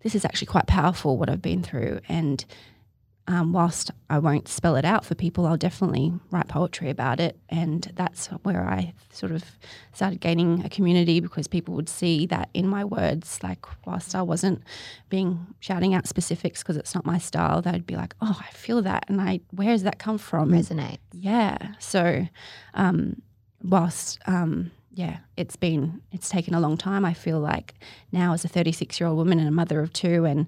this 0.02 0.14
is 0.14 0.24
actually 0.24 0.46
quite 0.46 0.66
powerful 0.66 1.16
what 1.16 1.30
I've 1.30 1.42
been 1.42 1.62
through. 1.62 2.00
And 2.08 2.44
um, 3.26 3.52
whilst 3.54 3.90
I 4.10 4.18
won't 4.18 4.48
spell 4.48 4.76
it 4.76 4.84
out 4.84 5.04
for 5.04 5.14
people, 5.14 5.46
I'll 5.46 5.56
definitely 5.56 6.12
write 6.30 6.48
poetry 6.48 6.90
about 6.90 7.20
it. 7.20 7.38
And 7.48 7.90
that's 7.94 8.26
where 8.42 8.68
I 8.68 8.92
sort 9.12 9.32
of 9.32 9.44
started 9.94 10.20
gaining 10.20 10.62
a 10.62 10.68
community 10.68 11.20
because 11.20 11.46
people 11.46 11.74
would 11.74 11.88
see 11.88 12.26
that 12.26 12.50
in 12.52 12.68
my 12.68 12.84
words. 12.84 13.42
Like, 13.42 13.64
whilst 13.86 14.14
I 14.14 14.20
wasn't 14.20 14.62
being 15.08 15.46
shouting 15.60 15.94
out 15.94 16.06
specifics 16.06 16.62
because 16.62 16.76
it's 16.76 16.94
not 16.94 17.06
my 17.06 17.16
style, 17.16 17.62
they'd 17.62 17.86
be 17.86 17.96
like, 17.96 18.14
oh, 18.20 18.38
I 18.38 18.52
feel 18.52 18.82
that. 18.82 19.06
And 19.08 19.20
I, 19.20 19.40
where 19.52 19.70
does 19.70 19.84
that 19.84 19.98
come 19.98 20.18
from? 20.18 20.50
Resonate. 20.50 20.98
Yeah. 21.12 21.56
So, 21.78 22.26
um, 22.74 23.22
whilst, 23.62 24.18
um, 24.26 24.70
yeah, 24.92 25.18
it's 25.38 25.56
been, 25.56 26.02
it's 26.12 26.28
taken 26.28 26.52
a 26.52 26.60
long 26.60 26.76
time. 26.76 27.06
I 27.06 27.14
feel 27.14 27.40
like 27.40 27.74
now 28.12 28.34
as 28.34 28.44
a 28.44 28.48
36 28.48 29.00
year 29.00 29.08
old 29.08 29.16
woman 29.16 29.38
and 29.38 29.48
a 29.48 29.52
mother 29.52 29.80
of 29.80 29.94
two, 29.94 30.26
and 30.26 30.46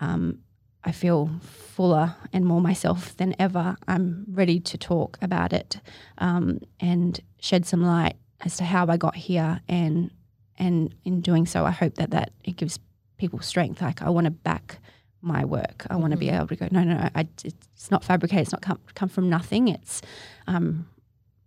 um, 0.00 0.38
I 0.84 0.92
feel 0.92 1.30
fuller 1.40 2.14
and 2.32 2.44
more 2.44 2.60
myself 2.60 3.16
than 3.16 3.34
ever. 3.38 3.76
I'm 3.86 4.24
ready 4.28 4.60
to 4.60 4.78
talk 4.78 5.18
about 5.20 5.52
it 5.52 5.80
um, 6.18 6.60
and 6.78 7.20
shed 7.38 7.66
some 7.66 7.82
light 7.82 8.16
as 8.40 8.56
to 8.56 8.64
how 8.64 8.86
I 8.86 8.96
got 8.96 9.16
here. 9.16 9.60
And, 9.68 10.10
and 10.58 10.94
in 11.04 11.20
doing 11.20 11.46
so, 11.46 11.64
I 11.64 11.70
hope 11.70 11.96
that, 11.96 12.10
that 12.10 12.32
it 12.44 12.56
gives 12.56 12.78
people 13.18 13.40
strength. 13.40 13.82
Like, 13.82 14.02
I 14.02 14.08
want 14.10 14.24
to 14.24 14.30
back 14.30 14.78
my 15.22 15.44
work. 15.44 15.86
I 15.90 15.96
want 15.96 16.12
to 16.12 16.16
be 16.16 16.30
able 16.30 16.48
to 16.48 16.56
go, 16.56 16.68
no, 16.70 16.82
no, 16.82 16.94
no, 16.94 17.08
I, 17.14 17.28
it's 17.44 17.90
not 17.90 18.02
fabricated. 18.02 18.42
It's 18.42 18.52
not 18.52 18.62
come, 18.62 18.80
come 18.94 19.10
from 19.10 19.28
nothing. 19.28 19.68
It's 19.68 20.00
um, 20.46 20.88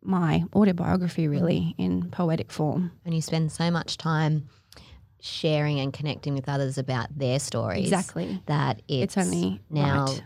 my 0.03 0.43
autobiography, 0.53 1.27
really, 1.27 1.73
in 1.79 2.11
poetic 2.11 2.51
form. 2.51 2.91
And 3.03 3.15
you 3.15 3.21
spend 3.21 3.51
so 3.51 3.71
much 3.71 3.97
time 3.97 4.47
sharing 5.25 5.79
and 5.79 5.93
connecting 5.93 6.35
with 6.35 6.49
others 6.49 6.77
about 6.77 7.07
their 7.17 7.39
stories. 7.39 7.85
Exactly. 7.85 8.41
That 8.47 8.81
it's, 8.89 9.15
It's 9.15 9.25
only 9.25 9.61
now 9.69 10.05
right. 10.07 10.23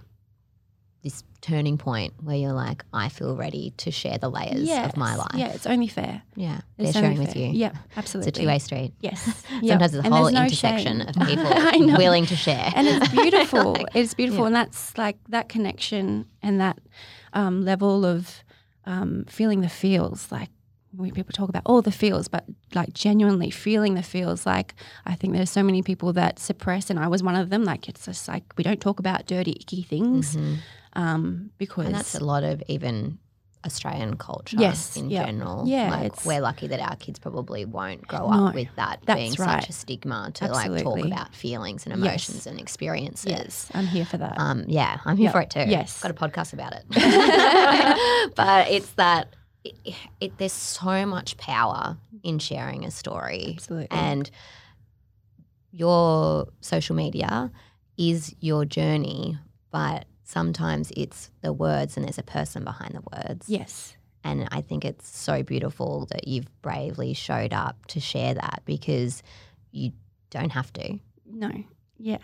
this 1.03 1.23
turning 1.39 1.77
point 1.77 2.13
where 2.23 2.35
you're 2.35 2.51
like, 2.51 2.83
I 2.91 3.09
feel 3.09 3.35
ready 3.35 3.75
to 3.77 3.91
share 3.91 4.17
the 4.17 4.27
layers 4.27 4.67
of 4.67 4.97
my 4.97 5.15
life. 5.15 5.35
Yeah, 5.35 5.49
it's 5.49 5.67
only 5.67 5.87
fair. 5.87 6.23
Yeah. 6.35 6.61
It's 6.79 6.93
They're 6.93 7.03
sharing 7.03 7.19
with 7.19 7.35
you. 7.35 7.45
Yeah, 7.45 7.73
absolutely. 7.95 8.29
It's 8.29 8.39
a 8.39 8.41
two 8.41 8.47
way 8.47 8.57
street. 8.57 8.93
Yes. 8.99 9.21
Sometimes 9.63 9.93
it's 9.93 10.07
a 10.07 10.09
whole 10.09 10.29
intersection 10.29 11.01
of 11.01 11.15
people 11.27 11.45
willing 11.97 12.25
to 12.25 12.35
share. 12.35 12.71
and 12.75 12.87
it's 12.87 13.07
beautiful. 13.11 13.73
Like, 13.73 13.85
it's 13.93 14.15
beautiful, 14.15 14.45
yeah. 14.45 14.47
and 14.47 14.55
that's 14.55 14.97
like 14.97 15.17
that 15.29 15.47
connection 15.47 16.25
and 16.41 16.59
that 16.59 16.79
um, 17.33 17.63
level 17.63 18.03
of 18.03 18.43
um, 18.85 19.25
feeling 19.29 19.61
the 19.61 19.69
feels. 19.69 20.31
Like 20.31 20.49
when 20.97 21.11
people 21.11 21.31
talk 21.31 21.47
about 21.49 21.61
all 21.65 21.81
the 21.81 21.91
feels, 21.91 22.27
but 22.27 22.43
like 22.73 22.91
genuinely 22.93 23.49
feeling 23.51 23.93
the 23.93 24.03
feels. 24.03 24.45
Like 24.45 24.73
I 25.05 25.15
think 25.15 25.33
there's 25.33 25.49
so 25.51 25.63
many 25.63 25.81
people 25.83 26.11
that 26.13 26.39
suppress, 26.39 26.89
and 26.89 26.99
I 26.99 27.07
was 27.07 27.21
one 27.23 27.35
of 27.35 27.49
them. 27.49 27.63
Like 27.63 27.87
it's 27.87 28.05
just 28.05 28.27
like 28.27 28.43
we 28.57 28.63
don't 28.63 28.81
talk 28.81 28.99
about 28.99 29.27
dirty, 29.27 29.51
icky 29.61 29.83
things 29.83 30.35
Mhm. 30.35 30.57
um, 30.93 31.51
because 31.57 31.85
And 31.85 31.95
that's 31.95 32.15
a 32.15 32.23
lot 32.23 32.43
of 32.43 32.61
even 32.67 33.19
Australian 33.65 34.15
culture 34.17 34.55
Yes, 34.59 34.95
in 34.95 35.09
yeah. 35.09 35.25
general. 35.25 35.67
Yeah, 35.67 35.89
Like 35.89 36.25
we're 36.25 36.39
lucky 36.41 36.67
that 36.67 36.79
our 36.79 36.95
kids 36.95 37.19
probably 37.19 37.65
won't 37.65 38.07
grow 38.07 38.29
No, 38.29 38.47
up 38.47 38.55
with 38.55 38.69
that 38.77 39.05
being 39.05 39.33
right. 39.37 39.61
such 39.61 39.69
a 39.69 39.73
stigma 39.73 40.31
to 40.35 40.47
like 40.47 40.83
talk 40.83 40.99
about 40.99 41.35
feelings 41.35 41.85
and 41.85 41.93
Yes. 41.97 42.29
emotions 42.29 42.47
and 42.47 42.59
experiences. 42.59 43.29
yes, 43.31 43.69
I'm 43.73 43.87
here 43.87 44.05
for 44.05 44.17
that. 44.17 44.39
Um, 44.39 44.63
yeah, 44.67 44.99
I'm 45.05 45.17
here 45.17 45.25
Yep. 45.25 45.33
for 45.33 45.41
it 45.41 45.49
too. 45.49 45.65
Yes. 45.69 46.01
got 46.01 46.11
a 46.11 46.13
podcast 46.13 46.53
about 46.53 46.73
it. 46.73 46.85
but 48.35 48.69
it's 48.69 48.91
that 48.91 49.35
it, 49.63 49.95
it, 50.21 50.37
there's 50.37 50.53
so 50.53 51.05
much 51.05 51.37
power 51.37 51.97
in 52.23 52.39
sharing 52.39 52.85
a 52.85 52.91
story, 52.91 53.53
Absolutely. 53.55 53.87
and 53.91 54.29
your 55.71 56.47
social 56.61 56.95
media 56.95 57.51
is 57.97 58.35
your 58.39 58.65
journey, 58.65 59.37
but 59.71 60.05
sometimes 60.23 60.91
it's 60.95 61.31
the 61.41 61.53
words 61.53 61.97
and 61.97 62.05
there's 62.05 62.17
a 62.17 62.23
person 62.23 62.63
behind 62.63 62.93
the 62.95 63.01
words. 63.15 63.49
yes, 63.49 63.95
And 64.23 64.47
I 64.51 64.61
think 64.61 64.85
it's 64.85 65.07
so 65.07 65.43
beautiful 65.43 66.05
that 66.11 66.27
you've 66.27 66.47
bravely 66.61 67.13
showed 67.13 67.53
up 67.53 67.85
to 67.87 67.99
share 67.99 68.33
that 68.33 68.61
because 68.65 69.23
you 69.71 69.91
don't 70.29 70.51
have 70.51 70.71
to. 70.73 70.99
no, 71.25 71.51
yeah, 71.97 72.17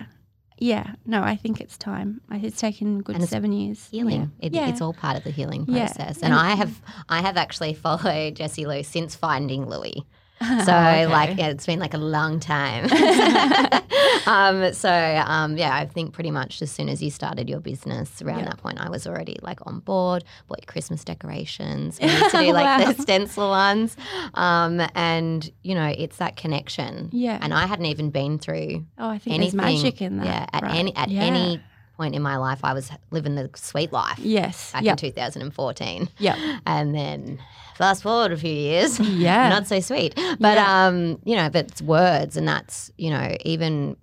yeah. 0.57 0.95
No, 1.05 1.21
I 1.21 1.35
think 1.35 1.59
it's 1.61 1.77
time. 1.77 2.21
It's 2.31 2.59
taken 2.59 2.99
a 2.99 3.01
good 3.01 3.15
And 3.17 3.27
seven 3.29 3.51
years. 3.51 3.87
healing. 3.91 4.31
It, 4.39 4.53
Yeah. 4.53 4.69
It's 4.69 4.81
all 4.81 4.93
part 4.93 5.17
of 5.17 5.23
the 5.23 5.29
healing 5.31 5.65
Yeah. 5.67 5.85
process. 5.87 6.17
And, 6.21 6.33
And- 6.33 6.35
I 6.35 6.55
have 6.55 6.81
I 7.09 7.21
have 7.21 7.37
actually 7.37 7.73
followed 7.73 8.35
Jessie 8.35 8.65
Lou 8.65 8.83
since 8.83 9.15
finding 9.15 9.67
Louis. 9.69 10.05
So 10.65 10.73
Oh, 10.73 10.87
okay. 10.89 11.07
like 11.07 11.37
yeah, 11.37 11.47
it's 11.47 11.65
been 11.65 11.79
like 11.79 11.93
a 11.93 11.97
long 11.97 12.39
time. 12.39 12.85
um, 14.25 14.73
so 14.73 14.89
um, 15.25 15.57
yeah, 15.57 15.75
I 15.75 15.85
think 15.85 16.13
pretty 16.13 16.31
much 16.31 16.61
as 16.61 16.71
soon 16.71 16.89
as 16.89 17.01
you 17.01 17.09
started 17.11 17.49
your 17.49 17.59
business 17.59 18.21
around 18.21 18.39
Yeah. 18.39 18.45
that 18.45 18.57
point, 18.57 18.79
I 18.79 18.89
was 18.89 19.07
already 19.07 19.37
like 19.41 19.65
on 19.65 19.79
board. 19.79 20.23
Bought 20.47 20.59
your 20.59 20.65
Christmas 20.65 21.03
decorations. 21.03 21.99
We 22.01 22.07
used 22.09 22.31
to 22.31 22.37
do 22.45 22.51
like 22.53 22.65
Wow. 22.79 22.91
the 22.93 23.01
stencil 23.01 23.49
ones, 23.49 23.95
um, 24.33 24.81
and 24.95 25.49
you 25.63 25.75
know 25.75 25.93
it's 25.97 26.17
that 26.17 26.35
connection. 26.35 27.09
yeah. 27.11 27.37
And 27.41 27.53
I 27.53 27.65
hadn't 27.65 27.85
even 27.85 28.09
been 28.09 28.39
through 28.39 28.85
oh, 28.97 29.09
I 29.09 29.17
think 29.19 29.35
anything. 29.35 29.57
there's 29.59 29.83
magic 29.83 30.01
in 30.01 30.17
that. 30.17 30.25
Yeah, 30.25 30.45
at 30.53 30.63
right. 30.63 30.75
any 30.75 30.95
at 30.95 31.09
Yeah. 31.09 31.21
any 31.23 31.61
point 31.97 32.15
in 32.15 32.21
my 32.21 32.37
life, 32.37 32.59
I 32.63 32.73
was 32.73 32.91
living 33.11 33.35
the 33.35 33.49
sweet 33.55 33.91
life 33.93 34.19
Yes. 34.19 34.71
back 34.71 34.83
Yep. 34.83 34.93
in 35.03 35.09
2014. 35.11 36.09
Yeah. 36.19 36.59
And 36.65 36.93
then 36.95 37.39
fast 37.75 38.03
forward 38.03 38.31
a 38.31 38.37
few 38.37 38.51
years, 38.53 38.99
Yeah. 38.99 39.49
not 39.55 39.67
so 39.67 39.79
sweet. 39.79 40.15
But 40.39 40.57
Yeah. 40.57 40.87
um, 40.87 41.19
you 41.23 41.35
know, 41.35 41.49
but 41.49 41.65
it's 41.71 41.81
words 41.81 42.37
and 42.37 42.47
that's, 42.47 42.91
you 42.97 43.09
know, 43.09 43.35
even 43.45 43.95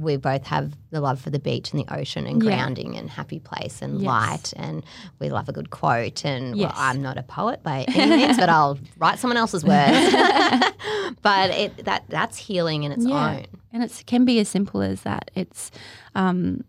we 0.00 0.16
both 0.16 0.44
have 0.46 0.72
the 0.90 1.00
love 1.00 1.20
for 1.20 1.30
the 1.30 1.38
beach 1.38 1.72
and 1.72 1.80
the 1.80 1.94
ocean 1.94 2.26
and 2.26 2.42
Yeah. 2.42 2.50
grounding 2.56 2.96
and 2.96 3.08
happy 3.10 3.38
place 3.38 3.82
and 3.82 4.00
Yes. 4.00 4.06
light 4.06 4.52
and 4.56 4.82
we 5.18 5.28
love 5.30 5.48
a 5.48 5.52
good 5.52 5.70
quote 5.70 6.24
and 6.24 6.56
Yes. 6.56 6.72
well, 6.72 6.74
I'm 6.76 7.02
not 7.02 7.18
a 7.18 7.22
poet 7.22 7.62
by 7.62 7.84
any 7.94 8.16
means, 8.16 8.36
but 8.38 8.48
I'll 8.48 8.78
write 8.98 9.18
someone 9.18 9.36
else's 9.36 9.64
words. 9.64 10.14
but 11.22 11.50
it 11.50 11.84
that 11.84 12.04
that's 12.08 12.36
healing 12.38 12.82
in 12.84 12.92
its 12.92 13.04
Yeah. 13.06 13.36
own. 13.36 13.46
and 13.72 13.82
it 13.82 14.02
can 14.06 14.24
be 14.24 14.38
as 14.40 14.48
simple 14.48 14.80
as 14.82 15.02
that. 15.02 15.30
It's 15.34 15.70
um, 16.14 16.64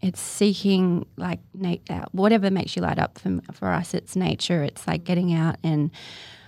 it's 0.00 0.20
seeking 0.20 1.06
like 1.16 1.40
na- 1.54 1.76
uh, 1.90 2.04
whatever 2.12 2.50
makes 2.50 2.76
you 2.76 2.82
light 2.82 2.98
up. 2.98 3.18
For 3.18 3.40
for 3.52 3.68
us, 3.72 3.94
it's 3.94 4.14
nature. 4.14 4.62
It's 4.62 4.86
like 4.86 5.04
getting 5.04 5.32
out 5.34 5.56
and 5.64 5.90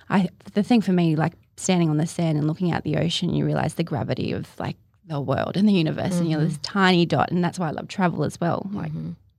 I. 0.08 0.28
The 0.54 0.62
thing 0.62 0.80
for 0.80 0.92
me, 0.92 1.16
like 1.16 1.32
standing 1.56 1.90
on 1.90 1.96
the 1.96 2.06
sand 2.06 2.38
and 2.38 2.46
looking 2.46 2.70
out 2.72 2.84
the 2.84 2.96
ocean, 2.96 3.34
you 3.34 3.44
realize 3.44 3.74
the 3.74 3.84
gravity 3.84 4.32
of 4.32 4.46
like 4.58 4.76
the 5.10 5.20
world 5.20 5.56
and 5.56 5.68
the 5.68 5.72
universe, 5.72 6.18
and 6.18 6.30
you're 6.30 6.40
this 6.40 6.58
tiny 6.62 7.04
dot. 7.04 7.30
And 7.30 7.42
that's 7.42 7.58
why 7.58 7.68
I 7.68 7.70
love 7.72 7.88
travel 7.88 8.24
as 8.24 8.40
well. 8.40 8.68
Like 8.72 8.92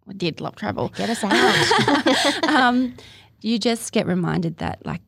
I 0.08 0.14
did 0.14 0.42
love 0.42 0.56
travel. 0.56 0.90
Get 0.90 1.10
us 1.10 1.24
out. 1.24 2.44
um, 2.50 2.96
you 3.42 3.58
just 3.58 3.92
get 3.92 4.06
reminded 4.06 4.58
that 4.58 4.86
like 4.86 5.02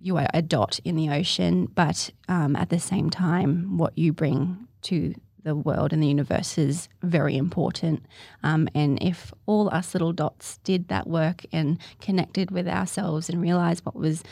you 0.00 0.16
are 0.16 0.28
a 0.32 0.42
dot 0.42 0.80
in 0.84 0.96
the 0.96 1.10
ocean, 1.10 1.66
but 1.74 2.10
um, 2.28 2.56
at 2.56 2.70
the 2.70 2.80
same 2.80 3.10
time, 3.10 3.76
what 3.76 3.96
you 3.96 4.12
bring 4.12 4.66
to 4.82 5.14
the 5.44 5.54
world 5.54 5.92
and 5.92 6.02
the 6.02 6.08
universe 6.08 6.58
is 6.58 6.88
very 7.02 7.36
important. 7.36 8.04
Um, 8.42 8.68
and 8.74 9.00
if 9.02 9.32
all 9.46 9.68
us 9.72 9.94
little 9.94 10.12
dots 10.12 10.58
did 10.64 10.88
that 10.88 11.06
work 11.06 11.44
and 11.52 11.78
connected 12.00 12.50
with 12.50 12.68
ourselves 12.68 13.28
and 13.28 13.40
realized 13.40 13.84
what 13.84 13.94
was 13.94 14.22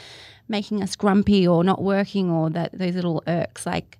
making 0.49 0.83
us 0.83 0.97
grumpy 0.97 1.47
or 1.47 1.65
not 1.65 1.83
working 1.83 2.31
or 2.31 2.51
that 2.51 2.77
those 2.79 2.95
little 2.95 3.23
irks, 3.27 3.67
like 3.67 3.99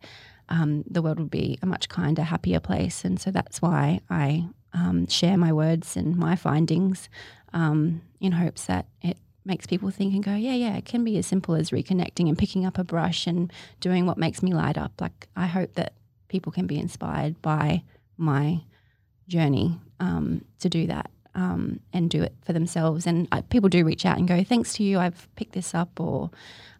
um, 0.49 0.85
the 0.89 1.03
world 1.03 1.19
would 1.19 1.31
be 1.31 1.59
a 1.63 1.67
much 1.67 1.89
kinder, 1.89 2.23
happier 2.23 2.61
place. 2.61 3.05
And 3.05 3.21
so 3.21 3.31
that's 3.31 3.61
why 3.61 4.01
I 4.11 4.49
um, 4.73 5.07
share 5.09 5.37
my 5.37 5.53
words 5.53 5.97
and 5.97 6.17
my 6.17 6.37
findings 6.37 7.09
um, 7.53 8.03
in 8.21 8.33
hopes 8.33 8.67
that 8.67 8.87
it 9.03 9.19
makes 9.45 9.67
people 9.67 9.91
think 9.91 10.15
and 10.15 10.25
go, 10.25 10.35
yeah, 10.35 10.55
yeah, 10.55 10.77
it 10.77 10.85
can 10.85 11.05
be 11.05 11.17
as 11.19 11.27
simple 11.27 11.55
as 11.55 11.71
reconnecting 11.71 12.29
and 12.29 12.37
picking 12.37 12.67
up 12.67 12.79
a 12.79 12.85
brush 12.85 13.27
and 13.27 13.53
doing 13.81 14.07
what 14.07 14.19
makes 14.19 14.43
me 14.43 14.53
light 14.53 14.77
up. 14.77 14.93
Like, 15.01 15.29
I 15.37 15.47
hope 15.47 15.75
that 15.75 15.95
people 16.29 16.53
can 16.53 16.67
be 16.67 16.79
inspired 16.79 17.41
by 17.43 17.83
my 18.17 18.63
journey 19.29 19.81
um, 20.01 20.45
to 20.61 20.69
do 20.69 20.87
that. 20.87 21.11
Um, 21.35 21.81
and 21.93 22.09
do 22.09 22.23
it 22.23 22.35
for 22.47 22.55
themselves, 22.55 23.07
and 23.07 23.29
uh, 23.31 23.43
people 23.51 23.69
do 23.69 23.85
reach 23.85 24.07
out 24.07 24.17
and 24.17 24.27
go, 24.27 24.43
"Thanks 24.43 24.73
to 24.77 24.83
you, 24.83 24.99
I've 24.99 25.29
picked 25.37 25.53
this 25.53 25.75
up." 25.75 26.01
Or 26.01 26.31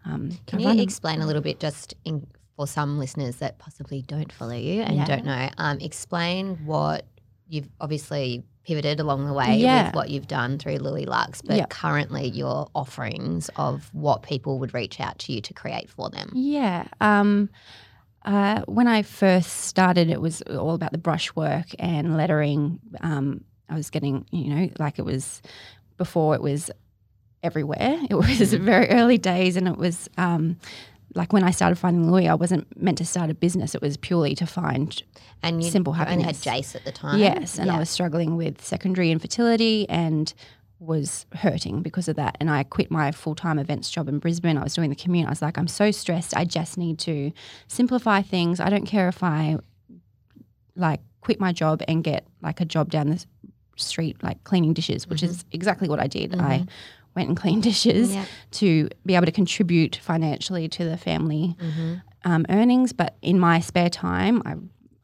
um, 0.03 0.31
Can 0.47 0.59
you 0.59 0.81
explain 0.81 1.21
a 1.21 1.27
little 1.27 1.43
bit 1.43 1.59
just 1.59 1.93
in, 2.05 2.25
for 2.57 2.67
some 2.67 2.97
listeners 2.99 3.37
that 3.37 3.59
possibly 3.59 4.01
don't 4.01 4.31
follow 4.33 4.55
you 4.55 4.81
and 4.81 4.97
Yeah. 4.97 5.05
don't 5.05 5.23
know? 5.25 5.47
Um, 5.57 5.77
explain 5.79 6.57
what 6.65 7.05
you've 7.47 7.69
obviously 7.79 8.43
pivoted 8.65 8.99
along 8.99 9.25
the 9.27 9.31
way 9.31 9.57
Yeah. 9.59 9.85
with 9.85 9.95
what 9.95 10.09
you've 10.09 10.27
done 10.27 10.57
through 10.57 10.77
Louis 10.79 11.05
Lux, 11.05 11.41
but 11.41 11.55
Yep. 11.55 11.69
currently 11.69 12.27
your 12.29 12.67
offerings 12.75 13.49
of 13.55 13.89
what 13.93 14.23
people 14.23 14.59
would 14.59 14.73
reach 14.73 14.99
out 14.99 15.19
to 15.19 15.31
you 15.33 15.39
to 15.41 15.53
create 15.53 15.89
for 15.89 16.09
them. 16.09 16.31
Yeah. 16.33 16.87
Um, 16.99 17.49
uh, 18.25 18.63
when 18.67 18.87
I 18.87 19.03
first 19.03 19.49
started, 19.67 20.09
it 20.09 20.19
was 20.19 20.41
all 20.41 20.73
about 20.73 20.91
the 20.91 20.97
brushwork 20.97 21.67
and 21.79 22.17
lettering. 22.17 22.79
Um, 22.99 23.45
I 23.69 23.75
was 23.75 23.89
getting, 23.89 24.25
you 24.31 24.53
know, 24.53 24.69
like 24.79 24.99
it 24.99 25.05
was 25.05 25.41
before 25.95 26.35
it 26.35 26.41
was 26.41 26.69
everywhere. 27.43 27.97
It 28.09 28.15
was 28.15 28.53
very 28.53 28.89
early 28.89 29.17
days, 29.17 29.55
and 29.55 29.67
it 29.67 29.77
was 29.77 30.09
um, 30.17 30.57
like 31.17 31.33
when 31.33 31.43
I 31.43 31.51
started 31.51 31.77
finding 31.77 32.09
Louis, 32.09 32.27
I 32.27 32.35
wasn't 32.35 32.79
meant 32.81 32.99
to 32.99 33.05
start 33.05 33.29
a 33.29 33.33
business. 33.33 33.73
It 33.75 33.81
was 33.81 33.97
purely 33.97 34.35
to 34.35 34.45
find 34.45 35.01
And 35.41 35.63
you 35.63 35.69
Simple 35.69 35.95
you 35.95 36.05
only 36.05 36.23
had. 36.23 36.35
Jace 36.35 36.75
at 36.75 36.85
the 36.85 36.91
time. 36.91 37.19
Yes, 37.19 37.57
and 37.57 37.69
I 37.71 37.79
was 37.79 37.89
struggling 37.89 38.37
with 38.37 38.61
secondary 38.61 39.11
infertility 39.11 39.89
and 39.89 40.33
was 40.79 41.25
hurting 41.33 41.81
because 41.81 42.07
of 42.07 42.15
that. 42.17 42.37
And 42.39 42.51
I 42.51 42.63
quit 42.63 42.91
my 42.91 43.11
full 43.11 43.35
time 43.35 43.57
events 43.57 43.89
job 43.89 44.07
in 44.07 44.19
Brisbane. 44.19 44.57
I 44.57 44.63
was 44.63 44.75
doing 44.75 44.91
the 44.91 44.95
commute. 44.95 45.25
I 45.25 45.29
was 45.31 45.41
like, 45.41 45.57
I'm 45.57 45.67
so 45.67 45.91
stressed. 45.91 46.37
I 46.37 46.45
just 46.45 46.77
need 46.77 46.99
to 46.99 47.31
simplify 47.67 48.21
things. 48.21 48.59
I 48.59 48.69
don't 48.69 48.85
care 48.85 49.07
if 49.07 49.23
I 49.23 49.57
like 50.75 51.01
quit 51.21 51.39
my 51.39 51.51
job 51.51 51.81
and 51.87 52.03
get 52.03 52.27
like 52.41 52.61
a 52.61 52.65
job 52.65 52.91
down 52.91 53.09
the 53.09 53.25
street, 53.75 54.21
like 54.21 54.43
cleaning 54.43 54.73
dishes, 54.73 55.07
which 55.07 55.21
mm-hmm. 55.21 55.31
is 55.31 55.45
exactly 55.51 55.89
what 55.89 55.99
I 55.99 56.07
did. 56.07 56.35
I 56.35 56.59
mm-hmm. 56.59 56.69
Went 57.17 57.27
and 57.29 57.35
cleaned 57.37 57.63
dishes 57.63 58.13
Yeah. 58.13 58.25
to 58.51 58.89
be 59.05 59.15
able 59.15 59.25
to 59.25 59.31
contribute 59.31 59.95
financially 60.11 60.67
to 60.69 60.85
the 60.85 60.97
family 60.97 61.55
Mm-hmm. 61.59 61.93
um, 62.31 62.45
earnings. 62.49 62.93
But 62.93 63.17
in 63.21 63.39
my 63.39 63.59
spare 63.59 63.89
time, 63.89 64.35
I, 64.45 64.53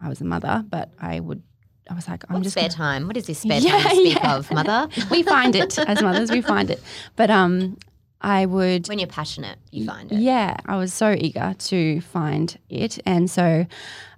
I 0.05 0.07
was 0.09 0.21
a 0.21 0.25
mother, 0.25 0.63
but 0.69 0.91
I 0.99 1.19
would, 1.19 1.41
I 1.89 1.93
was 1.95 2.07
like, 2.07 2.23
I'm 2.29 2.35
What 2.35 2.43
just 2.43 2.53
spare 2.55 2.69
gonna- 2.69 2.75
time? 2.75 3.07
What 3.07 3.17
is 3.17 3.25
this 3.25 3.39
spare 3.39 3.59
Yeah, 3.67 3.79
time 3.81 3.95
speak 3.95 4.17
yeah. 4.23 4.35
of, 4.35 4.51
mother? 4.51 4.87
we 5.11 5.23
find 5.23 5.55
it 5.55 5.77
as 5.79 6.01
mothers, 6.03 6.29
we 6.31 6.41
find 6.41 6.69
it. 6.69 6.81
But 7.15 7.29
um, 7.31 7.77
I 8.21 8.45
would, 8.45 8.87
when 8.87 8.99
you're 8.99 9.07
passionate, 9.21 9.57
you 9.71 9.85
find 9.87 10.11
it. 10.11 10.19
yeah, 10.19 10.55
I 10.67 10.75
was 10.77 10.93
so 10.93 11.09
eager 11.17 11.55
to 11.57 11.99
find 12.01 12.57
it, 12.69 12.99
and 13.05 13.29
so 13.29 13.65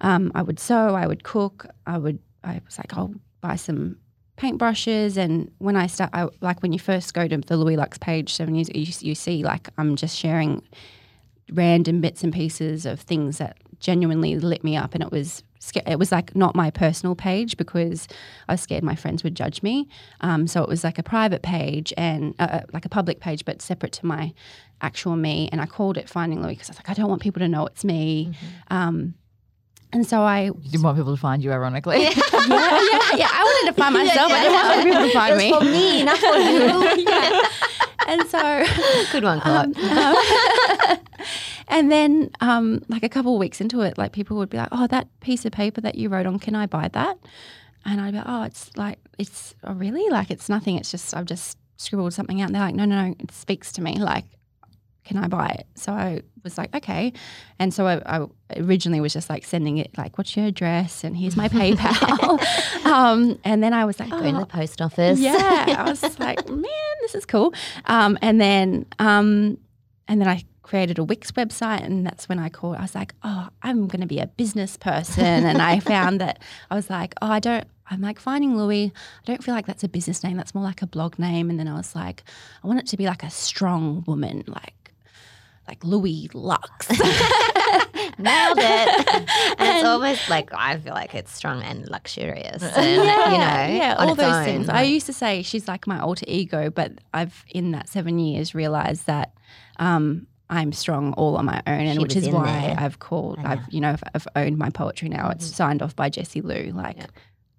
um, 0.01 0.31
I 0.35 0.41
would 0.41 0.59
sew, 0.59 0.93
I 0.95 1.07
would 1.07 1.23
cook, 1.23 1.65
I 1.87 1.97
would, 1.97 2.19
I 2.43 2.59
was 2.65 2.77
like, 2.77 2.95
I'll 2.97 3.13
buy 3.41 3.55
some 3.55 3.97
paintbrushes, 4.38 5.17
and 5.17 5.51
when 5.59 5.75
I 5.75 5.88
start, 5.88 6.09
I, 6.13 6.27
like 6.41 6.61
when 6.61 6.73
you 6.73 6.79
first 6.79 7.13
go 7.13 7.27
to 7.27 7.38
the 7.38 7.57
Louis 7.57 7.77
Lux 7.77 7.97
page 7.97 8.33
seven 8.33 8.55
years 8.55 8.69
you, 8.73 8.86
you 9.07 9.15
see 9.15 9.43
like 9.43 9.69
I'm 9.77 9.95
just 9.95 10.17
sharing 10.17 10.61
random 11.51 12.01
bits 12.01 12.23
and 12.23 12.33
pieces 12.33 12.86
of 12.86 12.99
things 12.99 13.38
that 13.38 13.57
genuinely 13.79 14.38
lit 14.39 14.63
me 14.63 14.75
up 14.75 14.93
and 14.93 15.03
it 15.03 15.11
was 15.11 15.43
it 15.86 15.97
was 15.97 16.11
like 16.11 16.36
not 16.36 16.55
my 16.55 16.69
personal 16.69 17.15
page 17.15 17.57
because 17.57 18.07
I 18.47 18.53
was 18.53 18.61
scared 18.61 18.83
my 18.83 18.95
friends 18.95 19.23
would 19.23 19.36
judge 19.36 19.63
me. 19.63 19.88
Um, 20.21 20.47
so 20.47 20.61
it 20.61 20.69
was 20.69 20.83
like 20.83 20.99
a 20.99 21.03
private 21.03 21.41
page 21.41 21.91
and 21.97 22.36
uh, 22.39 22.43
uh, 22.43 22.61
like 22.71 22.86
a 22.86 22.89
public 22.89 23.19
page 23.19 23.45
but 23.45 23.61
separate 23.61 23.91
to 23.93 24.05
my 24.05 24.33
actual 24.81 25.15
me 25.15 25.49
and 25.51 25.61
I 25.61 25.65
called 25.65 25.97
it 25.97 26.07
Finding 26.07 26.41
Louis 26.41 26.53
because 26.53 26.69
I 26.69 26.73
was 26.73 26.77
like 26.77 26.89
I 26.89 26.93
don't 26.93 27.09
want 27.09 27.21
people 27.21 27.39
to 27.39 27.47
know 27.47 27.65
it's 27.65 27.83
me. 27.83 28.33
Um, 28.69 29.15
and 29.95 30.05
so 30.05 30.21
I 30.21 30.43
You 30.45 30.53
didn't 30.71 30.83
want 30.83 30.97
people 30.97 31.15
to 31.15 31.21
find 31.21 31.41
you, 31.43 31.51
ironically. 31.51 32.03
yeah, 32.03 32.09
yeah, 32.33 33.15
yeah 33.15 33.29
I 33.31 33.41
wanted 33.47 33.75
to 33.75 33.81
find 33.81 33.93
myself 33.93 34.31
I 34.31 34.43
didn't 34.43 34.53
want 34.53 34.67
other 34.73 34.83
people 34.83 35.07
to 35.07 35.13
find 35.13 35.33
It 35.33 35.37
me 35.37 35.53
for 35.53 35.63
me, 35.63 36.03
not 36.03 36.17
for 36.17 36.35
you. 36.35 37.05
yeah. 37.09 37.41
and 38.07 38.27
so 38.27 38.65
Good 39.11 39.23
one, 39.23 39.39
Chloe. 39.41 39.55
Um, 39.55 39.73
and 41.67 41.91
then, 41.91 42.29
um, 42.41 42.83
like 42.89 43.03
a 43.03 43.09
couple 43.09 43.33
of 43.35 43.39
weeks 43.39 43.59
into 43.61 43.81
it, 43.81 43.97
like 43.97 44.11
people 44.11 44.37
would 44.37 44.49
be 44.49 44.57
like, 44.57 44.69
"Oh, 44.71 44.87
that 44.87 45.07
piece 45.21 45.45
of 45.45 45.51
paper 45.51 45.81
that 45.81 45.95
you 45.95 46.09
wrote 46.09 46.25
on, 46.25 46.37
can 46.39 46.55
I 46.55 46.65
buy 46.67 46.89
that?" 46.89 47.17
And 47.85 48.01
I'd 48.01 48.11
be, 48.11 48.17
like, 48.17 48.27
"Oh, 48.29 48.43
it's 48.43 48.75
like 48.77 48.99
it's 49.17 49.55
oh, 49.63 49.73
really 49.73 50.07
like 50.09 50.29
it's 50.29 50.49
nothing. 50.49 50.75
It's 50.77 50.91
just 50.91 51.15
I've 51.15 51.25
just 51.25 51.57
scribbled 51.77 52.13
something 52.13 52.41
out." 52.41 52.47
And 52.47 52.55
they're 52.55 52.61
like, 52.61 52.75
"No, 52.75 52.85
no, 52.85 53.07
no, 53.07 53.15
it 53.19 53.31
speaks 53.31 53.71
to 53.73 53.81
me. 53.81 53.97
Like, 53.97 54.25
can 55.05 55.17
I 55.17 55.27
buy 55.27 55.47
it?" 55.47 55.67
So 55.75 55.93
I 55.93 56.21
was 56.43 56.57
like, 56.57 56.75
"Okay." 56.75 57.13
And 57.59 57.73
so 57.73 57.87
I, 57.87 58.01
I 58.05 58.25
originally 58.57 58.99
was 58.99 59.13
just 59.13 59.29
like 59.29 59.45
sending 59.45 59.77
it, 59.77 59.97
like, 59.97 60.17
"What's 60.17 60.35
your 60.35 60.45
address?" 60.47 61.03
and 61.03 61.15
"Here's 61.15 61.37
my 61.37 61.47
PayPal." 61.59 62.85
um, 62.85 63.39
and 63.43 63.63
then 63.63 63.73
I 63.73 63.85
was 63.85 63.99
like, 63.99 64.09
Go 64.09 64.19
in 64.19 64.35
"Oh, 64.35 64.39
the 64.41 64.45
post 64.45 64.81
office. 64.81 65.19
yeah, 65.19 65.75
I 65.77 65.89
was 65.89 66.01
like, 66.19 66.47
man, 66.49 66.95
this 67.01 67.15
is 67.15 67.25
cool. 67.25 67.53
Um, 67.85 68.17
and 68.21 68.41
then, 68.41 68.85
um, 68.99 69.57
and 70.07 70.19
then 70.19 70.27
I 70.27 70.43
created 70.63 70.97
a 70.97 71.03
Wix 71.03 71.31
website, 71.33 71.83
and 71.83 72.05
that's 72.05 72.27
when 72.27 72.39
I 72.39 72.49
called. 72.49 72.77
I 72.77 72.81
was 72.81 72.95
like, 72.95 73.13
oh, 73.23 73.49
I'm 73.61 73.87
going 73.87 74.01
to 74.01 74.07
be 74.07 74.19
a 74.19 74.27
business 74.27 74.77
person, 74.77 75.45
and 75.45 75.61
I 75.61 75.79
found 75.79 76.19
that 76.21 76.39
I 76.71 76.75
was 76.75 76.89
like, 76.89 77.13
oh, 77.21 77.27
I 77.27 77.39
don't. 77.39 77.65
I'm 77.87 78.01
like 78.01 78.19
finding 78.19 78.57
Louis. 78.57 78.91
I 78.95 79.25
don't 79.25 79.43
feel 79.43 79.53
like 79.53 79.67
that's 79.67 79.83
a 79.83 79.87
business 79.87 80.23
name. 80.23 80.37
That's 80.37 80.55
more 80.55 80.63
like 80.63 80.81
a 80.81 80.87
blog 80.87 81.19
name. 81.19 81.51
And 81.51 81.59
then 81.59 81.67
I 81.67 81.75
was 81.77 81.93
like, 81.95 82.23
I 82.63 82.67
want 82.67 82.79
it 82.79 82.87
to 82.87 82.97
be 82.97 83.05
like 83.05 83.21
a 83.21 83.29
strong 83.29 84.03
woman, 84.07 84.43
like 84.47 84.73
like 85.68 85.84
Louis 85.84 86.30
Lux. 86.34 86.89
Nailed 88.18 88.57
it. 88.59 89.09
and, 89.13 89.28
it's 89.59 89.86
almost 89.86 90.30
like 90.30 90.49
I 90.53 90.78
feel 90.78 90.93
like 90.93 91.13
it's 91.16 91.34
strong 91.34 91.61
and 91.63 91.88
luxurious. 91.89 92.63
And, 92.76 92.86
you 92.86 92.97
know, 92.97 93.05
yeah, 93.05 93.95
all 93.97 94.16
those 94.16 94.34
own. 94.34 94.45
things. 94.45 94.70
I 94.70 94.84
used 94.84 95.05
to 95.07 95.13
say 95.13 95.41
she's 95.41 95.68
like 95.68 95.88
my 95.88 95.99
alter 95.99 96.26
ego, 96.28 96.70
but 96.70 96.93
I've 97.13 97.43
in 97.49 97.72
that 97.72 97.89
seven 97.89 98.20
years 98.20 98.53
realized 98.53 99.07
that 99.07 99.34
um, 99.78 100.28
I'm 100.49 100.72
strong 100.72 101.13
all 101.13 101.38
on 101.38 101.45
my 101.45 101.61
own, 101.66 101.82
and 101.82 101.93
She 101.93 101.99
which 101.99 102.16
is 102.16 102.30
why 102.30 102.61
there. 102.61 102.76
I've 102.78 102.99
called. 102.99 103.39
I've 103.43 103.61
you 103.70 103.82
know 103.82 103.89
I've, 103.91 104.03
I've 104.13 104.28
owned 104.36 104.57
my 104.57 104.70
poetry 104.70 105.09
now. 105.09 105.30
It's 105.30 105.45
signed 105.45 105.82
off 105.82 105.95
by 105.95 106.09
Jessie 106.09 106.41
Lou. 106.41 106.72
Like. 106.74 106.97
Yeah. 106.97 107.07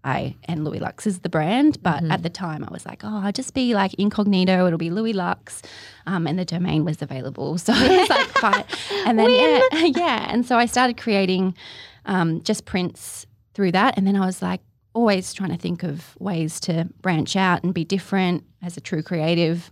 I 0.07 0.37
and 0.45 0.65
Louis 0.65 0.79
Lux 0.79 1.07
is 1.07 1.19
the 1.19 1.29
brand, 1.29 1.83
but 1.83 2.05
at 2.05 2.23
the 2.23 2.31
time 2.31 2.65
I 2.65 2.73
was 2.73 2.87
like, 2.87 3.03
oh, 3.03 3.21
I'll 3.25 3.33
just 3.33 3.55
be 3.55 3.75
like 3.75 3.93
incognito. 3.95 4.67
It'll 4.67 4.79
be 4.79 4.91
Louis 4.91 5.13
Lux, 5.13 5.63
um, 6.07 6.27
and 6.27 6.39
the 6.39 6.45
domain 6.45 6.85
was 6.85 7.03
available, 7.03 7.59
so 7.65 7.73
I 7.75 7.99
was 7.99 8.09
like, 8.09 8.29
fine. 8.29 8.65
And 9.05 9.19
then 9.19 9.31
yeah, 9.31 9.85
yeah, 9.97 10.27
and 10.31 10.47
so 10.47 10.57
I 10.57 10.67
started 10.67 10.97
creating 10.97 11.57
um, 12.05 12.43
just 12.43 12.65
prints 12.65 13.27
through 13.53 13.73
that, 13.73 13.99
and 13.99 14.07
then 14.07 14.15
I 14.15 14.25
was 14.25 14.41
like, 14.41 14.61
always 14.95 15.35
trying 15.35 15.51
to 15.51 15.59
think 15.59 15.83
of 15.83 16.17
ways 16.19 16.59
to 16.61 16.89
branch 17.03 17.37
out 17.37 17.63
and 17.63 17.75
be 17.75 17.85
different 17.85 18.45
as 18.63 18.77
a 18.77 18.81
true 18.81 19.03
creative. 19.03 19.71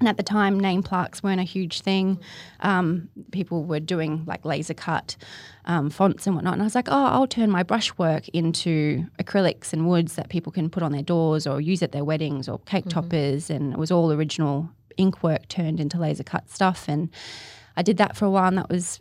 And 0.00 0.08
at 0.08 0.16
the 0.16 0.22
time, 0.22 0.58
name 0.58 0.82
plaques 0.82 1.22
weren't 1.22 1.40
a 1.40 1.44
huge 1.44 1.82
thing. 1.82 2.18
Um, 2.60 3.10
people 3.32 3.64
were 3.64 3.80
doing 3.80 4.24
like 4.26 4.44
laser 4.46 4.72
cut 4.72 5.14
um, 5.66 5.90
fonts 5.90 6.26
and 6.26 6.34
whatnot. 6.34 6.54
And 6.54 6.62
I 6.62 6.64
was 6.64 6.74
like, 6.74 6.88
oh, 6.88 7.04
I'll 7.04 7.26
turn 7.26 7.50
my 7.50 7.62
brushwork 7.62 8.26
into 8.30 9.04
acrylics 9.18 9.74
and 9.74 9.86
woods 9.86 10.14
that 10.14 10.30
people 10.30 10.52
can 10.52 10.70
put 10.70 10.82
on 10.82 10.92
their 10.92 11.02
doors 11.02 11.46
or 11.46 11.60
use 11.60 11.82
at 11.82 11.92
their 11.92 12.04
weddings 12.04 12.48
or 12.48 12.58
cake 12.60 12.88
toppers. 12.88 13.50
And 13.50 13.74
it 13.74 13.78
was 13.78 13.90
all 13.90 14.10
original 14.10 14.70
ink 14.96 15.22
work 15.22 15.46
turned 15.48 15.78
into 15.78 15.98
laser 15.98 16.24
cut 16.24 16.48
stuff. 16.48 16.88
And 16.88 17.10
I 17.76 17.82
did 17.82 17.98
that 17.98 18.16
for 18.16 18.24
a 18.24 18.30
while, 18.30 18.48
and 18.48 18.58
that 18.58 18.70
was 18.70 19.00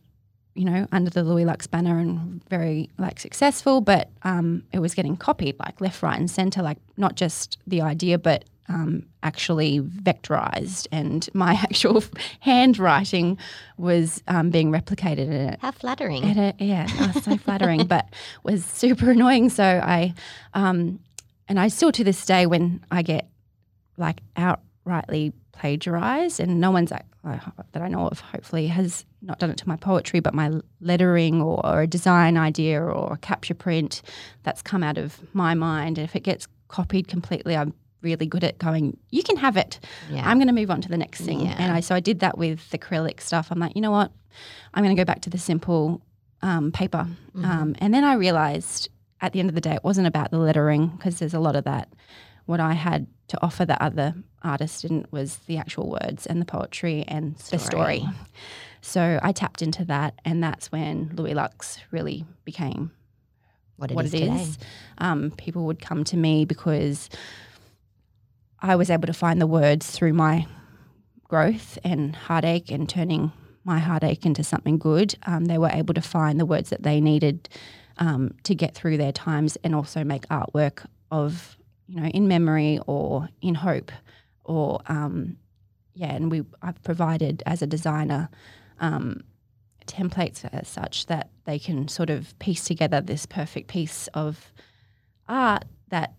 you 0.56 0.66
know, 0.66 0.86
under 0.92 1.10
the 1.10 1.24
Louis 1.24 1.46
Lux 1.46 1.68
banner 1.68 2.00
and 2.00 2.44
very 2.50 2.90
like 2.98 3.18
successful, 3.20 3.80
but 3.80 4.10
um, 4.24 4.64
it 4.74 4.80
was 4.80 4.94
getting 4.94 5.16
copied 5.16 5.58
like 5.58 5.80
left, 5.80 6.04
right, 6.04 6.20
and 6.20 6.30
center. 6.30 6.62
Like 6.62 6.80
not 6.98 7.16
just 7.16 7.58
the 7.66 7.82
idea, 7.82 8.18
but 8.18 8.44
um, 8.70 9.04
actually 9.24 9.82
vectorized, 9.82 10.88
and 10.92 11.28
my 11.34 11.54
actual 11.64 12.04
handwriting 12.40 13.38
was 13.78 14.24
um, 14.28 14.50
being 14.50 14.72
replicated 14.72 15.26
in 15.26 15.34
it. 15.34 15.60
How 15.62 15.72
flattering. 15.72 16.24
at 16.24 16.38
a 16.38 16.64
yeah, 16.64 16.88
oh, 16.90 17.20
so 17.22 17.38
flattering, 17.38 17.86
but 17.86 18.08
was 18.44 18.64
super 18.64 19.12
annoying. 19.12 19.50
So 19.50 19.64
I, 19.64 20.14
um, 20.54 21.00
and 21.48 21.60
I 21.60 21.68
still 21.68 21.92
to 21.92 22.04
this 22.04 22.26
day 22.26 22.46
when 22.46 22.84
I 22.92 23.02
get 23.02 23.28
like 23.98 24.22
outrightly 24.38 25.34
plagiarized, 25.52 26.40
and 26.40 26.62
no 26.62 26.72
one's 26.72 26.92
like, 26.92 27.06
uh, 27.26 27.38
that 27.74 27.82
I 27.82 27.90
know 27.90 28.08
of, 28.08 28.22
hopefully, 28.22 28.68
has 28.68 29.06
not 29.22 29.40
done 29.40 29.50
it 29.50 29.58
to 29.58 29.68
my 29.68 29.76
poetry, 29.76 30.22
but 30.22 30.34
my 30.34 30.52
lettering 30.80 31.42
or, 31.42 31.66
or 31.66 31.82
a 31.82 31.88
design 31.88 32.38
idea 32.38 32.82
or 32.82 33.14
a 33.14 33.18
capture 33.18 33.54
print 33.54 34.02
that's 34.44 34.62
come 34.62 34.84
out 34.84 34.98
of 34.98 35.20
my 35.34 35.54
mind. 35.54 35.98
And 35.98 36.06
if 36.06 36.16
it 36.16 36.22
gets 36.22 36.48
copied 36.70 37.10
completely, 37.10 37.58
I'm 37.58 37.74
really 38.02 38.26
good 38.26 38.44
at 38.44 38.58
going, 38.58 38.98
you 39.10 39.24
can 39.24 39.38
have 39.38 39.58
it. 39.58 39.80
Yeah. 40.10 40.28
I'm 40.28 40.38
going 40.38 40.48
to 40.48 40.54
move 40.54 40.72
on 40.72 40.82
to 40.82 40.90
the 40.90 40.98
next 40.98 41.22
thing. 41.22 41.42
Yeah. 41.42 41.56
And 41.58 41.72
I 41.72 41.80
so 41.80 41.96
I 41.96 42.00
did 42.00 42.20
that 42.20 42.38
with 42.38 42.70
the 42.70 42.78
acrylic 42.78 43.22
stuff. 43.22 43.48
I'm 43.52 43.60
like, 43.60 43.76
you 43.76 43.82
know 43.82 43.92
what? 43.92 44.12
I'm 44.74 44.84
going 44.84 44.96
to 44.96 45.00
go 45.00 45.06
back 45.06 45.22
to 45.22 45.30
the 45.30 45.38
simple 45.38 46.02
um, 46.42 46.72
paper. 46.72 47.08
Mm-hmm. 47.36 47.46
Um, 47.46 47.76
and 47.80 47.94
then 47.94 48.04
I 48.04 48.14
realized 48.14 48.90
at 49.22 49.34
the 49.34 49.40
end 49.40 49.50
of 49.50 49.56
the 49.56 49.62
day, 49.62 49.74
it 49.74 49.84
wasn't 49.84 50.08
about 50.08 50.32
the 50.32 50.38
lettering 50.38 50.88
because 50.88 51.20
there's 51.20 51.34
a 51.34 51.40
lot 51.40 51.56
of 51.56 51.66
that. 51.66 51.90
What 52.46 52.60
I 52.60 52.74
had 52.74 53.08
to 53.28 53.38
offer 53.44 53.66
that 53.66 53.82
other 53.82 54.16
artists 54.42 54.82
didn't 54.82 55.12
was 55.12 55.38
the 55.48 55.58
actual 55.58 55.90
words 55.90 56.26
and 56.26 56.42
the 56.42 56.46
poetry 56.46 57.04
and 57.08 57.36
the 57.36 57.60
story. 57.60 58.06
So 58.82 59.20
I 59.22 59.34
tapped 59.34 59.62
into 59.62 59.86
that, 59.86 60.16
and 60.26 60.42
that's 60.42 60.72
when 60.72 61.12
Louis 61.16 61.34
Lux 61.34 61.80
really 61.92 62.26
became 62.46 62.92
what 63.76 63.92
it 63.92 63.96
what 63.96 64.06
is 64.06 64.14
it 64.14 64.20
today. 64.20 64.48
Um, 65.00 65.32
people 65.32 65.66
would 65.66 65.82
come 65.82 66.04
to 66.06 66.18
me 66.18 66.46
because 66.46 67.10
I 68.62 68.76
was 68.76 68.90
able 68.90 69.08
to 69.08 69.14
find 69.14 69.40
the 69.40 69.48
words 69.48 69.90
through 69.90 70.14
my 70.14 70.46
growth 71.28 71.78
and 71.84 72.16
heartache 72.16 72.72
and 72.72 72.90
turning 72.90 73.32
my 73.64 73.80
heartache 73.80 74.26
into 74.26 74.44
something 74.44 74.78
good. 74.78 75.16
Um, 75.26 75.46
they 75.46 75.58
were 75.58 75.70
able 75.72 75.94
to 75.94 76.02
find 76.02 76.40
the 76.40 76.46
words 76.46 76.70
that 76.70 76.84
they 76.84 77.00
needed 77.00 77.50
um, 77.98 78.34
to 78.44 78.56
get 78.56 78.74
through 78.74 78.98
their 78.98 79.12
times 79.12 79.58
and 79.64 79.76
also 79.76 80.04
make 80.04 80.28
artwork 80.30 80.86
of, 81.12 81.58
you 81.88 82.02
know, 82.02 82.08
in 82.08 82.28
memory 82.28 82.80
or 82.88 83.30
in 83.42 83.56
hope 83.56 83.92
or, 84.44 84.82
um, 84.88 85.38
yeah, 85.94 86.14
and 86.14 86.32
we 86.32 86.44
I've 86.62 86.82
provided 86.84 87.44
as 87.46 87.62
a 87.62 87.68
designer 87.68 88.30
um, 88.80 89.22
templates 89.86 90.48
as 90.54 90.68
such 90.68 91.08
that 91.08 91.30
they 91.46 91.60
can 91.60 91.88
sort 91.88 92.10
of 92.10 92.38
piece 92.40 92.64
together 92.64 93.02
this 93.02 93.26
perfect 93.26 93.68
piece 93.68 94.08
of 94.14 94.52
art 95.28 95.66
that 95.90 96.14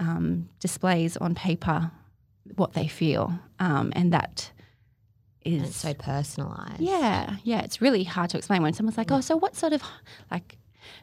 um, 0.00 0.48
displays 0.58 1.16
on 1.16 1.34
paper 1.36 1.92
what 2.56 2.72
they 2.72 2.88
feel, 2.88 3.38
um, 3.60 3.92
and 3.94 4.12
that 4.12 4.50
is 5.44 5.54
And 5.58 5.66
it's 5.66 5.76
so 5.76 5.94
personalized. 5.94 6.80
yeah, 6.80 7.36
yeah. 7.44 7.60
It's 7.62 7.80
really 7.80 8.02
hard 8.04 8.30
to 8.30 8.38
explain 8.38 8.62
when 8.62 8.72
someone's 8.72 8.98
like, 8.98 9.12
"Oh, 9.12 9.20
so 9.20 9.36
what 9.36 9.54
sort 9.56 9.72
of 9.72 9.82
like?" 10.30 10.56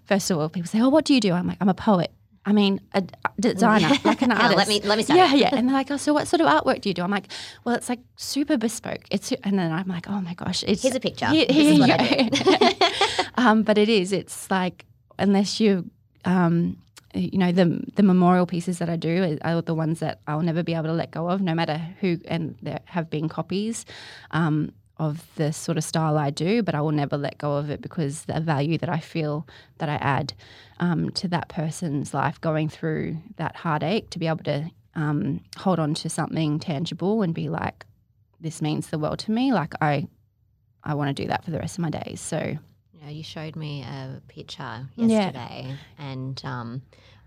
First 0.05 0.29
of 0.31 0.37
all, 0.37 0.49
people 0.49 0.67
say, 0.67 0.81
"Oh, 0.81 0.89
what 0.89 1.05
do 1.05 1.13
you 1.13 1.19
do?" 1.21 1.31
I'm 1.33 1.47
like, 1.47 1.57
"I'm 1.61 1.69
a 1.69 1.73
poet." 1.73 2.11
I 2.45 2.53
mean, 2.53 2.79
a, 2.93 3.03
designer, 3.39 3.89
like 4.05 4.21
an 4.21 4.29
Yeah, 4.31 4.41
artist. 4.43 4.57
let 4.57 4.67
me- 4.69 4.81
let 4.87 4.97
me 4.97 5.03
start 5.03 5.17
Yeah, 5.19 5.33
yeah. 5.35 5.49
And 5.53 5.67
they're 5.67 5.75
like, 5.75 5.91
"Oh, 5.91 5.97
so 5.97 6.13
what 6.13 6.27
sort 6.27 6.41
of 6.41 6.47
artwork 6.47 6.81
do 6.81 6.89
you 6.89 6.93
do?" 6.93 7.03
I'm 7.03 7.11
like, 7.11 7.27
"Well, 7.65 7.75
it's 7.75 7.89
like 7.89 7.99
super 8.15 8.57
bespoke." 8.57 9.03
It's 9.11 9.31
and 9.43 9.59
then 9.59 9.71
I'm 9.71 9.87
like, 9.87 10.09
"Oh 10.09 10.21
my 10.21 10.33
gosh, 10.33 10.63
it's 10.67 10.81
Here's 10.81 10.95
a 10.95 10.99
picture. 10.99 11.27
Here- 11.27 11.45
This 11.47 11.67
is 11.73 11.79
what 11.79 11.91
I 11.91 12.29
yeah. 13.21 13.27
um, 13.35 13.63
but 13.63 13.77
it 13.77 13.89
is. 13.89 14.11
It's 14.13 14.49
like 14.51 14.85
unless 15.19 15.59
you, 15.59 15.89
um, 16.25 16.77
you 17.17 17.37
know, 17.37 17.51
the 17.51 17.83
the 17.95 18.03
memorial 18.03 18.45
pieces 18.45 18.79
that 18.79 18.89
I 18.89 18.95
do 18.95 19.37
are 19.41 19.61
the 19.61 19.73
ones 19.73 19.99
that 19.99 20.21
I'll 20.27 20.41
never 20.41 20.63
be 20.63 20.73
able 20.73 20.85
to 20.85 20.93
let 20.93 21.11
go 21.11 21.29
of, 21.29 21.41
no 21.41 21.53
matter 21.53 21.77
who. 21.99 22.19
And 22.25 22.55
there 22.61 22.79
have 22.85 23.09
been 23.09 23.29
copies 23.29 23.85
um, 24.31 24.71
of 24.97 25.25
the 25.35 25.53
sort 25.53 25.77
of 25.77 25.83
style 25.83 26.17
I 26.17 26.29
do, 26.29 26.63
but 26.63 26.75
I 26.75 26.81
will 26.81 26.91
never 26.91 27.17
let 27.17 27.37
go 27.37 27.53
of 27.53 27.69
it 27.69 27.81
because 27.81 28.25
the 28.25 28.39
value 28.39 28.77
that 28.79 28.89
I 28.89 28.99
feel 28.99 29.47
that 29.77 29.89
I 29.89 29.95
add 29.95 30.33
um, 30.79 31.11
to 31.11 31.27
that 31.29 31.49
person's 31.49 32.13
life 32.13 32.39
going 32.41 32.69
through 32.69 33.17
that 33.37 33.55
heartache 33.55 34.09
to 34.11 34.19
be 34.19 34.27
able 34.27 34.43
to 34.45 34.71
um, 34.95 35.41
hold 35.57 35.79
on 35.79 35.93
to 35.95 36.09
something 36.09 36.59
tangible 36.59 37.21
and 37.21 37.33
be 37.33 37.49
like, 37.49 37.85
this 38.39 38.61
means 38.61 38.87
the 38.87 38.99
world 38.99 39.19
to 39.19 39.31
me. 39.31 39.53
Like 39.53 39.73
I, 39.81 40.07
I 40.83 40.95
want 40.95 41.15
to 41.15 41.23
do 41.23 41.27
that 41.29 41.43
for 41.45 41.51
the 41.51 41.59
rest 41.59 41.77
of 41.77 41.83
my 41.83 41.89
days. 41.89 42.19
So 42.19 42.57
You 43.07 43.13
know, 43.13 43.17
you 43.19 43.23
showed 43.23 43.55
me 43.55 43.83
a 43.83 44.21
picture 44.27 44.85
Yeah. 44.97 45.05
yesterday, 45.07 45.75
and 45.97 46.41
um, 46.43 46.81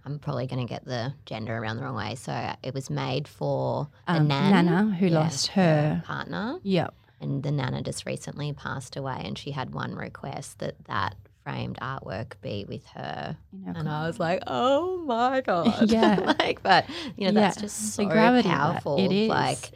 I'm 0.05 0.19
probably 0.19 0.47
going 0.47 0.61
to 0.67 0.69
get 0.71 0.85
the 0.85 1.15
gender 1.25 1.57
around 1.57 1.79
the 1.79 1.85
wrong 1.85 1.95
way. 1.97 2.17
So 2.17 2.53
it 2.63 2.75
was 2.75 2.91
made 2.91 3.27
for 3.27 3.89
Um, 4.07 4.29
nan, 4.29 4.67
Nana, 4.67 4.95
who 4.97 5.09
lost 5.09 5.47
her- 5.49 6.03
partner, 6.05 6.59
Yep. 6.65 6.93
and 7.23 7.43
the 7.43 7.51
nana 7.51 7.81
just 7.81 8.05
recently 8.05 8.53
passed 8.53 8.95
away, 8.95 9.23
and 9.25 9.39
she 9.39 9.53
had 9.53 9.73
one 9.73 9.95
request 9.95 10.59
that 10.59 10.75
that 10.85 11.15
framed 11.45 11.79
artwork 11.81 12.33
be 12.43 12.67
with 12.69 12.85
her, 12.89 13.39
You 13.51 13.73
know, 13.73 13.81
and 13.81 13.89
I 13.89 14.07
was 14.07 14.21
like, 14.21 14.43
oh 14.47 14.99
my 15.07 15.41
god, 15.47 15.91
Yeah. 15.91 16.35
like, 16.39 16.63
but 16.63 16.85
you 17.17 17.33
know, 17.33 17.41
that's 17.41 17.59
just 17.59 17.95
so 17.95 18.05
gravity 18.05 18.51
powerful. 18.51 18.99
It 18.99 19.11
is. 19.13 19.29
like 19.31 19.71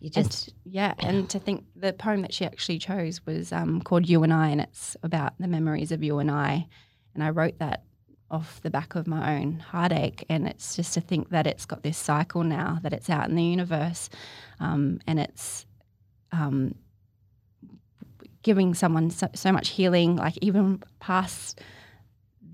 you 0.00 0.10
and 0.14 0.48
yeah, 0.64 0.94
and 1.00 1.28
to 1.30 1.38
think 1.38 1.64
the 1.74 1.92
poem 1.92 2.22
that 2.22 2.32
she 2.32 2.44
actually 2.44 2.78
chose 2.78 3.24
was 3.26 3.52
um, 3.52 3.80
called 3.82 4.08
"You 4.08 4.22
and 4.22 4.32
I," 4.32 4.48
and 4.48 4.60
it's 4.60 4.96
about 5.02 5.34
the 5.38 5.48
memories 5.48 5.92
of 5.92 6.02
you 6.02 6.18
and 6.18 6.30
I. 6.30 6.66
And 7.14 7.24
I 7.24 7.30
wrote 7.30 7.58
that 7.58 7.82
off 8.30 8.60
the 8.62 8.70
back 8.70 8.94
of 8.94 9.06
my 9.06 9.38
own 9.40 9.58
heartache, 9.58 10.24
and 10.28 10.46
it's 10.46 10.76
just 10.76 10.94
to 10.94 11.00
think 11.00 11.30
that 11.30 11.46
it's 11.46 11.66
got 11.66 11.82
this 11.82 11.98
cycle 11.98 12.44
now 12.44 12.78
that 12.82 12.92
it's 12.92 13.10
out 13.10 13.28
in 13.28 13.34
the 13.34 13.42
universe, 13.42 14.08
um, 14.60 15.00
and 15.06 15.18
it's 15.18 15.66
um, 16.30 16.74
giving 18.42 18.74
someone 18.74 19.10
so, 19.10 19.28
so 19.34 19.50
much 19.50 19.70
healing, 19.70 20.16
like 20.16 20.38
even 20.40 20.82
past 21.00 21.60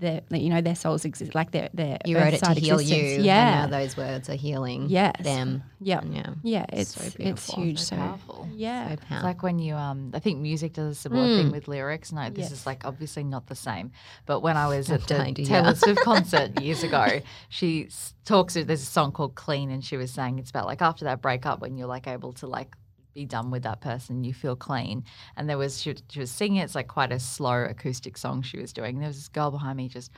their, 0.05 0.21
you 0.39 0.49
know, 0.53 0.61
their 0.61 0.75
souls 0.75 1.03
exist, 1.05 1.35
like 1.35 1.51
their 1.51 1.69
their 1.73 1.97
you 2.05 2.15
wrote 2.17 2.27
it 2.33 2.37
to 2.39 2.49
earth-side 2.51 2.57
heal 2.57 2.79
existence. 2.79 3.17
you. 3.17 3.23
Yeah, 3.23 3.63
and 3.63 3.71
now 3.71 3.77
those 3.79 3.97
words 3.97 4.29
are 4.29 4.35
healing 4.47 4.85
yes, 4.89 5.13
them. 5.21 5.63
yeah, 5.81 6.01
yeah, 6.17 6.33
yeah. 6.43 6.65
It's 6.71 6.93
So 6.95 7.11
it's 7.19 7.45
huge. 7.53 7.79
So 7.79 7.95
So, 7.95 8.01
powerful. 8.01 8.47
yeah, 8.53 8.87
so 8.87 8.93
It's 8.93 9.23
like 9.23 9.41
when 9.43 9.59
you, 9.59 9.75
um, 9.75 10.11
I 10.13 10.19
think 10.19 10.39
music 10.39 10.73
does 10.73 10.91
a 10.91 10.95
similar 10.95 11.27
Mm. 11.27 11.37
thing 11.37 11.51
with 11.51 11.67
lyrics. 11.67 12.11
No, 12.11 12.29
this 12.29 12.49
Yes. 12.49 12.51
is 12.51 12.65
like 12.65 12.85
obviously 12.85 13.23
not 13.23 13.47
the 13.47 13.55
same. 13.55 13.91
But 14.25 14.41
when 14.41 14.55
I 14.57 14.67
was 14.67 14.89
I'm 14.89 14.95
at 14.95 15.07
the 15.07 15.33
Taylor. 15.45 15.75
Swift 15.75 16.01
concert 16.01 16.59
years 16.65 16.83
ago, 16.83 17.21
she 17.49 17.89
talks. 18.25 18.53
There's 18.53 18.81
a 18.81 18.93
song 18.99 19.11
called 19.11 19.35
"Clean," 19.35 19.69
and 19.71 19.83
she 19.83 19.97
was 19.97 20.11
saying 20.11 20.39
it's 20.39 20.49
about 20.51 20.65
like 20.67 20.81
after 20.81 21.05
that 21.05 21.21
breakup 21.21 21.59
when 21.61 21.77
you're 21.77 21.87
like 21.87 22.07
able 22.07 22.33
to 22.33 22.47
like 22.47 22.75
be 23.15 23.25
done 23.25 23.49
with 23.49 23.63
that 23.63 23.81
person, 23.81 24.23
you 24.23 24.33
feel 24.33 24.55
clean. 24.55 25.03
And 25.37 25.49
there 25.49 25.57
was 25.57 25.81
she, 25.81 25.95
she 26.09 26.19
was 26.19 26.29
singing. 26.29 26.61
It's 26.61 26.75
like 26.75 26.89
quite 26.89 27.11
a 27.11 27.19
slow 27.19 27.63
acoustic 27.63 28.17
song 28.17 28.41
she 28.43 28.59
was 28.59 28.73
doing. 28.73 28.99
There 28.99 29.07
was 29.07 29.15
this 29.15 29.29
girl 29.29 29.49
behind 29.49 29.77
me 29.77 29.87
just 29.87 30.11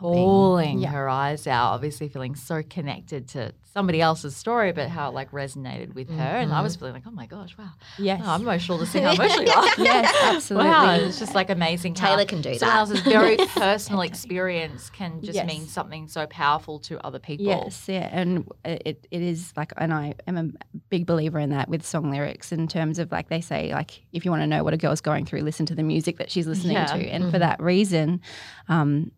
bawling 0.00 0.78
Yeah. 0.78 0.90
her 0.90 1.08
eyes 1.08 1.46
out, 1.46 1.72
obviously 1.72 2.08
feeling 2.08 2.34
so 2.34 2.62
connected 2.62 3.28
to 3.30 3.52
somebody 3.72 4.00
else's 4.00 4.36
story, 4.36 4.70
but 4.72 4.88
how 4.88 5.08
it 5.08 5.14
like 5.14 5.32
resonated 5.32 5.94
with 5.94 6.08
her. 6.08 6.22
And 6.22 6.52
I 6.52 6.60
was 6.60 6.76
feeling 6.76 6.94
like, 6.94 7.02
oh 7.06 7.10
my 7.10 7.26
gosh, 7.26 7.56
wow. 7.58 7.70
yes, 7.98 8.20
Oh, 8.24 8.30
I'm 8.30 8.42
emotional 8.42 8.78
to 8.78 8.86
see 8.86 9.00
how 9.00 9.12
emotional 9.14 9.42
you 9.44 9.50
are. 9.50 9.68
yes, 9.78 10.14
absolutely. 10.22 10.70
Wow, 10.70 10.94
it's 10.94 11.18
just 11.18 11.34
like 11.34 11.50
amazing. 11.50 11.96
how 11.96 12.10
Taylor 12.10 12.24
can 12.24 12.40
do 12.40 12.54
someone 12.54 12.74
that. 12.74 12.78
else's 12.80 13.00
very 13.00 13.36
personal 13.48 14.02
experience 14.02 14.90
can 14.90 15.20
just 15.20 15.34
Yes. 15.34 15.46
mean 15.46 15.66
something 15.66 16.06
so 16.06 16.26
powerful 16.28 16.78
to 16.80 17.04
other 17.04 17.18
people. 17.18 17.46
Yes, 17.46 17.88
yeah, 17.88 18.08
and 18.12 18.48
it, 18.64 19.06
it 19.10 19.22
is 19.22 19.52
like, 19.56 19.72
and 19.76 19.92
I 19.92 20.14
am 20.28 20.36
a 20.38 20.76
big 20.88 21.04
believer 21.04 21.40
in 21.40 21.50
that 21.50 21.68
with 21.68 21.84
song 21.84 22.10
lyrics 22.12 22.52
in 22.52 22.68
terms 22.68 23.00
of 23.00 23.10
like 23.10 23.28
they 23.28 23.40
say, 23.40 23.72
like 23.72 24.04
if 24.12 24.24
you 24.24 24.30
want 24.30 24.42
to 24.42 24.46
know 24.46 24.62
what 24.62 24.72
a 24.72 24.76
girl's 24.76 25.00
going 25.00 25.26
through, 25.26 25.40
listen 25.40 25.66
to 25.66 25.74
the 25.74 25.82
music 25.82 26.18
that 26.18 26.30
she's 26.30 26.46
listening 26.46 26.74
Yeah. 26.76 26.86
to, 26.86 26.98
and 27.10 27.24
Mm-hmm. 27.24 27.30
for 27.32 27.38
that 27.40 27.60
reason, 27.60 28.20
um, 28.68 29.10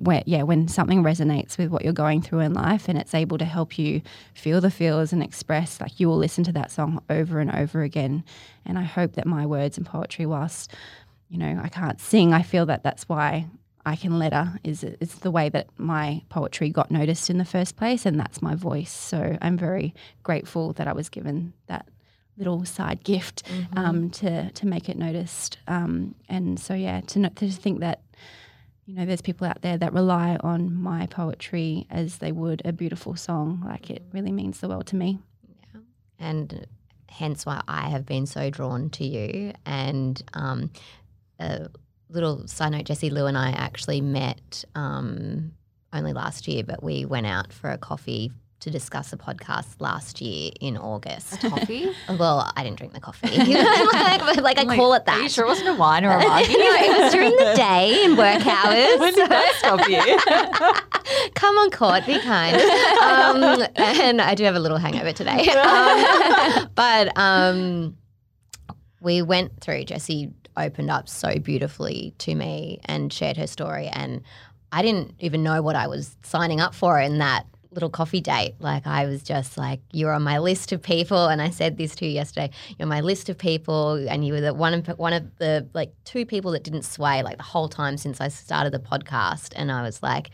where 0.00 0.22
yeah, 0.26 0.42
when 0.42 0.66
something 0.66 1.02
resonates 1.04 1.58
with 1.58 1.68
what 1.70 1.84
you're 1.84 1.92
going 1.92 2.22
through 2.22 2.40
in 2.40 2.52
life, 2.54 2.88
and 2.88 2.98
it's 2.98 3.14
able 3.14 3.38
to 3.38 3.44
help 3.44 3.78
you 3.78 4.00
feel 4.34 4.60
the 4.60 4.70
feels 4.70 5.12
and 5.12 5.22
express, 5.22 5.80
like 5.80 6.00
you 6.00 6.08
will 6.08 6.16
listen 6.16 6.42
to 6.44 6.52
that 6.52 6.70
song 6.72 7.00
over 7.08 7.38
and 7.38 7.50
over 7.54 7.82
again, 7.82 8.24
and 8.66 8.78
I 8.78 8.82
hope 8.84 9.12
that 9.12 9.26
my 9.26 9.46
words 9.46 9.76
and 9.78 9.86
poetry, 9.86 10.26
whilst 10.26 10.72
you 11.28 11.38
know 11.38 11.60
I 11.62 11.68
can't 11.68 12.00
sing, 12.00 12.32
I 12.32 12.42
feel 12.42 12.66
that 12.66 12.82
that's 12.82 13.08
why 13.08 13.46
I 13.86 13.96
can 13.96 14.18
letter 14.18 14.58
is 14.64 14.82
it's 14.84 15.16
the 15.16 15.30
way 15.30 15.48
that 15.50 15.66
my 15.78 16.22
poetry 16.28 16.70
got 16.70 16.90
noticed 16.90 17.30
in 17.30 17.38
the 17.38 17.44
first 17.44 17.76
place, 17.76 18.04
and 18.06 18.18
that's 18.18 18.42
my 18.42 18.54
voice. 18.54 18.92
So 18.92 19.38
I'm 19.40 19.56
very 19.56 19.94
grateful 20.22 20.72
that 20.74 20.86
I 20.88 20.92
was 20.92 21.08
given 21.08 21.52
that 21.66 21.86
little 22.36 22.64
side 22.64 23.04
gift 23.04 23.42
Mm-hmm. 23.44 23.78
um, 23.78 24.10
to 24.10 24.50
to 24.50 24.66
make 24.66 24.88
it 24.88 24.96
noticed. 24.96 25.58
Um, 25.68 26.14
and 26.28 26.58
so 26.58 26.74
yeah, 26.74 27.00
to 27.08 27.28
to 27.30 27.50
think 27.50 27.80
that 27.80 28.00
you 28.90 28.96
know 28.96 29.06
there's 29.06 29.22
people 29.22 29.46
out 29.46 29.62
there 29.62 29.78
that 29.78 29.92
rely 29.92 30.36
on 30.40 30.74
my 30.74 31.06
poetry 31.06 31.86
as 31.90 32.18
they 32.18 32.32
would 32.32 32.60
a 32.64 32.72
beautiful 32.72 33.14
song. 33.14 33.62
Like 33.64 33.88
it 33.88 34.02
really 34.12 34.32
means 34.32 34.58
the 34.58 34.68
world 34.68 34.88
to 34.88 34.96
me. 34.96 35.20
Yeah. 35.46 35.80
and 36.18 36.66
hence 37.08 37.46
why 37.46 37.62
I 37.68 37.88
have 37.88 38.04
been 38.04 38.26
so 38.26 38.50
drawn 38.50 38.90
to 38.90 39.04
you. 39.04 39.52
And 39.64 40.20
um, 40.34 40.72
a 41.38 41.68
little 42.08 42.48
side 42.48 42.72
note: 42.72 42.84
Jessie 42.84 43.10
Lou 43.10 43.26
and 43.26 43.38
I 43.38 43.50
actually 43.50 44.00
met 44.00 44.64
um, 44.74 45.52
only 45.92 46.12
last 46.12 46.48
year, 46.48 46.64
but 46.64 46.82
we 46.82 47.04
went 47.04 47.28
out 47.28 47.52
for 47.52 47.70
a 47.70 47.78
coffee 47.78 48.32
to 48.60 48.70
discuss 48.70 49.12
a 49.12 49.16
podcast 49.16 49.80
last 49.80 50.20
year 50.20 50.50
in 50.60 50.76
August. 50.76 51.40
Coffee? 51.40 51.90
well, 52.18 52.52
I 52.54 52.62
didn't 52.62 52.76
drink 52.78 52.92
the 52.92 53.00
coffee, 53.00 53.28
like, 53.36 54.36
like, 54.40 54.58
I 54.58 54.76
call 54.76 54.92
it 54.94 55.06
that. 55.06 55.18
Are 55.18 55.22
you 55.22 55.28
sure 55.28 55.46
it 55.46 55.48
wasn't 55.48 55.70
a 55.70 55.74
wine 55.74 56.04
or 56.04 56.10
a 56.10 56.18
wine? 56.18 56.42
no, 56.48 56.56
it 56.58 57.02
was 57.02 57.12
during 57.12 57.30
the 57.30 57.54
day 57.56 58.04
in 58.04 58.16
work 58.16 58.46
hours. 58.46 59.00
when 59.00 59.14
did 59.14 59.30
that 59.30 59.54
stop 59.58 59.88
you? 59.88 61.30
Come 61.34 61.56
on, 61.56 61.70
court, 61.70 62.04
be 62.06 62.20
kind. 62.20 62.56
Um, 62.56 63.66
and 63.76 64.20
I 64.20 64.34
do 64.34 64.44
have 64.44 64.56
a 64.56 64.60
little 64.60 64.78
hangover 64.78 65.12
today. 65.12 65.48
Um, 65.48 66.68
but 66.74 67.16
um, 67.18 67.96
we 69.00 69.22
went 69.22 69.60
through, 69.60 69.84
Jessie 69.84 70.32
opened 70.56 70.90
up 70.90 71.08
so 71.08 71.38
beautifully 71.38 72.14
to 72.18 72.34
me 72.34 72.80
and 72.84 73.12
shared 73.12 73.38
her 73.38 73.46
story. 73.46 73.88
And 73.88 74.22
I 74.70 74.82
didn't 74.82 75.14
even 75.18 75.42
know 75.42 75.62
what 75.62 75.76
I 75.76 75.86
was 75.86 76.16
signing 76.22 76.60
up 76.60 76.74
for 76.74 77.00
in 77.00 77.18
that 77.18 77.46
little 77.72 77.90
coffee 77.90 78.20
date. 78.20 78.54
Like 78.58 78.86
I 78.86 79.06
was 79.06 79.22
just 79.22 79.56
like, 79.56 79.80
you're 79.92 80.12
on 80.12 80.22
my 80.22 80.38
list 80.38 80.72
of 80.72 80.82
people, 80.82 81.26
and 81.26 81.40
I 81.40 81.50
said 81.50 81.76
this 81.76 81.94
to 81.96 82.06
you 82.06 82.12
yesterday. 82.12 82.50
You're 82.78 82.88
my 82.88 83.00
list 83.00 83.28
of 83.28 83.38
people, 83.38 83.94
and 84.08 84.26
you 84.26 84.32
were 84.32 84.40
the 84.40 84.54
one 84.54 84.74
of 84.74 84.86
one 84.98 85.12
of 85.12 85.36
the 85.38 85.66
like 85.74 85.92
two 86.04 86.26
people 86.26 86.52
that 86.52 86.64
didn't 86.64 86.82
sway 86.84 87.22
like 87.22 87.36
the 87.36 87.42
whole 87.42 87.68
time 87.68 87.96
since 87.96 88.20
I 88.20 88.28
started 88.28 88.72
the 88.72 88.78
podcast. 88.78 89.52
And 89.56 89.70
I 89.70 89.82
was 89.82 90.02
like, 90.02 90.30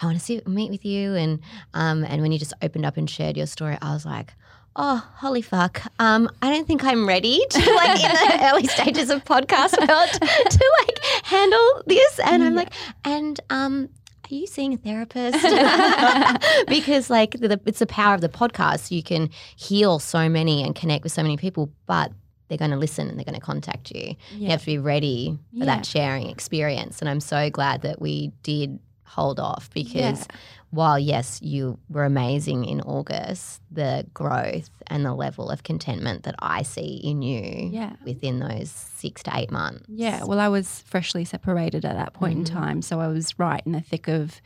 I 0.00 0.06
want 0.06 0.18
to 0.18 0.24
see 0.24 0.40
meet 0.46 0.70
with 0.70 0.84
you, 0.84 1.14
and 1.14 1.40
um, 1.74 2.04
and 2.04 2.22
when 2.22 2.32
you 2.32 2.38
just 2.38 2.54
opened 2.62 2.86
up 2.86 2.96
and 2.96 3.08
shared 3.08 3.36
your 3.36 3.46
story, 3.46 3.76
I 3.80 3.92
was 3.92 4.06
like. 4.06 4.34
Oh, 4.80 5.04
holy 5.16 5.42
fuck. 5.42 5.82
Um, 5.98 6.30
I 6.40 6.50
don't 6.50 6.64
think 6.64 6.84
I'm 6.84 7.08
ready 7.08 7.42
to 7.50 7.74
like 7.74 7.96
in 7.96 8.12
the 8.12 8.38
early 8.48 8.68
stages 8.68 9.10
of 9.10 9.24
podcast 9.24 9.76
world 9.76 10.10
to 10.12 10.72
like 10.78 11.04
handle 11.24 11.82
this. 11.86 12.20
And 12.20 12.44
I'm 12.44 12.54
like, 12.54 12.72
and 13.04 13.40
um, 13.50 13.88
are 14.30 14.34
you 14.34 14.46
seeing 14.46 14.74
a 14.74 14.76
therapist? 14.76 15.38
because 16.68 17.10
like 17.10 17.32
the, 17.32 17.60
it's 17.66 17.78
the 17.78 17.86
power 17.86 18.14
of 18.14 18.20
the 18.20 18.28
podcast. 18.28 18.90
You 18.90 19.02
can 19.02 19.30
heal 19.56 19.98
so 19.98 20.28
many 20.28 20.62
and 20.62 20.74
connect 20.74 21.04
with 21.04 21.12
so 21.12 21.22
many 21.22 21.36
people, 21.36 21.70
but 21.86 22.12
they're 22.48 22.58
going 22.58 22.70
to 22.70 22.76
listen 22.76 23.08
and 23.08 23.18
they're 23.18 23.24
going 23.24 23.34
to 23.38 23.40
contact 23.44 23.90
you. 23.90 24.14
You 24.32 24.48
have 24.48 24.60
to 24.60 24.66
be 24.66 24.78
ready 24.78 25.38
for 25.52 25.58
Yeah. 25.60 25.64
that 25.66 25.86
sharing 25.86 26.28
experience. 26.30 27.00
And 27.00 27.08
I'm 27.08 27.20
so 27.20 27.50
glad 27.50 27.82
that 27.82 28.00
we 28.00 28.32
did 28.42 28.78
hold 29.08 29.40
off 29.40 29.70
because 29.74 30.20
Yeah. 30.20 30.36
while 30.70 30.98
yes, 30.98 31.40
you 31.42 31.78
were 31.88 32.04
amazing 32.04 32.64
in 32.64 32.80
August, 32.82 33.62
the 33.70 34.06
growth 34.12 34.70
and 34.86 35.04
the 35.04 35.14
level 35.14 35.48
of 35.50 35.62
contentment 35.62 36.24
that 36.24 36.34
I 36.40 36.62
see 36.62 37.00
in 37.02 37.22
you 37.22 37.70
Yeah. 37.72 37.94
within 38.04 38.38
those 38.40 38.70
six 38.70 39.22
to 39.24 39.30
eight 39.36 39.50
months. 39.50 39.84
Yeah, 39.88 40.24
well, 40.24 40.38
I 40.40 40.48
was 40.48 40.80
freshly 40.82 41.24
separated 41.24 41.84
at 41.84 41.96
that 41.96 42.12
point 42.12 42.38
in 42.38 42.44
time, 42.44 42.82
so 42.82 43.00
I 43.00 43.08
was 43.08 43.38
right 43.38 43.62
in 43.64 43.72
the 43.72 43.80
thick 43.80 44.08
of 44.08 44.40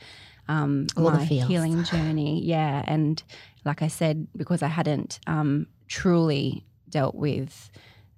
um, 0.49 0.87
All 0.97 1.11
my 1.11 1.25
healing 1.25 1.83
journey. 1.93 2.43
Yeah, 2.45 2.83
and 2.87 3.23
like 3.65 3.81
I 3.83 3.89
said, 3.89 4.27
because 4.37 4.63
I 4.63 4.69
hadn't 4.69 5.19
um, 5.27 5.67
truly 5.89 6.65
dealt 6.89 7.15
with 7.15 7.71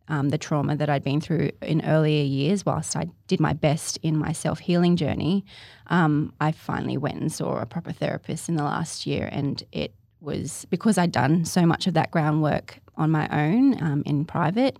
um, 0.09 0.29
the 0.29 0.39
trauma 0.39 0.77
that 0.77 0.91
I'd 0.91 1.05
been 1.05 1.21
through 1.21 1.51
in 1.63 1.85
earlier 1.85 2.23
years, 2.25 2.67
whilst 2.67 2.97
I 2.97 3.09
did 3.27 3.41
my 3.41 3.53
best 3.53 3.99
in 4.03 4.17
my 4.17 4.33
self 4.33 4.59
healing 4.61 4.97
journey, 4.97 5.45
um, 5.89 6.33
I 6.41 6.53
finally 6.53 6.97
went 6.97 7.21
and 7.21 7.33
saw 7.33 7.59
a 7.59 7.67
proper 7.67 7.93
therapist 7.93 8.49
in 8.49 8.57
the 8.57 8.65
last 8.65 9.07
year, 9.07 9.29
and 9.33 9.63
it 9.73 9.95
was 10.21 10.67
because 10.71 10.99
I'd 10.99 11.13
done 11.13 11.45
so 11.45 11.67
much 11.67 11.87
of 11.87 11.95
that 11.95 12.11
groundwork 12.11 12.79
on 12.97 13.11
my 13.11 13.29
own 13.31 13.83
um, 13.83 14.03
in 14.07 14.25
private 14.25 14.79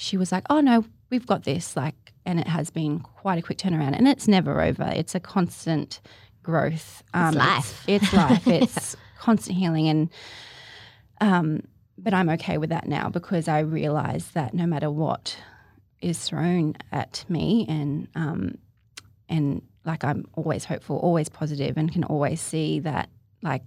she 0.00 0.16
was 0.16 0.30
like, 0.30 0.44
"Oh 0.48 0.60
no, 0.60 0.84
we've 1.10 1.26
got 1.26 1.42
this." 1.42 1.76
Like, 1.76 2.12
and 2.24 2.38
it 2.38 2.46
has 2.46 2.70
been 2.70 3.00
quite 3.00 3.38
a 3.38 3.42
quick 3.42 3.58
turnaround, 3.58 3.96
and 3.96 4.06
it's 4.06 4.28
never 4.28 4.62
over. 4.62 4.84
It's 4.94 5.16
a 5.16 5.20
constant 5.20 6.00
growth. 6.44 7.02
Um, 7.12 7.34
life. 7.34 7.82
It's, 7.88 8.04
it's 8.04 8.12
life. 8.12 8.46
It's 8.46 8.96
constant 9.18 9.58
healing, 9.58 9.88
and 9.88 10.10
um, 11.20 11.62
but 11.98 12.14
I'm 12.14 12.28
okay 12.30 12.58
with 12.58 12.70
that 12.70 12.86
now 12.86 13.08
because 13.08 13.48
I 13.48 13.60
realize 13.60 14.30
that 14.30 14.54
no 14.54 14.66
matter 14.66 14.90
what 14.90 15.36
is 16.00 16.18
thrown 16.18 16.76
at 16.92 17.24
me, 17.28 17.66
and 17.68 18.08
um, 18.14 18.58
and 19.28 19.62
like 19.84 20.04
I'm 20.04 20.26
always 20.34 20.64
hopeful, 20.64 20.96
always 20.98 21.28
positive, 21.28 21.76
and 21.76 21.92
can 21.92 22.04
always 22.04 22.40
see 22.40 22.80
that 22.80 23.10
like 23.42 23.62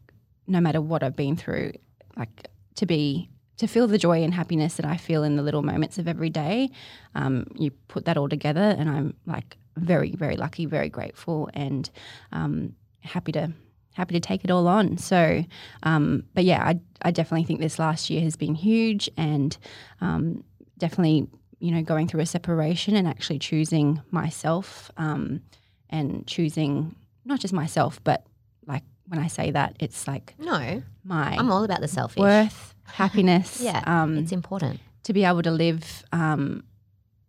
no 0.48 0.62
matter 0.62 0.82
what 0.82 1.04
I've 1.04 1.16
been 1.16 1.36
through, 1.36 1.74
like 2.18 2.48
to 2.76 2.86
be 2.86 3.30
to 3.58 3.68
feel 3.68 3.88
the 3.88 3.98
joy 3.98 4.24
and 4.24 4.34
happiness 4.34 4.76
that 4.76 4.86
I 4.86 4.98
feel 4.98 5.24
in 5.24 5.36
the 5.36 5.44
little 5.44 5.62
moments 5.62 6.00
of 6.00 6.08
every 6.08 6.30
day. 6.30 6.70
Um, 7.14 7.46
you 7.56 7.72
put 7.90 8.06
that 8.06 8.18
all 8.18 8.30
together, 8.30 8.76
and 8.78 8.90
I'm 8.90 9.14
like 9.26 9.58
very, 9.76 10.16
very 10.16 10.38
lucky, 10.38 10.66
very 10.66 10.90
grateful, 10.90 11.50
and 11.54 11.90
um, 12.32 12.76
happy 13.02 13.32
to 13.34 13.52
happy 13.94 14.14
to 14.14 14.20
take 14.20 14.44
it 14.44 14.52
all 14.52 14.68
on. 14.68 14.98
So, 14.98 15.44
um, 15.84 16.24
but 16.34 16.44
yeah, 16.44 16.64
I 16.64 16.80
I 17.02 17.12
definitely 17.12 17.46
think 17.46 17.60
this 17.60 17.80
last 17.80 18.10
year 18.10 18.22
has 18.22 18.36
been 18.36 18.56
huge, 18.56 19.10
and 19.18 19.58
um, 20.02 20.44
definitely 20.78 21.28
you 21.60 21.72
know 21.72 21.82
going 21.84 22.08
through 22.08 22.22
a 22.22 22.26
separation 22.26 22.96
and 22.96 23.08
actually 23.08 23.40
choosing 23.40 24.02
myself 24.12 24.90
um, 24.98 25.42
and 25.90 26.26
choosing 26.28 26.96
not 27.26 27.40
just 27.40 27.54
myself, 27.54 28.00
but 28.04 28.26
like 28.66 28.84
when 29.08 29.20
I 29.20 29.28
say 29.28 29.52
that, 29.52 29.76
it's 29.80 30.08
like 30.08 30.34
No, 30.40 30.82
my 31.04 31.36
I'm 31.38 31.52
all 31.52 31.64
about 31.64 31.82
the 31.82 31.88
selfish. 31.88 32.20
worth, 32.22 32.74
happiness. 32.86 33.62
Yeah, 33.64 33.84
um, 33.86 34.18
it's 34.18 34.32
important. 34.32 34.80
to 35.04 35.14
be 35.14 35.24
able 35.26 35.42
to 35.44 35.52
live, 35.52 36.04
um, 36.12 36.64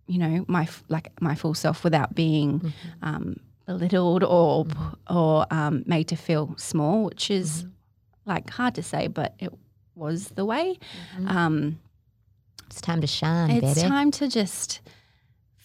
you 0.06 0.18
know, 0.18 0.44
my 0.48 0.66
like 0.88 1.10
my 1.20 1.34
full 1.34 1.54
self 1.54 1.84
without 1.84 2.14
being 2.14 2.60
Mm-hmm. 2.60 3.04
Belittled 3.76 4.22
or 4.24 4.66
or 5.08 5.46
um, 5.50 5.82
made 5.86 6.08
to 6.08 6.16
feel 6.16 6.54
small, 6.56 7.04
which 7.04 7.30
is 7.30 7.62
Mm-hmm. 7.62 8.30
like 8.30 8.50
hard 8.50 8.74
to 8.74 8.82
say, 8.82 9.08
but 9.08 9.34
it 9.38 9.52
was 9.94 10.28
the 10.36 10.44
way. 10.44 10.78
Um, 11.26 11.78
It's 12.66 12.80
time 12.80 13.00
to 13.00 13.06
shine, 13.06 13.50
it's 13.50 13.74
baby. 13.74 13.88
time 13.88 14.10
to 14.12 14.28
just 14.28 14.80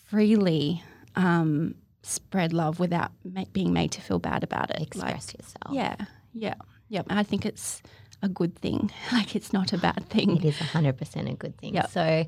freely 0.09 0.83
um, 1.15 1.75
spread 2.03 2.53
love 2.53 2.79
without 2.79 3.11
ma- 3.23 3.45
being 3.53 3.73
made 3.73 3.91
to 3.91 4.01
feel 4.01 4.19
bad 4.19 4.43
about 4.43 4.69
it. 4.71 4.79
Like, 4.79 4.87
Express 5.15 5.33
yourself. 5.35 5.71
yeah, 5.71 5.95
yeah, 6.33 6.55
yeah. 6.89 7.01
I 7.09 7.23
think 7.23 7.45
it's 7.45 7.81
a 8.21 8.29
good 8.29 8.55
thing. 8.59 8.91
Like 9.11 9.35
it's 9.35 9.51
not 9.53 9.73
a 9.73 9.77
bad 9.77 10.09
thing. 10.09 10.37
It 10.37 10.45
is 10.45 10.55
100% 10.55 11.31
a 11.31 11.35
good 11.35 11.57
thing. 11.57 11.75
Yep. 11.75 11.89
So, 11.91 12.25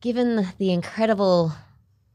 given 0.00 0.48
the 0.58 0.70
incredible 0.72 1.52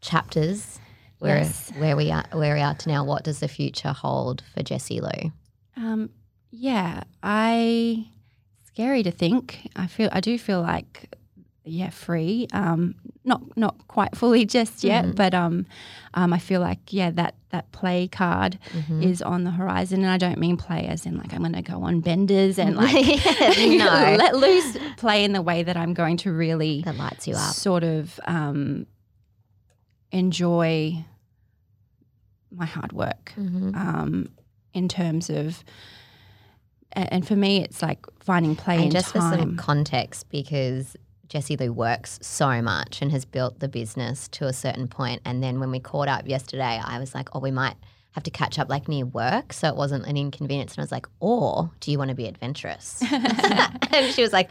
chapters 0.01 0.79
where, 1.23 1.37
Yes. 1.37 1.71
where, 1.77 1.95
we 1.95 2.11
are, 2.11 2.25
where 2.33 2.53
we 2.55 2.61
are 2.61 2.75
to 2.75 2.89
now, 2.89 3.03
what 3.03 3.23
does 3.23 3.39
the 3.39 3.47
future 3.47 3.93
hold 3.93 4.43
for 4.53 4.61
Jessie 4.63 5.01
Lou? 5.01 5.31
Um, 5.77 6.09
yeah, 6.51 7.03
I 7.23 8.05
scary 8.65 9.03
to 9.03 9.11
think. 9.11 9.69
I 9.75 9.87
feel 9.87 10.09
I 10.11 10.19
do 10.19 10.37
feel 10.37 10.61
like 10.61 11.15
yeah, 11.65 11.89
free. 11.91 12.47
Um, 12.51 12.95
not 13.23 13.41
not 13.57 13.87
quite 13.87 14.15
fully 14.17 14.45
just 14.57 14.83
yet, 14.83 15.15
but 15.15 15.33
um, 15.33 15.65
um, 16.13 16.33
I 16.33 16.37
feel 16.39 16.59
like 16.61 16.79
yeah, 16.91 17.09
that 17.11 17.35
that 17.49 17.71
play 17.71 18.07
card 18.07 18.59
is 19.01 19.21
on 19.21 19.45
the 19.45 19.51
horizon, 19.51 20.01
and 20.01 20.09
I 20.11 20.17
don't 20.17 20.37
mean 20.39 20.57
play 20.57 20.85
as 20.87 21.05
in 21.05 21.17
like 21.17 21.33
I'm 21.33 21.39
going 21.39 21.53
to 21.53 21.61
go 21.61 21.81
on 21.83 22.01
benders 22.01 22.59
and 22.59 22.75
like 22.75 22.93
no. 23.57 24.15
let 24.19 24.35
loose 24.35 24.77
play 24.97 25.23
in 25.23 25.31
the 25.33 25.41
way 25.41 25.63
that 25.63 25.77
I'm 25.77 25.93
going 25.93 26.17
to 26.17 26.31
really 26.33 26.81
That 26.83 26.97
lights 26.97 27.27
you 27.27 27.35
up. 27.35 27.53
sort 27.55 27.83
of 27.83 28.19
um, 28.25 28.85
enjoy 30.11 31.03
my 32.55 32.65
hard 32.65 32.93
work 32.93 33.33
Mhm. 33.37 33.75
um, 33.75 34.29
in 34.73 34.87
terms 34.87 35.29
of, 35.29 35.63
and 36.93 37.27
for 37.27 37.35
me, 37.35 37.63
it's 37.63 37.81
like 37.81 38.05
finding 38.19 38.55
play 38.55 38.75
And 38.75 38.85
in 38.85 38.91
just 38.91 39.07
for 39.11 39.19
some 39.21 39.39
time. 39.39 39.55
context, 39.57 40.29
because 40.29 40.95
Jessie 41.27 41.57
Lou 41.57 41.73
works 41.73 42.19
so 42.21 42.61
much 42.61 43.01
and 43.01 43.11
has 43.11 43.25
built 43.25 43.59
the 43.59 43.67
business 43.67 44.27
to 44.29 44.45
a 44.45 44.53
certain 44.53 44.87
point, 44.87 45.21
and 45.25 45.41
then 45.41 45.59
when 45.59 45.71
we 45.71 45.79
caught 45.79 46.07
up 46.07 46.27
yesterday, 46.27 46.79
I 46.83 46.99
was 46.99 47.15
like, 47.15 47.29
"Oh, 47.35 47.39
we 47.39 47.49
might 47.51 47.75
have 48.11 48.23
to 48.23 48.29
catch 48.31 48.59
up 48.59 48.69
like 48.69 48.87
near 48.87 49.07
work, 49.07 49.53
so 49.53 49.67
it 49.67 49.75
wasn't 49.75 50.05
an 50.05 50.17
inconvenience." 50.17 50.73
And 50.73 50.79
I 50.79 50.83
was 50.83 50.91
like, 50.91 51.07
"Or 51.19 51.71
do 51.79 51.91
you 51.91 51.97
want 51.97 52.09
to 52.09 52.15
be 52.15 52.27
adventurous?" 52.27 53.01
and 53.11 54.13
she 54.13 54.21
was 54.21 54.31
like, 54.33 54.49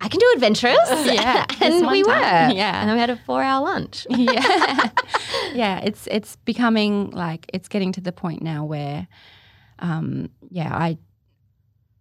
"I 0.00 0.08
can 0.08 0.18
do 0.18 0.32
adventurous." 0.34 0.76
Yeah, 1.06 1.46
and 1.60 1.86
we 1.86 2.02
one 2.02 2.18
were. 2.18 2.22
yeah. 2.54 2.82
and 2.82 2.92
we 2.92 2.98
had 2.98 3.10
a 3.10 3.16
four-hour 3.16 3.64
lunch. 3.64 4.06
yeah, 4.10 4.90
yeah. 5.54 5.80
It's 5.82 6.06
it's 6.10 6.36
becoming 6.36 7.10
like 7.10 7.46
it's 7.52 7.68
getting 7.68 7.92
to 7.92 8.00
the 8.00 8.12
point 8.12 8.42
now 8.42 8.64
where, 8.64 9.08
um, 9.78 10.30
yeah, 10.50 10.74
I, 10.74 10.98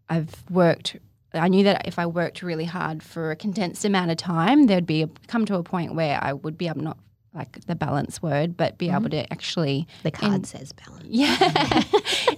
I've 0.09 0.33
worked 0.49 0.97
I 1.33 1.47
knew 1.49 1.63
that 1.65 1.87
if 1.87 1.99
I 1.99 2.05
worked 2.05 2.41
really 2.41 2.65
hard 2.65 3.03
for 3.03 3.31
a 3.31 3.35
condensed 3.35 3.83
amount 3.85 4.11
of 4.11 4.17
time, 4.17 4.67
there'd 4.67 4.85
be 4.85 5.03
a, 5.03 5.09
come 5.27 5.45
to 5.45 5.55
a 5.55 5.63
point 5.63 5.93
where 5.93 6.17
I 6.23 6.33
would 6.33 6.57
be 6.57 6.67
able 6.67 6.81
not 6.81 6.97
like 7.33 7.65
the 7.65 7.75
balance 7.75 8.21
word, 8.21 8.55
but 8.55 8.77
be 8.77 8.89
able 8.89 9.09
to 9.09 9.29
actually 9.33 9.87
The 10.03 10.11
card 10.11 10.45
says 10.45 10.71
balance. 10.71 11.05
yeah 11.09 11.81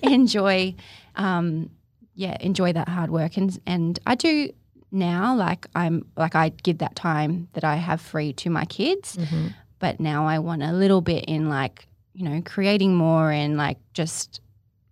enjoy 0.02 0.74
um 1.16 1.70
yeah 2.16 2.36
enjoy 2.40 2.74
that 2.74 2.90
hard 2.90 3.12
work 3.12 3.38
and 3.38 3.58
and 3.68 4.00
i 4.08 4.16
do 4.16 4.50
now 4.92 5.36
like 5.36 5.68
i'm 5.76 6.06
like 6.16 6.36
i 6.36 6.50
give 6.64 6.78
that 6.78 6.96
time 6.96 7.48
that 7.54 7.64
i 7.64 7.76
have 7.76 8.00
free 8.00 8.32
to 8.34 8.50
my 8.50 8.66
kids 8.66 9.18
Mhm. 9.18 9.54
but 9.80 10.00
now 10.00 10.26
i 10.28 10.40
want 10.40 10.64
a 10.64 10.72
little 10.72 11.02
bit 11.02 11.26
in 11.26 11.50
like 11.50 11.88
you 12.14 12.24
know 12.28 12.42
creating 12.46 12.96
more 12.96 13.32
and 13.32 13.58
like 13.58 13.78
just 13.94 14.40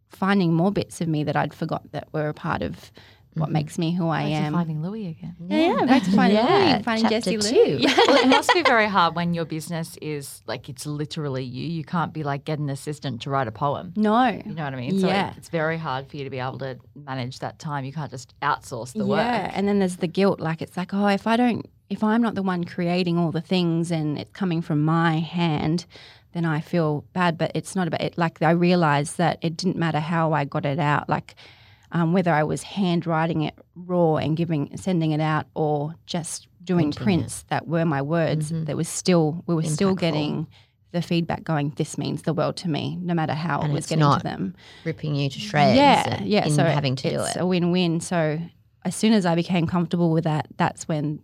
finding 0.10 0.54
more 0.54 0.72
bits 0.72 1.02
of 1.02 1.08
me 1.08 1.24
that 1.24 1.36
i'd 1.36 1.54
forgot 1.54 1.84
that 1.91 2.08
were 2.14 2.28
a 2.30 2.34
part 2.34 2.62
of 2.62 2.91
what 3.36 3.49
Mhm. 3.49 3.53
makes 3.53 3.77
me 3.77 3.93
who 3.93 4.07
i 4.07 4.23
Back 4.23 4.31
am 4.31 4.53
finding 4.53 4.81
Louis 4.81 5.07
again. 5.07 5.36
yeah, 5.47 5.57
yeah 5.79 5.86
back 5.86 6.03
to 6.03 6.11
finding 6.19 6.38
Yeah, 6.38 6.73
Louie, 6.75 6.83
finding 6.83 7.09
chapter 7.09 7.31
two. 7.31 7.38
Lou. 7.39 7.79
well, 8.07 8.23
it 8.23 8.27
must 8.29 8.53
be 8.53 8.61
very 8.75 8.88
hard 8.88 9.15
when 9.15 9.33
your 9.33 9.45
business 9.45 9.97
is 10.01 10.41
like 10.47 10.69
it's 10.69 10.86
literally 10.86 11.43
you. 11.43 11.67
You 11.67 11.83
can't 11.83 12.13
be 12.13 12.23
like 12.23 12.45
get 12.45 12.59
an 12.59 12.69
assistant 12.69 13.21
to 13.23 13.29
write 13.29 13.47
a 13.47 13.51
poem. 13.51 13.93
no 13.95 14.27
You 14.29 14.53
know 14.55 14.63
what 14.63 14.73
I 14.73 14.77
mean? 14.77 14.99
So 14.99 15.07
Yeah. 15.07 15.31
it- 15.31 15.38
it's 15.38 15.49
very 15.49 15.77
hard 15.77 16.07
for 16.09 16.15
you 16.17 16.23
to 16.23 16.29
be 16.29 16.39
able 16.39 16.59
to 16.59 16.77
manage 16.95 17.39
that 17.39 17.59
time. 17.59 17.83
You 17.86 17.93
can't 17.93 18.09
just 18.11 18.33
outsource 18.41 18.93
the 18.93 18.99
yeah, 18.99 19.05
work. 19.05 19.19
Yeah, 19.19 19.51
and 19.53 19.67
then 19.67 19.79
there's 19.79 19.97
the 19.97 20.07
guilt. 20.07 20.39
Like 20.39 20.61
it's 20.61 20.77
like, 20.77 20.93
oh, 20.93 21.07
if 21.07 21.27
I 21.27 21.36
don't, 21.36 21.65
if 21.89 22.03
I'm 22.03 22.21
not 22.21 22.36
the 22.36 22.41
one 22.43 22.63
creating 22.63 23.17
all 23.17 23.31
the 23.31 23.41
things 23.41 23.91
and 23.91 24.17
it's 24.17 24.31
coming 24.31 24.61
from 24.61 24.83
my 24.86 25.19
hand, 25.19 25.86
then 26.31 26.45
I 26.45 26.59
feel 26.61 27.03
bad. 27.13 27.38
But 27.38 27.51
it's 27.53 27.75
not 27.75 27.88
about 27.88 28.01
it. 28.01 28.17
Like 28.17 28.41
I 28.41 28.51
realized 28.51 29.17
that 29.17 29.39
it 29.41 29.57
didn't 29.57 29.75
matter 29.77 29.99
how 29.99 30.31
I 30.33 30.45
got 30.45 30.65
it 30.65 30.79
out. 30.79 31.09
Like 31.09 31.36
um, 31.91 32.13
whether 32.13 32.31
I 32.31 32.43
was 32.43 32.63
handwriting 32.63 33.41
it 33.43 33.53
raw 33.75 34.15
and 34.17 34.36
giving, 34.38 34.75
sending 34.77 35.11
it 35.11 35.21
out, 35.21 35.45
or 35.55 35.95
just 36.05 36.47
doing 36.63 36.91
Printing 36.91 37.01
it. 37.01 37.03
prints 37.03 37.43
that 37.49 37.67
were 37.67 37.86
my 37.86 38.01
words. 38.01 38.51
Mhm. 38.51 38.65
That 38.65 38.75
was 38.75 38.88
still, 38.89 39.43
we 39.47 39.53
were 39.55 39.63
still 39.63 39.93
getting 39.95 40.47
the 40.91 41.01
feedback 41.01 41.43
going. 41.43 41.73
This 41.75 41.97
means 41.97 42.23
the 42.23 42.33
world 42.33 42.55
to 42.57 42.69
me, 42.69 42.97
no 43.01 43.13
matter 43.13 43.33
how 43.33 43.59
And 43.61 43.71
it 43.71 43.75
was 43.75 43.86
getting 43.86 44.03
to 44.17 44.19
them 44.23 44.55
Ripping 44.83 45.13
you 45.15 45.29
to 45.29 45.39
shreds. 45.39 45.75
yeah, 45.77 46.21
yeah. 46.23 46.47
So 46.47 46.63
having 46.63 46.95
to 46.95 47.09
do 47.09 47.19
it's 47.19 47.36
it. 47.36 47.39
a 47.41 47.45
win-win. 47.45 47.99
So 47.99 48.39
as 48.83 48.95
soon 48.95 49.13
as 49.13 49.25
I 49.25 49.36
became 49.36 49.67
comfortable 49.67 50.09
with 50.11 50.23
that, 50.23 50.47
that's 50.57 50.88
when 50.88 51.19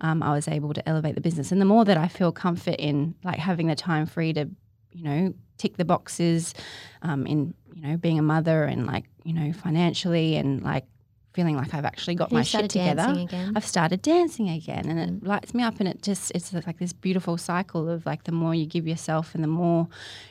um, 0.00 0.22
I 0.22 0.32
was 0.32 0.46
able 0.46 0.74
to 0.74 0.88
elevate 0.88 1.14
the 1.14 1.20
business. 1.20 1.50
And 1.52 1.60
the 1.60 1.64
more 1.64 1.84
that 1.84 1.96
I 1.96 2.06
feel 2.08 2.30
comfort 2.32 2.76
in 2.78 3.14
like 3.24 3.38
having 3.38 3.66
the 3.68 3.74
time 3.74 4.06
free 4.06 4.32
to, 4.34 4.48
you 4.92 5.02
know, 5.04 5.34
tick 5.56 5.76
the 5.76 5.84
boxes, 5.84 6.54
um, 7.02 7.26
in 7.26 7.54
you 7.74 7.82
know 7.82 7.96
being 7.96 8.18
a 8.18 8.22
mother 8.22 8.64
and 8.64 8.86
like 8.86 9.04
you 9.24 9.32
know 9.32 9.52
financially 9.52 10.36
and 10.36 10.62
like 10.62 10.84
feeling 11.32 11.56
like 11.56 11.74
I've 11.74 11.84
actually 11.84 12.14
got 12.14 12.30
Have 12.30 12.32
my 12.38 12.42
shit 12.44 12.70
together. 12.70 13.10
again? 13.10 13.52
I've 13.56 13.66
started 13.66 14.00
dancing 14.02 14.48
again 14.48 14.88
and 14.88 14.98
it 15.00 15.26
lights 15.26 15.52
me 15.52 15.64
up 15.64 15.80
and 15.80 15.88
it 15.88 16.00
just 16.00 16.30
it's 16.32 16.52
like 16.52 16.78
this 16.78 16.92
beautiful 16.92 17.36
cycle 17.36 17.88
of 17.90 18.06
like 18.06 18.22
the 18.22 18.30
more 18.32 18.54
you 18.54 18.66
give 18.66 18.86
yourself 18.86 19.34
and 19.34 19.42
the 19.42 19.48
more 19.48 19.88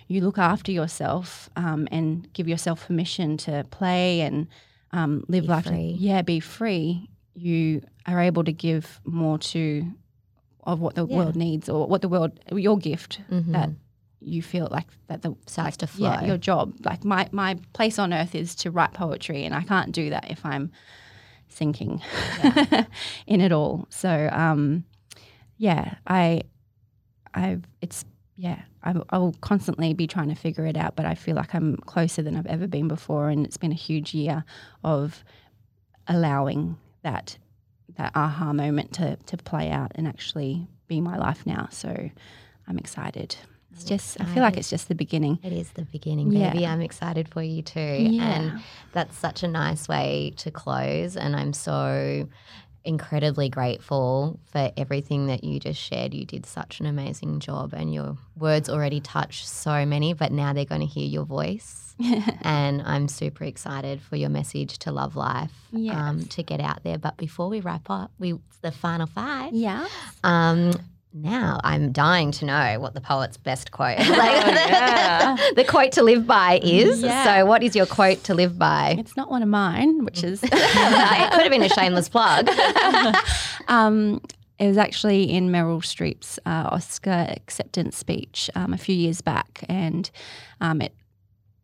you 0.08 0.22
look 0.22 0.38
after 0.38 0.72
yourself 0.72 1.50
um, 1.58 1.90
and 1.92 2.32
give 2.32 2.48
yourself 2.48 2.88
permission 2.88 3.36
to 3.36 3.66
play 3.70 4.22
and 4.22 4.48
um, 4.92 5.26
live 5.28 5.44
Be 5.44 5.50
life 5.50 5.66
free. 5.66 5.96
yeah 6.00 6.22
be 6.22 6.40
free 6.40 7.10
you 7.36 7.82
are 8.06 8.22
able 8.22 8.46
to 8.46 8.54
give 8.54 9.02
more 9.04 9.38
to 9.40 9.86
of 10.64 10.80
what 10.80 10.96
the 10.96 11.06
Yeah. 11.06 11.18
world 11.18 11.36
needs 11.36 11.68
or 11.68 11.86
what 11.88 12.02
the 12.02 12.08
world 12.08 12.32
your 12.50 12.78
gift 12.78 13.20
Mhm. 13.30 13.52
that 13.52 13.70
you 14.26 14.42
feel 14.42 14.68
like 14.72 14.88
that 15.08 15.22
the 15.22 15.36
Starts 15.46 15.78
to 15.78 15.90
yeah 15.98 16.20
flow. 16.20 16.28
your 16.28 16.38
job 16.38 16.74
like 16.84 17.04
my 17.04 17.28
my 17.32 17.58
place 17.74 18.00
on 18.00 18.14
earth 18.14 18.36
is 18.36 18.56
to 18.56 18.72
write 18.72 18.94
poetry 18.94 19.44
and 19.46 19.54
I 19.54 19.64
can't 19.64 19.92
do 19.92 20.10
that 20.10 20.30
if 20.32 20.46
I'm 20.46 20.72
sinking 21.50 22.02
in 23.28 23.42
it 23.42 23.52
all. 23.52 23.88
So 23.90 24.30
um 24.32 24.84
yeah 25.58 25.96
I 26.08 26.42
I've 27.34 27.64
it's 27.82 28.06
yeah 28.36 28.62
I, 28.84 28.96
I 29.10 29.18
will 29.18 29.36
constantly 29.42 29.94
be 29.94 30.08
trying 30.08 30.30
to 30.30 30.36
figure 30.36 30.66
it 30.66 30.76
out 30.78 30.96
but 30.96 31.06
I 31.06 31.16
feel 31.16 31.36
like 31.36 31.54
I'm 31.54 31.78
closer 31.78 32.22
than 32.22 32.36
I've 32.36 32.48
ever 32.48 32.68
been 32.68 32.88
before 32.88 33.30
and 33.30 33.46
it's 33.46 33.58
been 33.58 33.72
a 33.72 33.76
huge 33.76 34.14
year 34.14 34.44
of 34.84 35.24
allowing 36.08 36.78
that 37.04 37.38
that 37.98 38.12
aha 38.16 38.54
moment 38.54 38.94
to 38.94 39.16
to 39.18 39.38
play 39.38 39.70
out 39.70 39.92
and 39.96 40.08
actually 40.08 40.68
be 40.88 41.00
my 41.02 41.18
life 41.18 41.46
now. 41.46 41.68
So 41.72 42.10
I'm 42.68 42.78
excited 42.78 43.36
it's 43.74 43.84
just 43.84 44.20
I 44.22 44.26
feel 44.26 44.44
like 44.44 44.58
it's 44.58 44.70
just 44.70 44.88
the 44.88 44.96
beginning 44.96 45.40
It 45.44 45.52
is 45.54 45.72
the 45.72 45.84
beginning, 45.84 46.32
Yeah. 46.32 46.52
baby. 46.54 46.66
I'm 46.66 46.82
excited 46.82 47.28
for 47.30 47.42
you 47.42 47.62
too. 47.62 47.80
Yeah. 47.80 48.24
And 48.24 48.62
that's 48.92 49.18
such 49.18 49.44
a 49.44 49.48
nice 49.48 49.88
way 49.88 50.34
to 50.38 50.52
close. 50.52 51.18
And 51.18 51.36
I'm 51.36 51.54
so 51.54 52.28
incredibly 52.86 53.48
grateful 53.50 54.40
for 54.46 54.72
everything 54.76 55.28
that 55.28 55.44
you 55.44 55.60
just 55.60 55.80
shared. 55.80 56.14
You 56.14 56.26
did 56.26 56.46
such 56.46 56.80
an 56.82 56.86
amazing 56.86 57.40
job, 57.40 57.74
and 57.74 57.94
your 57.94 58.18
words 58.38 58.68
already 58.70 59.00
touch 59.00 59.48
so 59.48 59.86
many, 59.86 60.14
but 60.14 60.32
now 60.32 60.52
they're 60.54 60.66
going 60.66 60.82
to 60.82 60.88
hear 60.88 61.08
your 61.08 61.24
voice. 61.26 61.96
and 62.42 62.82
I'm 62.82 63.08
super 63.08 63.44
excited 63.44 64.02
for 64.02 64.16
your 64.16 64.30
message 64.30 64.80
to 64.80 64.92
love 64.92 65.16
life 65.16 65.52
um, 65.92 66.26
to 66.26 66.42
get 66.44 66.60
out 66.60 66.84
there. 66.84 66.98
But 66.98 67.18
before 67.18 67.48
we 67.50 67.62
wrap 67.62 67.90
up, 67.90 68.12
we 68.20 68.34
the 68.62 68.72
final 68.72 69.06
five. 69.08 69.54
yeah 69.54 69.88
Um, 70.24 70.72
now 71.14 71.60
I'm 71.64 71.92
dying 71.92 72.32
to 72.34 72.46
know 72.46 72.80
what 72.80 72.94
the 72.94 73.02
poet's 73.02 73.38
best 73.38 73.72
quote, 73.72 74.00
like, 74.00 74.10
yeah. 74.10 75.36
the 75.56 75.64
quote 75.64 75.92
to 75.94 76.04
live 76.04 76.26
by 76.26 76.60
is. 76.64 77.02
Yeah. 77.02 77.24
So, 77.24 77.46
what 77.46 77.64
is 77.64 77.76
your 77.76 77.86
quote 77.86 78.24
to 78.26 78.34
live 78.34 78.58
by? 78.58 78.96
it's 78.98 79.16
not 79.16 79.30
one 79.30 79.44
of 79.44 79.50
mine 79.50 80.04
which 80.06 80.24
is 80.24 80.42
it 80.44 80.52
could 80.52 80.62
have 80.62 81.52
been 81.52 81.64
a 81.64 81.70
shameless 81.70 82.10
plug. 82.10 82.50
um, 83.68 84.22
it 84.60 84.68
was 84.68 84.78
actually 84.78 85.30
in 85.32 85.50
Meryl 85.50 85.82
Streep's 85.82 86.40
uh, 86.46 86.70
Oscar 86.72 87.28
acceptance 87.30 87.98
speech 87.98 88.50
um, 88.56 88.74
a 88.74 88.78
few 88.78 88.96
years 88.96 89.22
back, 89.22 89.64
and 89.68 90.10
um, 90.62 90.82
it 90.82 90.94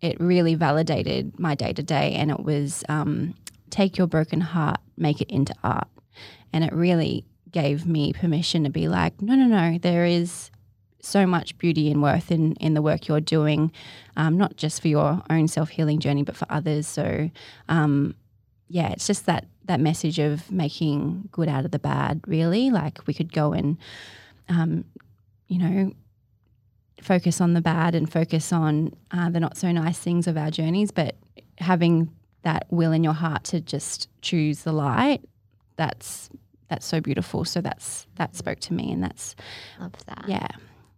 it 0.02 0.20
really 0.20 0.56
validated 0.56 1.38
my 1.40 1.56
day 1.56 1.74
to 1.74 1.84
day. 1.84 2.14
And 2.14 2.32
it 2.32 2.40
was 2.40 2.84
um, 2.90 3.36
take 3.70 3.98
your 3.98 4.08
broken 4.08 4.42
heart, 4.42 4.80
make 4.98 5.22
it 5.22 5.30
into 5.30 5.54
art, 5.64 5.88
and 6.52 6.64
it 6.64 6.74
really 6.74 7.26
gave 7.52 7.86
me 7.86 8.14
permission 8.14 8.64
to 8.64 8.70
be 8.70 8.88
like, 8.88 9.22
no, 9.22 9.36
no, 9.36 9.46
no, 9.46 9.78
there 9.78 10.06
is 10.06 10.52
so 11.02 11.26
much 11.26 11.58
beauty 11.58 11.90
and 11.90 12.02
worth 12.02 12.30
in 12.32 12.54
in 12.56 12.74
the 12.74 12.82
work 12.82 13.08
you're 13.08 13.22
doing, 13.22 13.72
um, 14.18 14.38
not 14.38 14.58
just 14.58 14.82
for 14.82 14.90
your 14.90 15.24
own 15.30 15.48
self 15.48 15.70
healing 15.70 16.00
journey, 16.00 16.24
but 16.24 16.36
for 16.36 16.48
others. 16.50 16.88
So. 16.88 17.30
Um, 17.68 18.16
yeah, 18.70 18.92
it's 18.92 19.08
just 19.08 19.26
that 19.26 19.46
that 19.66 19.80
message 19.80 20.20
of 20.20 20.50
making 20.52 21.28
good 21.32 21.50
out 21.50 21.66
of 21.66 21.72
the 21.72 21.80
bad. 21.80 22.22
Really, 22.28 22.70
like 22.70 23.06
we 23.08 23.14
could 23.14 23.34
go 23.34 23.52
and, 23.52 23.78
um, 24.48 24.86
you 25.48 25.58
know, 25.58 25.92
focus 27.02 27.42
on 27.42 27.54
the 27.54 27.62
bad 27.62 27.96
and 27.96 28.12
focus 28.12 28.54
on 28.54 28.94
uh, 29.12 29.30
the 29.30 29.40
not 29.40 29.58
so 29.58 29.72
nice 29.72 29.98
things 29.98 30.28
of 30.28 30.38
our 30.38 30.52
journeys, 30.52 30.92
but 30.92 31.16
having 31.58 32.12
that 32.44 32.68
will 32.70 32.92
in 32.92 33.04
your 33.04 33.14
heart 33.14 33.44
to 33.46 33.60
just 33.60 34.08
choose 34.22 34.62
the 34.62 34.72
light. 34.72 35.22
That's 35.76 36.30
that's 36.70 36.86
so 36.86 37.02
beautiful. 37.02 37.46
So 37.46 37.62
that's 37.62 38.08
that 38.16 38.36
spoke 38.36 38.60
to 38.62 38.74
me, 38.74 38.92
and 38.92 39.04
that's 39.04 39.36
Love 39.80 39.94
that. 40.08 40.26
yeah, 40.28 40.48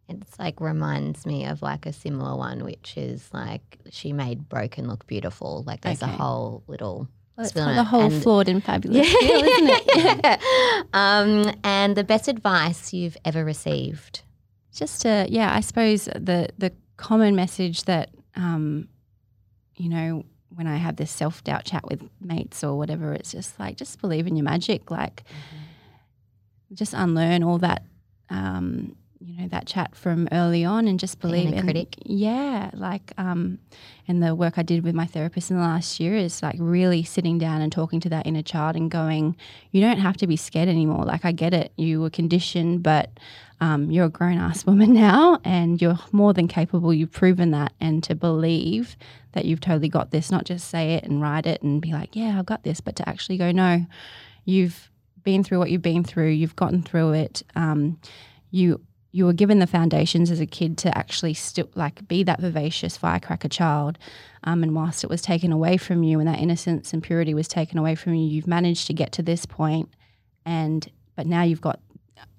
It's 0.09 0.37
like 0.39 0.59
reminds 0.61 1.25
me 1.25 1.45
of 1.45 1.61
like 1.61 1.85
a 1.85 1.93
similar 1.93 2.35
one, 2.37 2.63
which 2.63 2.93
is 2.97 3.29
like 3.33 3.77
she 3.89 4.13
made 4.13 4.49
broken 4.49 4.87
look 4.87 5.07
beautiful. 5.07 5.63
Like 5.65 5.81
there's 5.81 6.01
a 6.01 6.07
whole 6.07 6.63
little. 6.67 7.07
well, 7.37 7.45
it's 7.45 7.53
the 7.53 7.83
whole 7.83 8.11
And- 8.11 8.21
flawed 8.23 8.47
and 8.49 8.63
fabulous 8.63 9.07
feel, 9.11 9.43
isn't 9.43 9.69
it? 9.69 9.83
Yeah. 9.95 10.83
um, 10.93 11.51
and 11.63 11.95
the 11.95 12.03
best 12.03 12.27
advice 12.27 12.93
you've 12.93 13.17
ever 13.25 13.43
received. 13.45 14.21
just 14.73 15.01
to 15.01 15.25
yeah 15.29 15.53
i 15.53 15.59
suppose 15.61 16.05
the 16.05 16.47
the 16.57 16.71
common 16.97 17.35
message 17.35 17.83
that 17.83 18.09
um 18.35 18.87
you 19.75 19.89
know 19.89 20.23
when 20.61 20.71
i 20.71 20.77
have 20.77 20.95
this 20.97 21.09
self-doubt 21.09 21.65
chat 21.65 21.83
with 21.89 22.07
mates 22.21 22.63
or 22.63 22.77
whatever 22.77 23.13
it's 23.13 23.31
just 23.31 23.59
like 23.59 23.75
just 23.77 23.99
believe 23.99 24.27
in 24.27 24.35
your 24.35 24.43
magic 24.43 24.91
like 24.91 25.23
just 26.71 26.93
unlearn 26.93 27.43
all 27.43 27.57
that 27.57 27.83
um 28.29 28.95
you 29.23 29.39
know 29.39 29.47
that 29.49 29.67
chat 29.67 29.95
from 29.95 30.27
early 30.31 30.65
on 30.65 30.87
and 30.87 30.99
just 30.99 31.19
Being 31.19 31.31
believe 31.31 31.53
a 31.53 31.57
in 31.57 31.63
critic. 31.63 31.95
yeah 32.05 32.71
like 32.73 33.13
um 33.17 33.59
and 34.07 34.21
the 34.21 34.33
work 34.33 34.57
i 34.57 34.63
did 34.63 34.83
with 34.83 34.95
my 34.95 35.05
therapist 35.05 35.51
in 35.51 35.57
the 35.57 35.63
last 35.63 35.99
year 35.99 36.15
is 36.15 36.41
like 36.41 36.55
really 36.57 37.03
sitting 37.03 37.37
down 37.37 37.61
and 37.61 37.71
talking 37.71 37.99
to 38.01 38.09
that 38.09 38.25
inner 38.25 38.41
child 38.41 38.75
and 38.75 38.89
going 38.89 39.35
you 39.71 39.79
don't 39.81 39.99
have 39.99 40.17
to 40.17 40.27
be 40.27 40.35
scared 40.35 40.67
anymore 40.67 41.05
like 41.05 41.23
i 41.23 41.31
get 41.31 41.53
it 41.53 41.71
you 41.77 42.01
were 42.01 42.09
conditioned 42.09 42.81
but 42.83 43.11
um, 43.59 43.91
you're 43.91 44.05
a 44.05 44.09
grown 44.09 44.39
ass 44.39 44.65
woman 44.71 44.91
now 44.91 45.39
and 45.45 45.79
you're 45.79 45.99
more 46.11 46.33
than 46.33 46.47
capable. 46.47 46.91
You've 46.91 47.11
proven 47.11 47.51
that. 47.51 47.73
And 47.79 48.03
to 48.05 48.15
believe 48.15 48.97
that 49.33 49.45
you've 49.45 49.59
totally 49.61 49.87
got 49.87 50.09
this, 50.09 50.31
not 50.31 50.45
just 50.45 50.67
say 50.67 50.95
it 50.95 51.03
and 51.03 51.21
write 51.21 51.45
it 51.45 51.61
and 51.61 51.79
be 51.79 51.93
like, 51.93 52.15
yeah, 52.15 52.39
I've 52.39 52.47
got 52.47 52.63
this, 52.63 52.81
but 52.81 52.95
to 52.95 53.07
actually 53.07 53.37
go, 53.37 53.51
no, 53.51 53.85
you've 54.45 54.89
been 55.23 55.43
through 55.43 55.59
what 55.59 55.69
you've 55.69 55.83
been 55.83 56.03
through, 56.03 56.29
you've 56.29 56.55
gotten 56.55 56.81
through 56.81 57.11
it. 57.11 57.43
Um, 57.55 57.99
you 58.49 58.81
you 59.11 59.25
were 59.25 59.33
given 59.33 59.59
the 59.59 59.67
foundations 59.67 60.31
as 60.31 60.39
a 60.39 60.45
kid 60.45 60.77
to 60.79 60.97
actually 60.97 61.33
still 61.33 61.69
like 61.75 62.07
be 62.07 62.23
that 62.23 62.39
vivacious 62.39 62.95
firecracker 62.97 63.49
child. 63.49 63.97
Um, 64.45 64.63
and 64.63 64.73
whilst 64.73 65.03
it 65.03 65.09
was 65.09 65.21
taken 65.21 65.51
away 65.51 65.77
from 65.77 66.01
you 66.03 66.19
and 66.19 66.27
that 66.27 66.39
innocence 66.39 66.93
and 66.93 67.03
purity 67.03 67.33
was 67.33 67.47
taken 67.47 67.77
away 67.77 67.95
from 67.95 68.13
you, 68.13 68.25
you've 68.25 68.47
managed 68.47 68.87
to 68.87 68.93
get 68.93 69.11
to 69.13 69.21
this 69.21 69.45
point 69.45 69.89
and 70.45 70.89
but 71.15 71.27
now 71.27 71.43
you've 71.43 71.61
got 71.61 71.79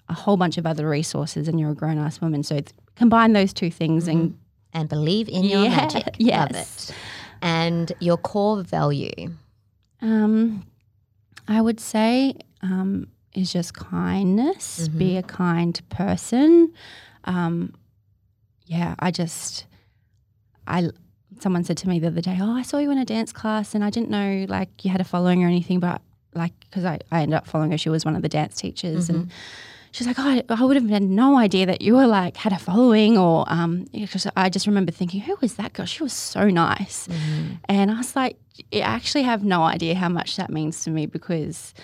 a 0.09 0.15
whole 0.15 0.37
bunch 0.37 0.57
of 0.59 0.67
other 0.67 0.89
resources 0.89 1.47
and 1.47 1.61
you're 1.61 1.71
a 1.71 1.75
grown 1.75 1.99
ass 1.99 2.21
woman. 2.21 2.43
So 2.43 2.61
combine 2.97 3.33
those 3.35 3.53
two 3.53 3.71
things 3.71 4.09
and 4.09 4.37
And 4.73 4.89
believe 4.89 5.29
in 5.29 5.45
your 5.45 5.65
Yeah, 5.65 5.77
magic. 5.77 6.05
Love 6.19 6.51
yes. 6.53 6.91
it. 6.91 6.97
And 7.43 7.93
your 8.01 8.17
core 8.17 8.63
value. 8.63 9.13
Um, 10.01 10.65
I 11.47 11.61
would 11.61 11.79
say 11.81 12.35
um, 12.63 13.09
is 13.35 13.53
just 13.53 13.75
kindness. 13.75 14.89
Be 14.89 15.17
a 15.17 15.23
kind 15.23 15.81
person. 15.89 16.73
Um, 17.25 17.75
yeah, 18.67 18.95
I 18.99 19.11
just, 19.11 19.67
I. 20.67 20.91
Someone 21.41 21.65
said 21.65 21.77
to 21.79 21.89
me 21.89 21.99
the 21.99 22.07
other 22.07 22.21
day, 22.21 22.39
"Oh, 22.41 22.53
I 22.53 22.63
saw 22.63 22.79
you 22.79 22.91
in 22.91 22.99
a 22.99 23.05
dance 23.05 23.33
class, 23.33 23.75
and 23.75 23.83
I 23.83 23.91
didn't 23.91 24.11
know 24.11 24.47
like 24.49 24.85
you 24.85 24.91
had 24.91 25.01
a 25.01 25.05
following 25.05 25.43
or 25.43 25.49
anything, 25.49 25.81
but 25.81 26.01
like 26.35 26.53
because 26.61 26.85
I, 26.85 26.99
I 27.11 27.23
ended 27.23 27.37
up 27.37 27.47
following 27.49 27.73
her. 27.73 27.79
She 27.79 27.89
was 27.89 28.05
one 28.05 28.15
of 28.15 28.23
the 28.23 28.29
dance 28.29 28.55
teachers, 28.57 29.09
and 29.09 29.33
she's 29.91 30.07
like, 30.07 30.19
oh, 30.21 30.23
I, 30.29 30.43
I 30.49 30.63
would 30.65 30.77
have 30.77 30.89
had 30.89 31.03
no 31.03 31.37
idea 31.39 31.67
that 31.67 31.83
you 31.83 31.95
were 31.97 32.07
like 32.07 32.37
had 32.37 32.53
a 32.53 32.59
following, 32.59 33.19
or 33.19 33.45
um, 33.49 33.87
because 33.93 34.27
I 34.37 34.51
just 34.51 34.67
remember 34.69 34.93
thinking, 34.93 35.21
who 35.21 35.37
was 35.41 35.55
that 35.55 35.73
girl? 35.73 35.87
She 35.87 36.03
was 36.03 36.13
so 36.13 36.49
nice, 36.49 37.09
and 37.69 37.91
I 37.91 37.97
was 37.99 38.15
like, 38.15 38.37
I 38.73 38.81
actually 38.81 39.25
have 39.25 39.43
no 39.43 39.63
idea 39.65 39.97
how 39.97 40.09
much 40.11 40.37
that 40.37 40.51
means 40.51 40.85
to 40.85 40.91
me 40.91 41.07
because 41.07 41.75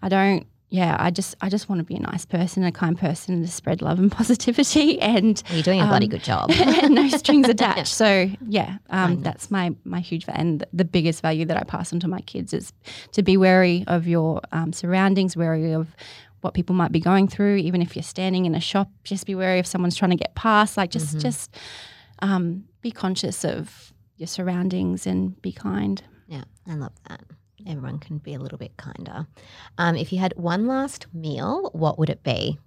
I 0.00 0.08
don't. 0.08 0.46
Yeah, 0.72 0.96
I 0.98 1.10
just 1.10 1.34
I 1.42 1.50
just 1.50 1.68
want 1.68 1.80
to 1.80 1.84
be 1.84 1.96
a 1.96 2.00
nice 2.00 2.24
person, 2.24 2.64
a 2.64 2.72
kind 2.72 2.98
person, 2.98 3.34
and 3.34 3.44
to 3.44 3.52
spread 3.52 3.82
love 3.82 3.98
and 3.98 4.10
positivity, 4.20 4.98
and 5.02 5.42
You're 5.50 5.62
doing 5.62 5.82
a 5.82 5.86
bloody 5.86 6.06
um, 6.06 6.10
good 6.10 6.24
job. 6.24 6.48
no 6.88 7.08
strings 7.08 7.46
attached. 7.50 7.92
So 7.92 8.30
yeah, 8.48 8.78
um, 8.88 9.20
that's 9.22 9.50
my 9.50 9.74
my 9.84 10.00
huge 10.00 10.24
and 10.28 10.64
the 10.72 10.86
biggest 10.86 11.20
value 11.20 11.44
that 11.44 11.58
I 11.58 11.64
pass 11.64 11.92
on 11.92 12.00
to 12.00 12.08
my 12.08 12.22
kids 12.22 12.54
is 12.54 12.72
to 13.12 13.22
be 13.22 13.36
wary 13.36 13.84
of 13.86 14.08
your 14.08 14.40
um, 14.52 14.72
surroundings, 14.72 15.36
wary 15.36 15.72
of 15.74 15.94
what 16.40 16.54
people 16.54 16.74
might 16.74 16.90
be 16.90 17.00
going 17.00 17.28
through. 17.28 17.56
Even 17.56 17.82
if 17.82 17.94
you're 17.94 18.02
standing 18.02 18.46
in 18.46 18.54
a 18.54 18.60
shop, 18.60 18.90
just 19.04 19.26
be 19.26 19.34
wary 19.34 19.58
if 19.58 19.66
someone's 19.66 19.94
trying 19.94 20.12
to 20.12 20.16
get 20.16 20.34
past. 20.34 20.78
Like 20.78 20.90
just 20.90 21.18
just 21.18 21.54
um, 22.20 22.64
be 22.80 22.90
conscious 22.90 23.44
of 23.44 23.92
your 24.16 24.26
surroundings 24.26 25.06
and 25.06 25.40
be 25.42 25.52
kind. 25.52 26.02
Yeah, 26.28 26.44
I 26.66 26.76
love 26.76 26.92
that. 27.10 27.20
Everyone 27.66 27.98
can 27.98 28.18
be 28.18 28.34
a 28.34 28.38
little 28.38 28.58
bit 28.58 28.76
kinder. 28.76 29.26
Um, 29.78 29.96
if 29.96 30.12
you 30.12 30.18
had 30.18 30.34
one 30.36 30.66
last 30.66 31.06
meal, 31.14 31.70
what 31.72 31.98
would 31.98 32.10
it 32.10 32.22
be? 32.22 32.58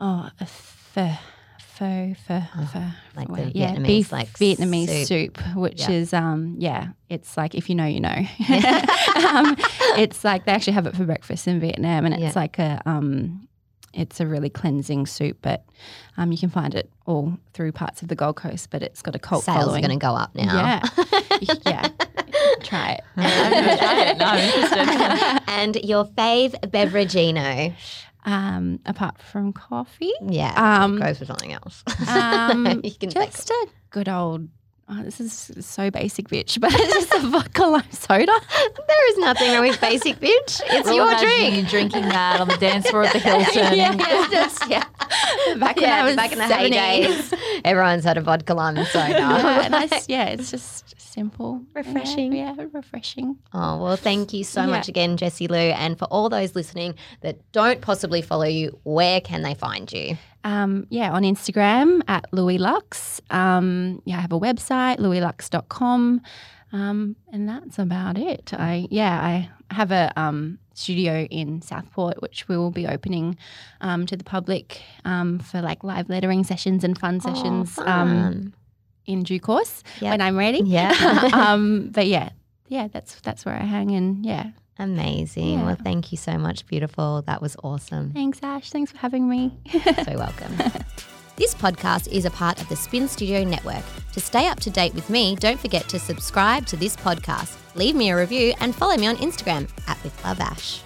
Oh, 0.00 0.30
a 0.40 0.46
pho, 0.46 1.10
pho, 1.60 2.14
pho, 2.26 2.42
pho. 2.72 2.82
like 3.16 3.28
the 3.28 3.50
yeah, 3.54 3.74
Vietnamese, 3.74 3.86
beef 3.86 4.12
like, 4.12 4.28
Vietnamese 4.38 5.06
soup. 5.06 5.36
soup, 5.38 5.56
which 5.56 5.80
Yeah. 5.80 5.90
is 5.90 6.12
um, 6.12 6.54
yeah, 6.58 6.88
it's 7.08 7.36
like 7.36 7.54
if 7.54 7.68
you 7.68 7.74
know, 7.74 7.84
you 7.86 8.00
know. 8.00 8.08
um, 9.26 9.56
it's 9.96 10.24
like 10.24 10.44
they 10.44 10.52
actually 10.52 10.74
have 10.74 10.86
it 10.86 10.96
for 10.96 11.04
breakfast 11.04 11.48
in 11.48 11.58
Vietnam, 11.60 12.04
and 12.04 12.14
it's 12.14 12.22
Yeah. 12.22 12.32
like 12.36 12.58
a 12.58 12.80
um, 12.86 13.48
it's 13.94 14.20
a 14.20 14.26
really 14.26 14.50
cleansing 14.50 15.06
soup, 15.06 15.38
but 15.42 15.64
um, 16.16 16.30
you 16.30 16.38
can 16.38 16.50
find 16.50 16.74
it 16.74 16.90
all 17.06 17.36
through 17.54 17.72
parts 17.72 18.02
of 18.02 18.08
the 18.08 18.14
Gold 18.14 18.36
Coast, 18.36 18.70
but 18.70 18.82
it's 18.82 19.02
got 19.02 19.16
a 19.16 19.18
cult 19.18 19.44
Sales 19.44 19.56
following. 19.64 19.84
are 19.84 19.88
going 19.88 19.98
to 19.98 20.04
go 20.06 20.12
up 20.14 20.34
now. 20.36 20.54
Yeah, 21.42 21.54
yeah. 21.66 21.88
Try 22.62 22.92
it. 22.92 23.00
I've 23.16 23.52
never 23.52 23.76
tried 23.76 24.08
it. 24.08 24.18
No, 24.18 24.24
I'm 24.26 24.38
interested. 24.38 25.42
and 25.48 25.76
your 25.84 26.04
fave 26.04 26.52
beverageino? 26.70 27.74
Um, 28.24 28.80
apart 28.84 29.18
from 29.22 29.52
coffee, 29.52 30.12
Yeah, 30.20 30.52
Um, 30.84 30.98
go 30.98 31.14
for 31.14 31.24
something 31.24 31.52
else. 31.52 31.82
Um, 32.08 32.80
you 32.84 32.90
can 32.92 33.10
just 33.10 33.50
a 33.50 33.66
good 33.90 34.08
old. 34.08 34.48
Oh, 34.90 35.02
this 35.02 35.20
is 35.20 35.52
so 35.66 35.90
basic, 35.90 36.28
bitch, 36.28 36.58
but 36.60 36.70
it's 36.74 36.94
just 37.08 37.12
a 37.24 37.28
vodka 37.28 37.64
lime 37.64 37.82
soda. 37.90 38.32
There 38.88 39.10
is 39.10 39.18
nothing 39.18 39.52
wrong 39.52 39.68
with 39.68 39.78
basic 39.82 40.18
bitch. 40.18 40.62
It's 40.66 40.88
We're 40.88 40.94
your 40.94 41.14
drink. 41.18 41.56
You 41.56 41.62
drinking 41.66 42.08
that 42.08 42.40
on 42.40 42.48
the 42.48 42.56
dance 42.56 42.88
floor 42.88 43.04
at 43.04 43.12
the 43.12 43.18
Hilton. 43.18 43.76
Yeah. 43.76 43.94
Just- 44.30 44.66
yeah, 44.68 44.84
Back 45.58 45.76
when 45.76 45.84
yeah. 45.84 46.02
I 46.02 46.04
was 46.04 46.16
back 46.16 46.32
in 46.32 46.38
the 46.38 46.48
17. 46.48 46.72
heydays, 47.04 47.38
everyone's 47.66 48.04
had 48.04 48.16
a 48.16 48.22
vodka 48.22 48.54
lime 48.54 48.82
soda. 48.86 49.10
Yeah, 49.10 49.66
and 49.66 50.04
yeah, 50.08 50.24
it's 50.28 50.50
just 50.50 50.94
simple, 51.18 51.62
Refreshing. 51.74 52.32
Yeah, 52.32 52.54
refreshing. 52.72 53.36
Oh, 53.52 53.82
well, 53.82 53.96
thank 53.96 54.32
you 54.32 54.44
so 54.44 54.60
Yeah. 54.62 54.66
much 54.68 54.88
again, 54.88 55.16
Jessie 55.16 55.48
Lou. 55.48 55.56
And 55.56 55.98
for 55.98 56.04
all 56.06 56.28
those 56.28 56.54
listening 56.54 56.94
that 57.22 57.36
don't 57.52 57.80
possibly 57.80 58.22
follow 58.22 58.44
you, 58.46 58.78
where 58.84 59.20
can 59.20 59.42
they 59.42 59.54
find 59.54 59.92
you? 59.92 60.16
Um, 60.44 60.86
yeah, 60.90 61.10
on 61.12 61.22
Instagram 61.24 62.02
at 62.06 62.24
Louis 62.32 62.58
Lux. 62.58 63.20
Um, 63.30 64.00
yeah, 64.04 64.18
I 64.18 64.20
have 64.20 64.32
a 64.32 64.38
website, 64.38 64.98
louislux.com. 64.98 66.20
Um, 66.72 67.16
and 67.32 67.48
that's 67.48 67.78
about 67.78 68.18
it. 68.18 68.52
I 68.54 68.86
yeah, 68.90 69.18
I 69.20 69.48
have 69.74 69.90
a 69.90 70.12
um, 70.20 70.58
studio 70.74 71.24
in 71.30 71.62
Southport, 71.62 72.20
which 72.20 72.46
we 72.46 72.56
will 72.58 72.70
be 72.70 72.86
opening 72.86 73.36
um, 73.80 74.04
to 74.06 74.16
the 74.16 74.24
public 74.24 74.82
um, 75.04 75.38
for 75.38 75.60
like 75.62 75.82
live 75.82 76.08
lettering 76.10 76.44
sessions 76.44 76.84
and 76.84 76.96
fun 76.98 77.20
sessions 77.20 77.78
Oh, 77.78 77.86
um, 77.86 78.08
fun. 78.10 78.54
In 79.08 79.24
due 79.24 79.40
course 79.40 79.82
Yep. 80.00 80.10
when 80.12 80.20
I'm 80.20 80.36
ready. 80.36 80.60
Yeah. 80.64 80.92
um, 81.32 81.88
but 81.90 82.06
yeah, 82.06 82.28
yeah, 82.68 82.86
that's 82.92 83.16
that's 83.22 83.44
where 83.44 83.56
I 83.56 83.64
hang. 83.64 83.90
And 83.90 84.24
yeah, 84.24 84.50
Amazing. 84.78 85.58
Yeah. 85.58 85.64
Well, 85.66 85.76
thank 85.82 86.12
you 86.12 86.18
so 86.18 86.38
much, 86.38 86.64
beautiful. 86.66 87.22
That 87.26 87.42
was 87.42 87.56
awesome. 87.64 88.12
thanks, 88.12 88.38
Ash. 88.44 88.70
Thanks 88.70 88.92
for 88.92 88.98
having 88.98 89.28
me. 89.28 89.58
so 90.04 90.12
welcome. 90.16 90.56
This 91.34 91.54
podcast 91.54 92.08
is 92.12 92.24
a 92.24 92.30
part 92.30 92.60
of 92.60 92.68
the 92.68 92.76
Spin 92.76 93.06
Studio 93.08 93.42
Network. 93.44 93.84
To 94.12 94.20
stay 94.20 94.46
up 94.48 94.58
to 94.60 94.70
date 94.70 94.94
with 94.94 95.08
me, 95.10 95.36
don't 95.36 95.58
forget 95.58 95.88
to 95.88 95.98
subscribe 95.98 96.66
to 96.66 96.76
this 96.76 96.96
podcast, 96.96 97.56
leave 97.76 97.94
me 97.96 98.10
a 98.10 98.16
review, 98.16 98.54
and 98.60 98.74
follow 98.74 98.96
me 98.96 99.06
on 99.06 99.16
Instagram 99.16 99.68
at 99.88 100.02
With 100.04 100.24
Love 100.24 100.40
Ash. 100.40 100.82